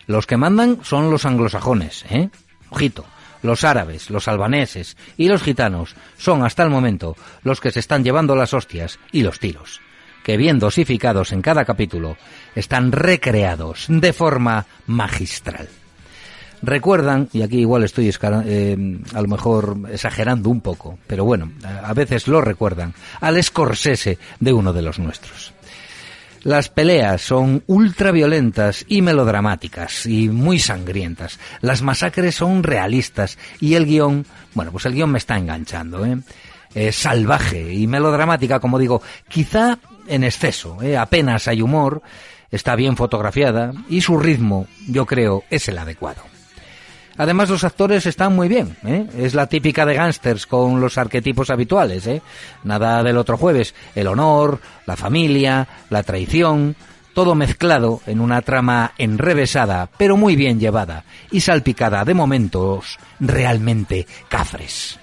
los 0.06 0.26
que 0.26 0.36
mandan 0.36 0.80
son 0.82 1.10
los 1.10 1.24
anglosajones, 1.24 2.04
¿eh? 2.10 2.28
Ojito, 2.68 3.06
los 3.40 3.64
árabes, 3.64 4.10
los 4.10 4.28
albaneses 4.28 4.98
y 5.16 5.28
los 5.28 5.42
gitanos 5.42 5.96
son 6.18 6.44
hasta 6.44 6.62
el 6.62 6.68
momento 6.68 7.16
los 7.42 7.62
que 7.62 7.70
se 7.70 7.80
están 7.80 8.04
llevando 8.04 8.36
las 8.36 8.52
hostias 8.52 8.98
y 9.12 9.22
los 9.22 9.40
tiros 9.40 9.80
que 10.22 10.36
bien 10.36 10.58
dosificados 10.58 11.32
en 11.32 11.42
cada 11.42 11.64
capítulo, 11.64 12.16
están 12.54 12.92
recreados 12.92 13.86
de 13.88 14.12
forma 14.12 14.66
magistral. 14.86 15.68
Recuerdan, 16.62 17.28
y 17.32 17.42
aquí 17.42 17.58
igual 17.58 17.82
estoy 17.82 18.08
eh, 18.08 19.00
a 19.14 19.20
lo 19.20 19.28
mejor 19.28 19.78
exagerando 19.90 20.48
un 20.48 20.60
poco, 20.60 20.96
pero 21.08 21.24
bueno, 21.24 21.50
a 21.64 21.92
veces 21.92 22.28
lo 22.28 22.40
recuerdan, 22.40 22.94
al 23.20 23.42
Scorsese 23.42 24.18
de 24.38 24.52
uno 24.52 24.72
de 24.72 24.82
los 24.82 25.00
nuestros. 25.00 25.52
Las 26.44 26.68
peleas 26.68 27.20
son 27.20 27.64
ultraviolentas 27.66 28.84
y 28.88 29.02
melodramáticas 29.02 30.06
y 30.06 30.28
muy 30.28 30.58
sangrientas. 30.58 31.38
Las 31.60 31.82
masacres 31.82 32.36
son 32.36 32.62
realistas 32.64 33.38
y 33.60 33.74
el 33.74 33.86
guion, 33.86 34.26
bueno, 34.54 34.72
pues 34.72 34.86
el 34.86 34.94
guion 34.94 35.10
me 35.10 35.18
está 35.18 35.36
enganchando, 35.36 36.04
¿eh? 36.04 36.18
Salvaje 36.90 37.74
y 37.74 37.86
melodramática, 37.86 38.58
como 38.58 38.78
digo, 38.78 39.02
quizá 39.28 39.78
en 40.06 40.24
exceso, 40.24 40.80
¿eh? 40.82 40.96
apenas 40.96 41.48
hay 41.48 41.62
humor, 41.62 42.02
está 42.52 42.76
bien 42.76 42.96
fotografiada 42.96 43.72
y 43.88 44.02
su 44.02 44.18
ritmo, 44.18 44.66
yo 44.86 45.06
creo, 45.06 45.42
es 45.50 45.66
el 45.68 45.78
adecuado. 45.78 46.22
Además 47.16 47.50
los 47.50 47.64
actores 47.64 48.06
están 48.06 48.34
muy 48.34 48.48
bien, 48.48 48.76
¿eh? 48.84 49.06
es 49.18 49.34
la 49.34 49.46
típica 49.46 49.84
de 49.84 49.94
gángsters 49.94 50.46
con 50.46 50.80
los 50.80 50.96
arquetipos 50.96 51.50
habituales, 51.50 52.06
¿eh? 52.06 52.22
nada 52.64 53.02
del 53.02 53.18
otro 53.18 53.36
jueves, 53.36 53.74
el 53.94 54.06
honor, 54.06 54.60
la 54.86 54.96
familia, 54.96 55.68
la 55.90 56.02
traición, 56.04 56.74
todo 57.12 57.34
mezclado 57.34 58.00
en 58.06 58.20
una 58.20 58.40
trama 58.40 58.92
enrevesada, 58.96 59.90
pero 59.98 60.16
muy 60.16 60.36
bien 60.36 60.58
llevada 60.58 61.04
y 61.30 61.40
salpicada 61.40 62.04
de 62.04 62.14
momentos 62.14 62.98
realmente 63.20 64.06
cafres. 64.28 64.98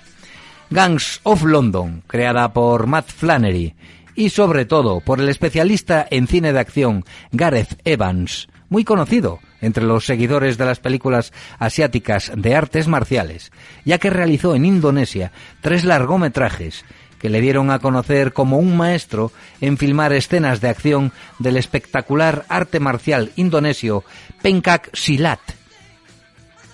Gangs 0.72 1.20
of 1.24 1.44
London, 1.44 2.04
creada 2.08 2.52
por 2.54 2.88
Matt 2.88 3.10
Flannery 3.10 3.76
y 4.20 4.32
sobre 4.32 4.66
todo 4.66 5.00
por 5.00 5.22
el 5.22 5.30
especialista 5.30 6.06
en 6.12 6.28
cine 6.28 6.52
de 6.52 6.60
acción 6.60 7.06
Gareth 7.32 7.80
Evans, 7.86 8.50
muy 8.68 8.84
conocido 8.84 9.40
entre 9.62 9.86
los 9.86 10.06
seguidores 10.06 10.58
de 10.58 10.66
las 10.66 10.82
películas 10.82 11.32
asiáticas 11.58 12.30
de 12.36 12.54
artes 12.54 12.90
marciales, 12.90 13.54
ya 13.86 13.98
que 13.98 14.10
realizó 14.10 14.56
en 14.56 14.66
Indonesia 14.66 15.32
tres 15.62 15.86
largometrajes 15.86 16.84
que 17.18 17.30
le 17.30 17.40
dieron 17.40 17.72
a 17.72 17.80
conocer 17.80 18.34
como 18.34 18.60
un 18.60 18.76
maestro 18.76 19.32
en 19.62 19.78
filmar 19.78 20.12
escenas 20.12 20.60
de 20.60 20.68
acción 20.68 21.14
del 21.40 21.56
espectacular 21.56 22.44
arte 22.50 22.82
marcial 22.82 23.32
indonesio 23.38 24.04
Pencak 24.42 24.94
Silat. 24.94 25.40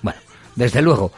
Bueno, 0.02 0.20
desde 0.56 0.82
luego, 0.82 1.12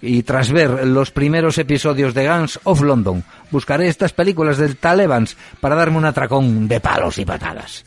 y 0.00 0.22
tras 0.22 0.52
ver 0.52 0.86
los 0.86 1.10
primeros 1.10 1.58
episodios 1.58 2.14
de 2.14 2.28
Guns 2.28 2.60
of 2.64 2.82
London, 2.82 3.24
buscaré 3.50 3.88
estas 3.88 4.12
películas 4.12 4.58
del 4.58 4.76
Talebans 4.76 5.36
para 5.60 5.74
darme 5.74 5.98
un 5.98 6.04
atracón 6.04 6.68
de 6.68 6.80
palos 6.80 7.18
y 7.18 7.24
patadas. 7.24 7.84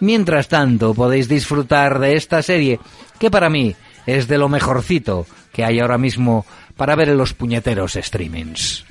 Mientras 0.00 0.48
tanto, 0.48 0.94
podéis 0.94 1.28
disfrutar 1.28 1.98
de 1.98 2.16
esta 2.16 2.42
serie, 2.42 2.80
que 3.18 3.30
para 3.30 3.48
mí 3.50 3.76
es 4.06 4.28
de 4.28 4.38
lo 4.38 4.48
mejorcito 4.48 5.26
que 5.52 5.64
hay 5.64 5.80
ahora 5.80 5.98
mismo 5.98 6.44
para 6.76 6.96
ver 6.96 7.10
en 7.10 7.18
los 7.18 7.34
puñeteros 7.34 7.98
streamings. 8.00 8.84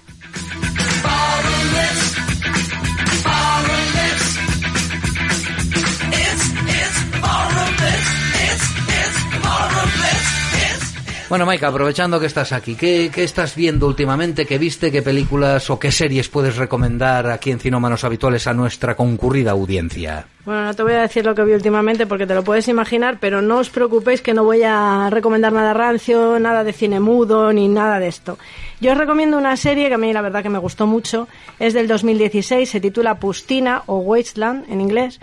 Bueno, 11.31 11.45
Maika, 11.45 11.69
aprovechando 11.69 12.19
que 12.19 12.25
estás 12.25 12.51
aquí, 12.51 12.75
¿qué, 12.75 13.09
qué 13.09 13.23
estás 13.23 13.55
viendo 13.55 13.87
últimamente? 13.87 14.45
¿Qué 14.45 14.57
viste? 14.57 14.91
¿Qué 14.91 15.01
películas 15.01 15.69
o 15.69 15.79
qué 15.79 15.89
series 15.89 16.27
puedes 16.27 16.57
recomendar 16.57 17.27
aquí 17.27 17.51
en 17.51 17.59
Cinómanos 17.61 18.03
Habituales 18.03 18.47
a 18.47 18.53
nuestra 18.53 18.95
concurrida 18.97 19.51
audiencia? 19.51 20.25
Bueno, 20.43 20.65
no 20.65 20.73
te 20.73 20.83
voy 20.83 20.91
a 20.91 21.03
decir 21.03 21.25
lo 21.25 21.33
que 21.33 21.45
vi 21.45 21.53
últimamente 21.53 22.05
porque 22.05 22.27
te 22.27 22.35
lo 22.35 22.43
puedes 22.43 22.67
imaginar, 22.67 23.17
pero 23.21 23.41
no 23.41 23.59
os 23.59 23.69
preocupéis 23.69 24.21
que 24.21 24.33
no 24.33 24.43
voy 24.43 24.63
a 24.63 25.07
recomendar 25.09 25.53
nada 25.53 25.73
rancio, 25.73 26.37
nada 26.37 26.65
de 26.65 26.73
cine 26.73 26.99
mudo, 26.99 27.53
ni 27.53 27.69
nada 27.69 27.97
de 27.99 28.09
esto. 28.09 28.37
Yo 28.81 28.91
os 28.91 28.97
recomiendo 28.97 29.37
una 29.37 29.55
serie 29.55 29.87
que 29.87 29.93
a 29.93 29.97
mí 29.97 30.11
la 30.11 30.21
verdad 30.21 30.43
que 30.43 30.49
me 30.49 30.59
gustó 30.59 30.85
mucho, 30.85 31.29
es 31.59 31.73
del 31.73 31.87
2016, 31.87 32.69
se 32.69 32.81
titula 32.81 33.19
Pustina 33.21 33.83
o 33.85 33.99
Wasteland 33.99 34.69
en 34.69 34.81
inglés. 34.81 35.21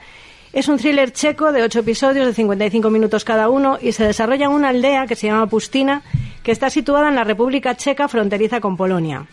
Es 0.52 0.68
un 0.68 0.78
thriller 0.78 1.12
checo 1.12 1.52
de 1.52 1.62
ocho 1.62 1.80
episodios 1.80 2.26
de 2.26 2.32
55 2.32 2.88
minutos 2.88 3.24
cada 3.24 3.50
uno 3.50 3.78
y 3.80 3.92
se 3.92 4.06
desarrolla 4.06 4.46
en 4.46 4.52
una 4.52 4.70
aldea 4.70 5.06
que 5.06 5.14
se 5.14 5.26
llama 5.26 5.46
Pustina, 5.46 6.02
que 6.42 6.52
está 6.52 6.70
situada 6.70 7.08
en 7.08 7.16
la 7.16 7.24
República 7.24 7.76
Checa 7.76 8.08
fronteriza 8.08 8.60
con 8.60 8.76
Polonia. 8.76 9.26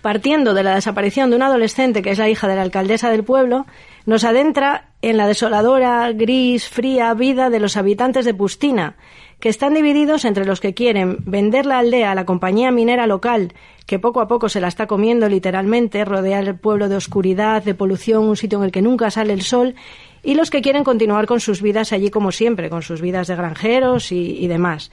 Partiendo 0.00 0.54
de 0.54 0.62
la 0.62 0.74
desaparición 0.74 1.30
de 1.30 1.36
una 1.36 1.46
adolescente 1.46 2.02
que 2.02 2.10
es 2.10 2.18
la 2.18 2.28
hija 2.28 2.46
de 2.46 2.56
la 2.56 2.62
alcaldesa 2.62 3.10
del 3.10 3.24
pueblo, 3.24 3.66
nos 4.06 4.24
adentra 4.24 4.88
en 5.00 5.16
la 5.16 5.26
desoladora, 5.26 6.10
gris, 6.12 6.68
fría 6.68 7.12
vida 7.14 7.50
de 7.50 7.60
los 7.60 7.76
habitantes 7.76 8.24
de 8.24 8.34
Pustina, 8.34 8.96
que 9.40 9.48
están 9.48 9.74
divididos 9.74 10.24
entre 10.24 10.44
los 10.44 10.60
que 10.60 10.74
quieren 10.74 11.18
vender 11.26 11.66
la 11.66 11.78
aldea 11.78 12.12
a 12.12 12.14
la 12.14 12.24
compañía 12.24 12.70
minera 12.70 13.08
local, 13.08 13.54
que 13.86 13.98
poco 13.98 14.20
a 14.20 14.28
poco 14.28 14.48
se 14.48 14.60
la 14.60 14.68
está 14.68 14.86
comiendo 14.86 15.28
literalmente, 15.28 16.04
rodear 16.04 16.44
el 16.44 16.56
pueblo 16.56 16.88
de 16.88 16.96
oscuridad, 16.96 17.62
de 17.62 17.74
polución, 17.74 18.24
un 18.24 18.36
sitio 18.36 18.58
en 18.58 18.64
el 18.64 18.72
que 18.72 18.82
nunca 18.82 19.10
sale 19.10 19.32
el 19.32 19.42
sol, 19.42 19.74
y 20.22 20.34
los 20.34 20.50
que 20.50 20.62
quieren 20.62 20.84
continuar 20.84 21.26
con 21.26 21.40
sus 21.40 21.62
vidas 21.62 21.92
allí 21.92 22.10
como 22.10 22.32
siempre, 22.32 22.70
con 22.70 22.82
sus 22.82 23.00
vidas 23.00 23.26
de 23.26 23.36
granjeros 23.36 24.12
y, 24.12 24.46
demás. 24.46 24.90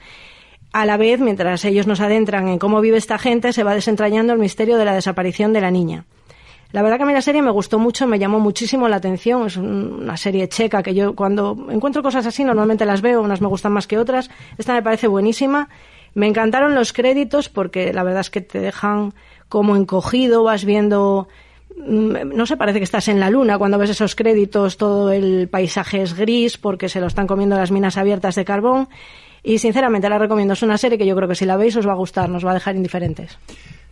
A 0.72 0.86
la 0.86 0.96
vez, 0.96 1.20
mientras 1.20 1.64
ellos 1.64 1.86
nos 1.86 2.00
adentran 2.00 2.48
en 2.48 2.58
cómo 2.58 2.80
vive 2.80 2.96
esta 2.96 3.18
gente, 3.18 3.52
se 3.52 3.64
va 3.64 3.74
desentrañando 3.74 4.32
el 4.32 4.38
misterio 4.38 4.76
de 4.76 4.84
la 4.84 4.94
desaparición 4.94 5.52
de 5.52 5.60
la 5.60 5.70
niña. 5.70 6.04
La 6.72 6.82
verdad 6.82 6.98
que 6.98 7.02
a 7.02 7.06
mí 7.06 7.12
la 7.12 7.22
serie 7.22 7.42
me 7.42 7.50
gustó 7.50 7.80
mucho, 7.80 8.06
me 8.06 8.20
llamó 8.20 8.38
muchísimo 8.38 8.88
la 8.88 8.96
atención. 8.96 9.44
Es 9.46 9.56
un- 9.56 9.98
una 10.02 10.16
serie 10.16 10.48
checa 10.48 10.84
que 10.84 10.94
yo 10.94 11.16
cuando 11.16 11.66
encuentro 11.70 12.00
cosas 12.02 12.26
así 12.26 12.44
normalmente 12.44 12.86
las 12.86 13.00
veo, 13.02 13.20
unas 13.22 13.40
me 13.40 13.48
gustan 13.48 13.72
más 13.72 13.88
que 13.88 13.98
otras. 13.98 14.30
Esta 14.56 14.74
me 14.74 14.82
parece 14.82 15.08
buenísima. 15.08 15.68
Me 16.14 16.28
encantaron 16.28 16.76
los 16.76 16.92
créditos 16.92 17.48
porque 17.48 17.92
la 17.92 18.04
verdad 18.04 18.20
es 18.20 18.30
que 18.30 18.40
te 18.40 18.60
dejan 18.60 19.12
como 19.48 19.74
encogido, 19.74 20.44
vas 20.44 20.64
viendo 20.64 21.26
mm, 21.86 22.34
no 22.34 22.46
sé, 22.46 22.56
parece 22.56 22.78
que 22.78 22.84
estás 22.84 23.08
en 23.08 23.20
la 23.20 23.30
luna 23.30 23.58
cuando 23.58 23.78
ves 23.78 23.90
esos 23.90 24.14
créditos, 24.14 24.76
todo 24.76 25.12
el 25.12 25.48
paisaje 25.48 26.02
es 26.02 26.14
gris 26.14 26.58
porque 26.58 26.88
se 26.88 27.00
lo 27.00 27.06
están 27.06 27.26
comiendo 27.26 27.56
las 27.56 27.70
minas 27.70 27.96
abiertas 27.96 28.34
de 28.34 28.44
carbón. 28.44 28.88
Y 29.42 29.58
sinceramente 29.58 30.08
la 30.08 30.18
recomiendo, 30.18 30.52
es 30.52 30.62
una 30.62 30.76
serie 30.76 30.98
que 30.98 31.06
yo 31.06 31.16
creo 31.16 31.28
que 31.28 31.34
si 31.34 31.46
la 31.46 31.56
veis 31.56 31.74
os 31.76 31.86
va 31.86 31.92
a 31.92 31.96
gustar, 31.96 32.28
nos 32.28 32.44
va 32.44 32.50
a 32.50 32.54
dejar 32.54 32.76
indiferentes. 32.76 33.38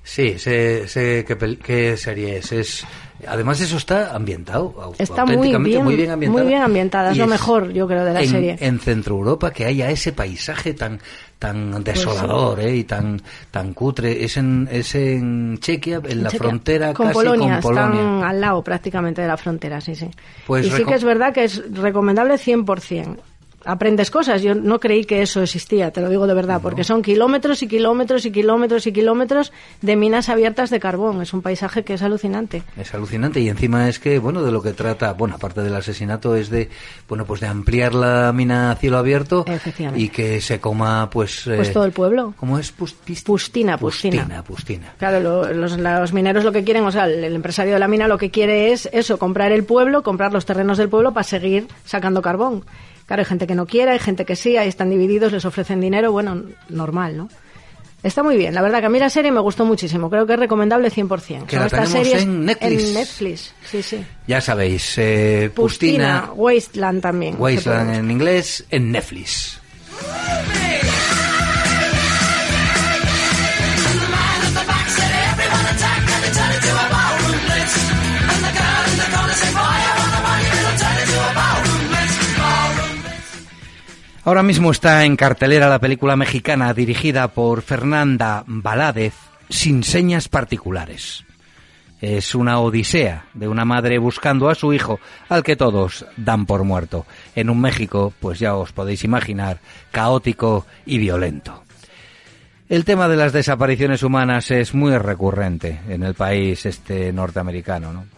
Sí, 0.09 0.39
sé, 0.39 0.89
sé 0.89 1.25
qué, 1.27 1.59
qué 1.63 1.97
serie 1.99 2.39
es. 2.39 2.53
es. 2.53 2.87
Además, 3.27 3.61
eso 3.61 3.77
está 3.77 4.15
ambientado. 4.15 4.95
Está 4.99 5.27
muy 5.27 5.49
bien, 5.49 5.85
muy 5.85 5.97
bien 5.97 6.11
ambientada. 6.11 6.43
muy 6.43 6.49
bien 6.49 6.63
ambientada, 6.63 7.11
es 7.11 7.17
Y 7.17 7.19
lo 7.19 7.27
mejor, 7.27 7.73
yo 7.73 7.87
creo, 7.87 8.05
de 8.05 8.15
la 8.15 8.23
en, 8.23 8.29
serie. 8.29 8.57
En 8.61 8.79
Centro 8.79 9.17
Europa, 9.17 9.51
que 9.51 9.67
haya 9.67 9.91
ese 9.91 10.13
paisaje 10.13 10.73
tan 10.73 11.01
tan 11.39 11.83
desolador 11.85 12.61
¿eh? 12.61 12.77
y 12.77 12.85
tan 12.85 13.21
tan 13.51 13.73
cutre. 13.75 14.25
Es 14.25 14.37
en, 14.37 14.69
es 14.71 14.95
en 14.95 15.59
Chequia, 15.59 16.01
en 16.05 16.23
la 16.23 16.31
Chequia. 16.31 16.49
frontera 16.49 16.95
con 16.95 17.07
casi 17.07 17.19
Polonia, 17.19 17.61
con 17.61 17.75
Polonia. 17.75 18.01
están 18.01 18.25
al 18.25 18.41
lado 18.41 18.63
prácticamente 18.63 19.23
de 19.23 19.29
la 19.29 19.37
frontera, 19.37 19.81
sí, 19.81 19.95
sí. 19.95 20.11
Pues 20.47 20.67
y 20.67 20.71
sí 20.71 20.85
que 20.85 20.95
es 20.95 21.05
verdad 21.05 21.33
que 21.33 21.45
es 21.45 21.63
recomendable 21.73 22.35
100%. 22.35 23.17
Aprendes 23.71 24.11
cosas, 24.11 24.41
yo 24.41 24.55
no 24.55 24.81
creí 24.81 25.05
que 25.05 25.21
eso 25.21 25.43
existía, 25.43 25.91
te 25.91 26.01
lo 26.01 26.09
digo 26.09 26.27
de 26.27 26.33
verdad, 26.33 26.61
porque 26.63 26.85
son 26.85 27.03
kilómetros 27.03 27.63
y 27.63 27.69
kilómetros 27.69 28.25
y 28.25 28.31
kilómetros 28.33 28.87
y 28.87 28.93
kilómetros 28.93 29.53
de 29.83 29.95
minas 29.95 30.31
abiertas 30.31 30.71
de 30.71 30.81
carbón. 30.81 31.21
Es 31.21 31.35
un 31.35 31.43
paisaje 31.43 31.85
que 31.85 31.93
es 31.93 32.01
alucinante. 32.03 32.63
Es 32.79 32.95
alucinante 32.95 33.41
y 33.41 33.51
encima 33.51 33.87
es 33.91 33.99
que, 33.99 34.19
bueno, 34.19 34.43
de 34.43 34.53
lo 34.53 34.63
que 34.63 34.73
trata, 34.73 35.13
bueno, 35.13 35.35
aparte 35.35 35.61
del 35.61 35.77
asesinato, 35.77 36.35
es 36.35 36.49
de, 36.49 36.71
bueno, 37.11 37.27
pues 37.27 37.43
de 37.43 37.47
ampliar 37.47 37.95
la 37.95 38.33
mina 38.33 38.71
a 38.71 38.77
cielo 38.77 38.97
abierto 38.97 39.45
y 39.99 40.09
que 40.09 40.41
se 40.41 40.61
coma, 40.61 41.11
pues... 41.11 41.43
Pues 41.45 41.69
eh, 41.69 41.73
todo 41.75 41.85
el 41.85 41.93
pueblo. 41.93 42.33
¿Cómo 42.39 42.59
es? 42.59 42.73
Pustina, 42.73 43.77
Pustina. 43.77 44.23
Pustina, 44.23 44.43
Pustina. 44.45 44.95
Claro, 44.99 45.21
lo- 45.21 45.53
los, 45.53 45.77
los 45.77 46.13
mineros 46.15 46.43
lo 46.43 46.53
que 46.53 46.65
quieren, 46.65 46.85
o 46.85 46.91
sea, 46.91 47.05
el, 47.05 47.23
el 47.23 47.35
empresario 47.35 47.75
de 47.75 47.79
la 47.79 47.89
mina 47.89 48.09
lo 48.09 48.17
que 48.17 48.31
quiere 48.31 48.73
es 48.73 48.89
eso, 48.95 49.19
comprar 49.19 49.53
el 49.53 49.65
pueblo, 49.65 50.03
comprar 50.03 50.33
los 50.33 50.47
terrenos 50.47 50.79
del 50.79 50.89
pueblo 50.89 51.13
para 51.13 51.25
seguir 51.25 51.69
sacando 51.85 52.23
carbón. 52.23 52.65
Claro, 53.09 53.23
hay 53.23 53.25
gente 53.27 53.47
que 53.47 53.55
no 53.55 53.65
quiere, 53.65 53.93
hay 53.93 53.99
gente 53.99 54.27
que 54.27 54.37
sí, 54.37 54.59
ahí 54.59 54.69
están 54.69 54.91
divididos, 54.91 55.33
les 55.33 55.47
ofrecen 55.47 55.81
dinero, 55.81 56.13
bueno, 56.13 56.43
normal, 56.69 57.17
¿no? 57.17 57.31
Está 58.03 58.23
muy 58.23 58.37
bien, 58.37 58.55
la 58.55 58.61
verdad 58.61 58.81
que 58.81 58.87
a 58.87 58.91
mí 58.91 58.99
la 58.99 59.09
serie 59.09 59.33
me 59.33 59.41
gustó 59.41 59.65
muchísimo, 59.65 60.11
creo 60.11 60.27
que 60.27 60.35
es 60.35 60.39
recomendable 60.39 60.91
100%. 60.91 61.47
Que 61.47 61.57
la 61.57 61.87
series 61.87 62.23
en 62.23 62.45
Netflix. 62.45 62.85
En 62.85 62.95
Netflix, 62.95 63.55
sí, 63.65 63.83
sí. 63.83 64.05
Ya 64.27 64.43
sabéis, 64.43 64.99
eh, 64.99 65.51
Pustina, 65.55 66.27
Pustina, 66.27 66.33
Wasteland 66.35 67.01
también. 67.01 67.37
Wasteland 67.39 67.95
en 67.95 68.11
inglés, 68.11 68.67
en 68.71 68.93
Netflix. 68.93 69.59
Ahora 84.29 84.43
mismo 84.43 84.73
está 84.73 85.07
en 85.07 85.17
cartelera 85.17 85.71
la 85.71 85.79
película 85.79 86.15
mexicana 86.15 86.75
dirigida 86.75 87.29
por 87.29 87.63
Fernanda 87.63 88.45
Baládez, 88.47 89.15
Sin 89.49 89.83
señas 89.83 90.29
particulares. 90.29 91.25
Es 92.03 92.35
una 92.35 92.61
odisea 92.61 93.25
de 93.33 93.49
una 93.49 93.65
madre 93.65 93.97
buscando 93.97 94.51
a 94.51 94.55
su 94.55 94.75
hijo, 94.75 95.01
al 95.31 95.43
que 95.43 95.57
todos 95.57 96.05
dan 96.19 96.45
por 96.45 96.63
muerto, 96.65 97.07
en 97.35 97.49
un 97.49 97.59
México, 97.59 98.13
pues 98.21 98.39
ya 98.39 98.55
os 98.55 98.71
podéis 98.73 99.03
imaginar, 99.03 99.61
caótico 99.93 100.67
y 100.85 100.99
violento. 100.99 101.65
El 102.69 102.85
tema 102.85 103.09
de 103.09 103.17
las 103.17 103.33
desapariciones 103.33 104.03
humanas 104.03 104.51
es 104.51 104.75
muy 104.75 104.95
recurrente 104.99 105.81
en 105.89 106.03
el 106.03 106.13
país 106.13 106.67
este 106.67 107.15
norteamericano, 107.15 107.95
¿no? 107.95 108.18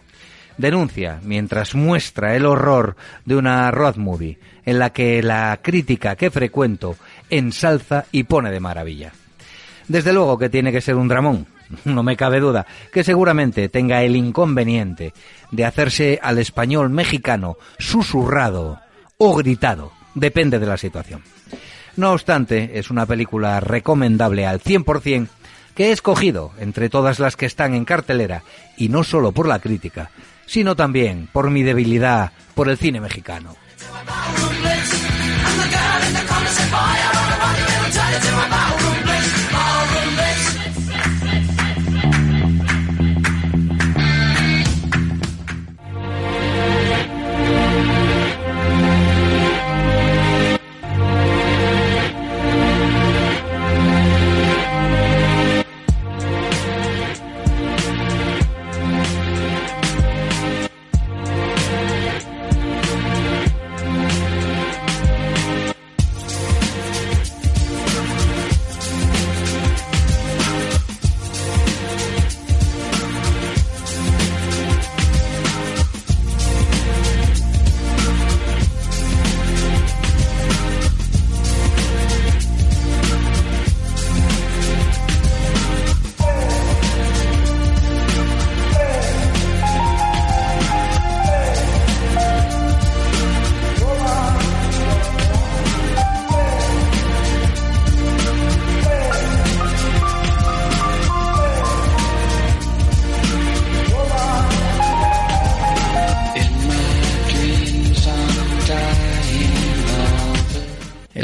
Denuncia 0.61 1.19
mientras 1.23 1.73
muestra 1.73 2.35
el 2.35 2.45
horror 2.45 2.95
de 3.25 3.35
una 3.35 3.71
road 3.71 3.95
movie 3.95 4.37
en 4.63 4.77
la 4.77 4.91
que 4.91 5.23
la 5.23 5.59
crítica 5.59 6.15
que 6.15 6.29
frecuento 6.29 6.97
ensalza 7.31 8.05
y 8.11 8.25
pone 8.25 8.51
de 8.51 8.59
maravilla. 8.59 9.11
Desde 9.87 10.13
luego 10.13 10.37
que 10.37 10.49
tiene 10.49 10.71
que 10.71 10.81
ser 10.81 10.97
un 10.97 11.07
dramón, 11.07 11.47
no 11.85 12.03
me 12.03 12.15
cabe 12.15 12.39
duda, 12.39 12.67
que 12.93 13.03
seguramente 13.03 13.69
tenga 13.69 14.03
el 14.03 14.15
inconveniente 14.15 15.13
de 15.49 15.65
hacerse 15.65 16.19
al 16.21 16.37
español 16.37 16.91
mexicano 16.91 17.57
susurrado 17.79 18.79
o 19.17 19.35
gritado, 19.35 19.91
depende 20.13 20.59
de 20.59 20.67
la 20.67 20.77
situación. 20.77 21.23
No 21.95 22.11
obstante, 22.11 22.77
es 22.77 22.91
una 22.91 23.07
película 23.07 23.59
recomendable 23.61 24.45
al 24.45 24.61
100% 24.61 25.27
que 25.73 25.87
he 25.87 25.91
escogido 25.91 26.51
entre 26.59 26.89
todas 26.89 27.17
las 27.17 27.35
que 27.35 27.47
están 27.47 27.73
en 27.73 27.85
cartelera, 27.85 28.43
y 28.77 28.89
no 28.89 29.03
solo 29.03 29.31
por 29.31 29.47
la 29.47 29.57
crítica, 29.57 30.11
sino 30.51 30.75
también 30.75 31.29
por 31.31 31.49
mi 31.49 31.63
debilidad 31.63 32.33
por 32.55 32.67
el 32.67 32.77
cine 32.77 32.99
mexicano. 32.99 33.55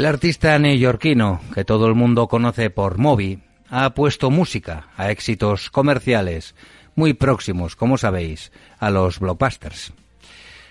Artista 0.08 0.58
neoyorquino, 0.58 1.40
que 1.54 1.64
todo 1.64 1.86
el 1.86 1.94
mundo 1.94 2.28
conoce 2.28 2.70
por 2.70 2.98
Moby, 2.98 3.40
ha 3.68 3.90
puesto 3.90 4.30
música 4.30 4.88
a 4.96 5.10
éxitos 5.10 5.70
comerciales 5.70 6.54
muy 6.94 7.12
próximos, 7.12 7.76
como 7.76 7.98
sabéis, 7.98 8.50
a 8.78 8.90
los 8.90 9.20
blockbusters. 9.20 9.92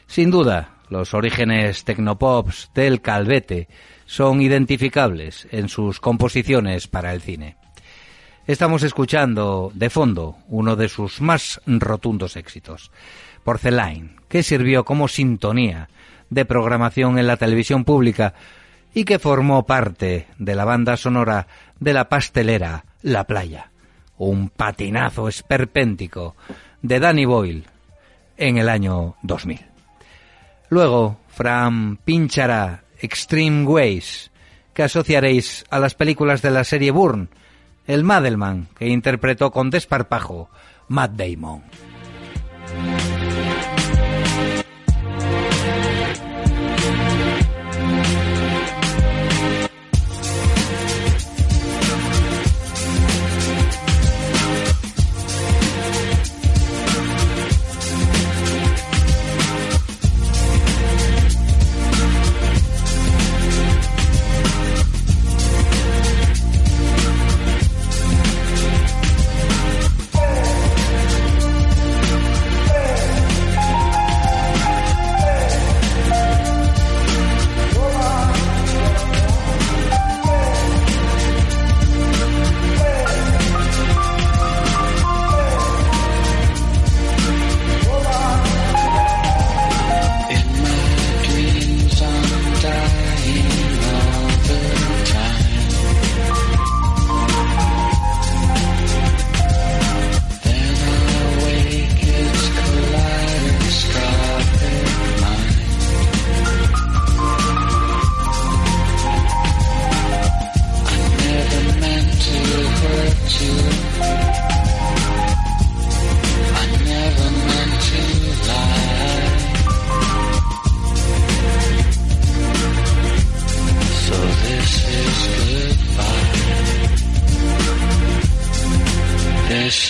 Sin 0.07 0.31
duda, 0.31 0.77
los 0.89 1.13
orígenes 1.13 1.83
tecnopops 1.83 2.71
del 2.73 3.01
Calvete 3.01 3.67
son 4.05 4.41
identificables 4.41 5.47
en 5.51 5.69
sus 5.69 5.99
composiciones 5.99 6.87
para 6.87 7.13
el 7.13 7.21
cine. 7.21 7.57
Estamos 8.47 8.81
escuchando 8.81 9.71
de 9.75 9.89
fondo 9.89 10.37
uno 10.47 10.75
de 10.75 10.89
sus 10.89 11.21
más 11.21 11.61
rotundos 11.65 12.37
éxitos, 12.37 12.91
Porcelain, 13.43 14.15
que 14.29 14.41
sirvió 14.41 14.83
como 14.83 15.07
sintonía 15.07 15.89
de 16.29 16.45
programación 16.45 17.19
en 17.19 17.27
la 17.27 17.37
televisión 17.37 17.83
pública 17.83 18.33
y 18.93 19.05
que 19.05 19.19
formó 19.19 19.65
parte 19.65 20.27
de 20.37 20.55
la 20.55 20.65
banda 20.65 20.97
sonora 20.97 21.47
de 21.79 21.93
la 21.93 22.09
pastelera 22.09 22.85
La 23.01 23.25
Playa, 23.25 23.71
un 24.17 24.49
patinazo 24.49 25.27
esperpéntico 25.27 26.35
de 26.81 26.99
Danny 26.99 27.25
Boyle 27.25 27.65
en 28.37 28.57
el 28.57 28.69
año 28.69 29.15
2000. 29.21 29.65
Luego, 30.69 31.19
Fran 31.27 31.97
pinchará 31.97 32.83
Extreme 32.99 33.65
Ways, 33.65 34.31
que 34.73 34.83
asociaréis 34.83 35.65
a 35.69 35.79
las 35.79 35.95
películas 35.95 36.41
de 36.41 36.51
la 36.51 36.63
serie 36.63 36.91
Bourne, 36.91 37.27
el 37.87 38.03
Madelman, 38.03 38.67
que 38.77 38.87
interpretó 38.87 39.51
con 39.51 39.69
desparpajo 39.69 40.49
Matt 40.87 41.11
Damon. 41.13 41.63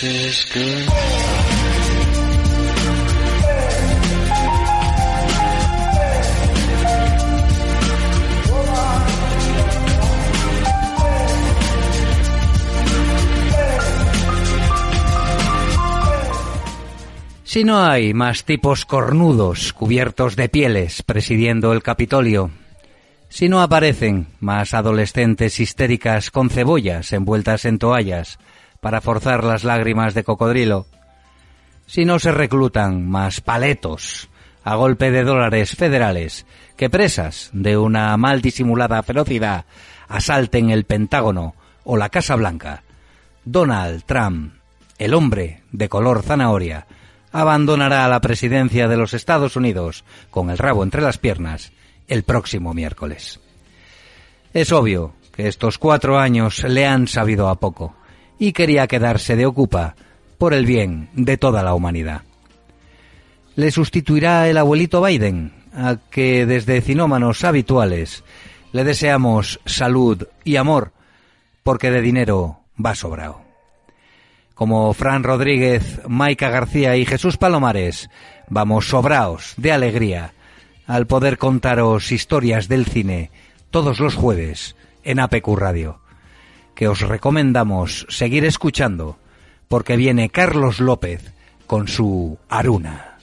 Si 0.00 0.06
no 17.64 17.84
hay 17.84 18.14
más 18.14 18.44
tipos 18.44 18.84
cornudos 18.84 19.72
cubiertos 19.72 20.36
de 20.36 20.48
pieles 20.48 21.02
presidiendo 21.02 21.72
el 21.72 21.82
Capitolio, 21.82 22.52
si 23.28 23.48
no 23.48 23.60
aparecen 23.60 24.28
más 24.38 24.74
adolescentes 24.74 25.58
histéricas 25.58 26.30
con 26.30 26.50
cebollas 26.50 27.12
envueltas 27.12 27.64
en 27.64 27.80
toallas 27.80 28.38
para 28.88 29.02
forzar 29.02 29.44
las 29.44 29.64
lágrimas 29.64 30.14
de 30.14 30.24
cocodrilo, 30.24 30.86
si 31.84 32.06
no 32.06 32.18
se 32.18 32.32
reclutan 32.32 33.06
más 33.06 33.42
paletos 33.42 34.30
a 34.64 34.76
golpe 34.76 35.10
de 35.10 35.24
dólares 35.24 35.76
federales 35.76 36.46
que 36.74 36.88
presas 36.88 37.50
de 37.52 37.76
una 37.76 38.16
mal 38.16 38.40
disimulada 38.40 39.02
ferocidad 39.02 39.66
asalten 40.08 40.70
el 40.70 40.84
Pentágono 40.84 41.54
o 41.84 41.98
la 41.98 42.08
Casa 42.08 42.34
Blanca, 42.34 42.82
Donald 43.44 44.04
Trump, 44.04 44.54
el 44.96 45.12
hombre 45.12 45.64
de 45.70 45.90
color 45.90 46.22
zanahoria, 46.22 46.86
abandonará 47.30 48.08
la 48.08 48.22
presidencia 48.22 48.88
de 48.88 48.96
los 48.96 49.12
Estados 49.12 49.54
Unidos 49.54 50.06
con 50.30 50.48
el 50.48 50.56
rabo 50.56 50.82
entre 50.82 51.02
las 51.02 51.18
piernas 51.18 51.72
el 52.06 52.22
próximo 52.22 52.72
miércoles. 52.72 53.38
Es 54.54 54.72
obvio 54.72 55.12
que 55.34 55.46
estos 55.46 55.76
cuatro 55.76 56.18
años 56.18 56.64
le 56.64 56.86
han 56.86 57.06
sabido 57.06 57.50
a 57.50 57.56
poco 57.56 57.97
y 58.38 58.52
quería 58.52 58.86
quedarse 58.86 59.36
de 59.36 59.46
ocupa 59.46 59.94
por 60.38 60.54
el 60.54 60.66
bien 60.66 61.08
de 61.14 61.36
toda 61.36 61.62
la 61.62 61.74
humanidad. 61.74 62.22
Le 63.56 63.70
sustituirá 63.70 64.48
el 64.48 64.56
abuelito 64.56 65.02
Biden, 65.02 65.52
a 65.74 65.96
que 66.10 66.46
desde 66.46 66.80
cinómanos 66.80 67.44
habituales 67.44 68.24
le 68.72 68.84
deseamos 68.84 69.60
salud 69.64 70.26
y 70.44 70.56
amor, 70.56 70.92
porque 71.62 71.90
de 71.90 72.00
dinero 72.00 72.60
va 72.84 72.94
sobrado 72.94 73.48
como 74.58 74.92
Fran 74.92 75.22
Rodríguez, 75.22 76.00
Maica 76.08 76.50
García 76.50 76.96
y 76.96 77.06
Jesús 77.06 77.36
Palomares, 77.36 78.10
vamos 78.48 78.88
sobraos 78.88 79.54
de 79.56 79.70
alegría 79.70 80.32
al 80.84 81.06
poder 81.06 81.38
contaros 81.38 82.10
historias 82.10 82.66
del 82.66 82.84
cine 82.84 83.30
todos 83.70 84.00
los 84.00 84.16
jueves 84.16 84.74
en 85.04 85.20
APQ 85.20 85.46
Radio, 85.56 86.00
que 86.78 86.86
os 86.86 87.00
recomendamos 87.00 88.06
seguir 88.08 88.44
escuchando 88.44 89.18
porque 89.66 89.96
viene 89.96 90.30
Carlos 90.30 90.78
López 90.78 91.34
con 91.66 91.88
su 91.88 92.38
Aruna. 92.48 93.18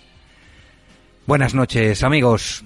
Buenas 1.25 1.55
noches 1.55 2.03
amigos. 2.03 2.65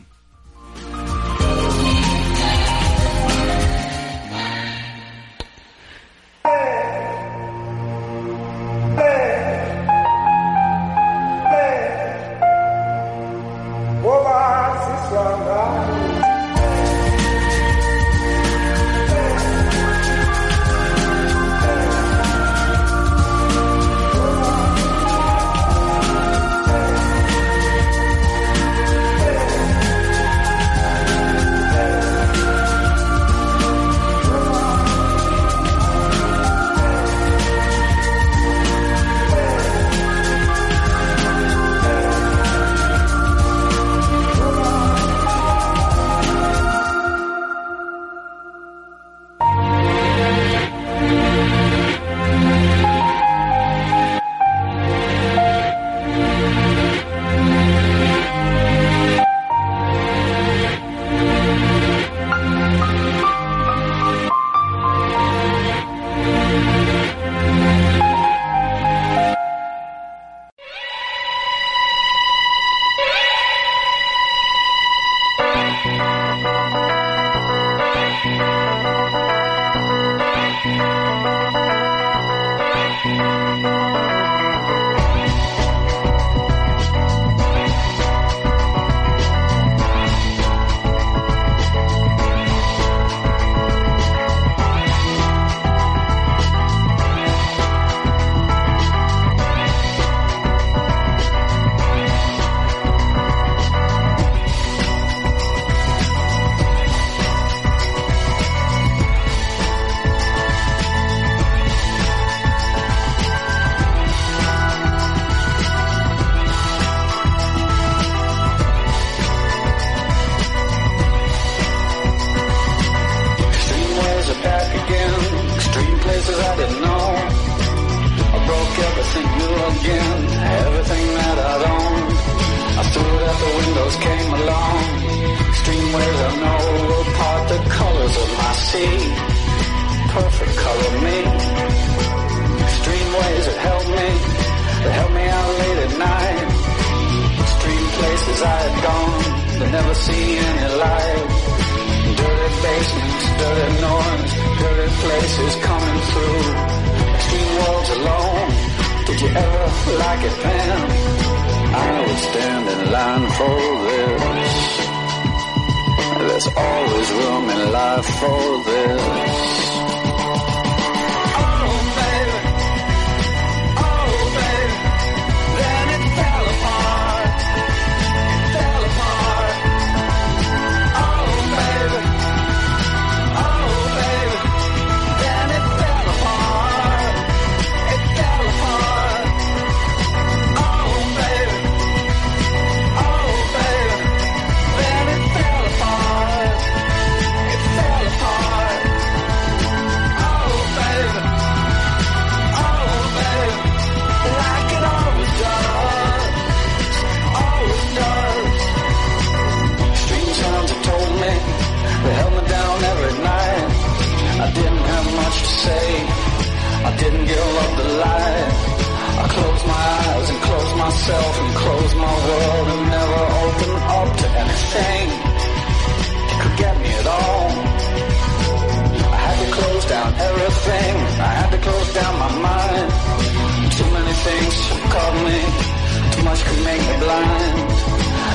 eyes 236.39 236.47
could 236.47 236.63
make 236.63 236.81
me 236.81 236.97
blind. 236.99 237.69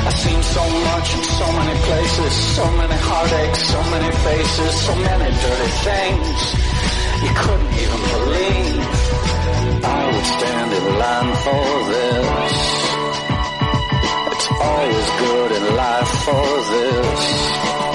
I've 0.06 0.14
seen 0.14 0.42
so 0.42 0.62
much 0.62 1.14
in 1.14 1.24
so 1.24 1.46
many 1.52 1.78
places, 1.80 2.32
so 2.56 2.70
many 2.72 2.94
heartaches, 2.94 3.68
so 3.68 3.82
many 3.90 4.10
faces, 4.26 4.80
so 4.86 4.94
many 4.94 5.30
dirty 5.44 5.70
things 5.86 6.38
you 7.24 7.32
couldn't 7.34 7.72
even 7.82 8.00
believe. 8.14 8.84
I 9.84 10.00
would 10.12 10.26
stand 10.36 10.70
in 10.78 10.86
line 10.98 11.32
for 11.44 11.64
this. 11.92 12.52
It's 14.32 14.48
always 14.60 15.06
good 15.22 15.50
in 15.52 15.76
life 15.76 16.12
for 16.24 16.46
this. 16.72 17.93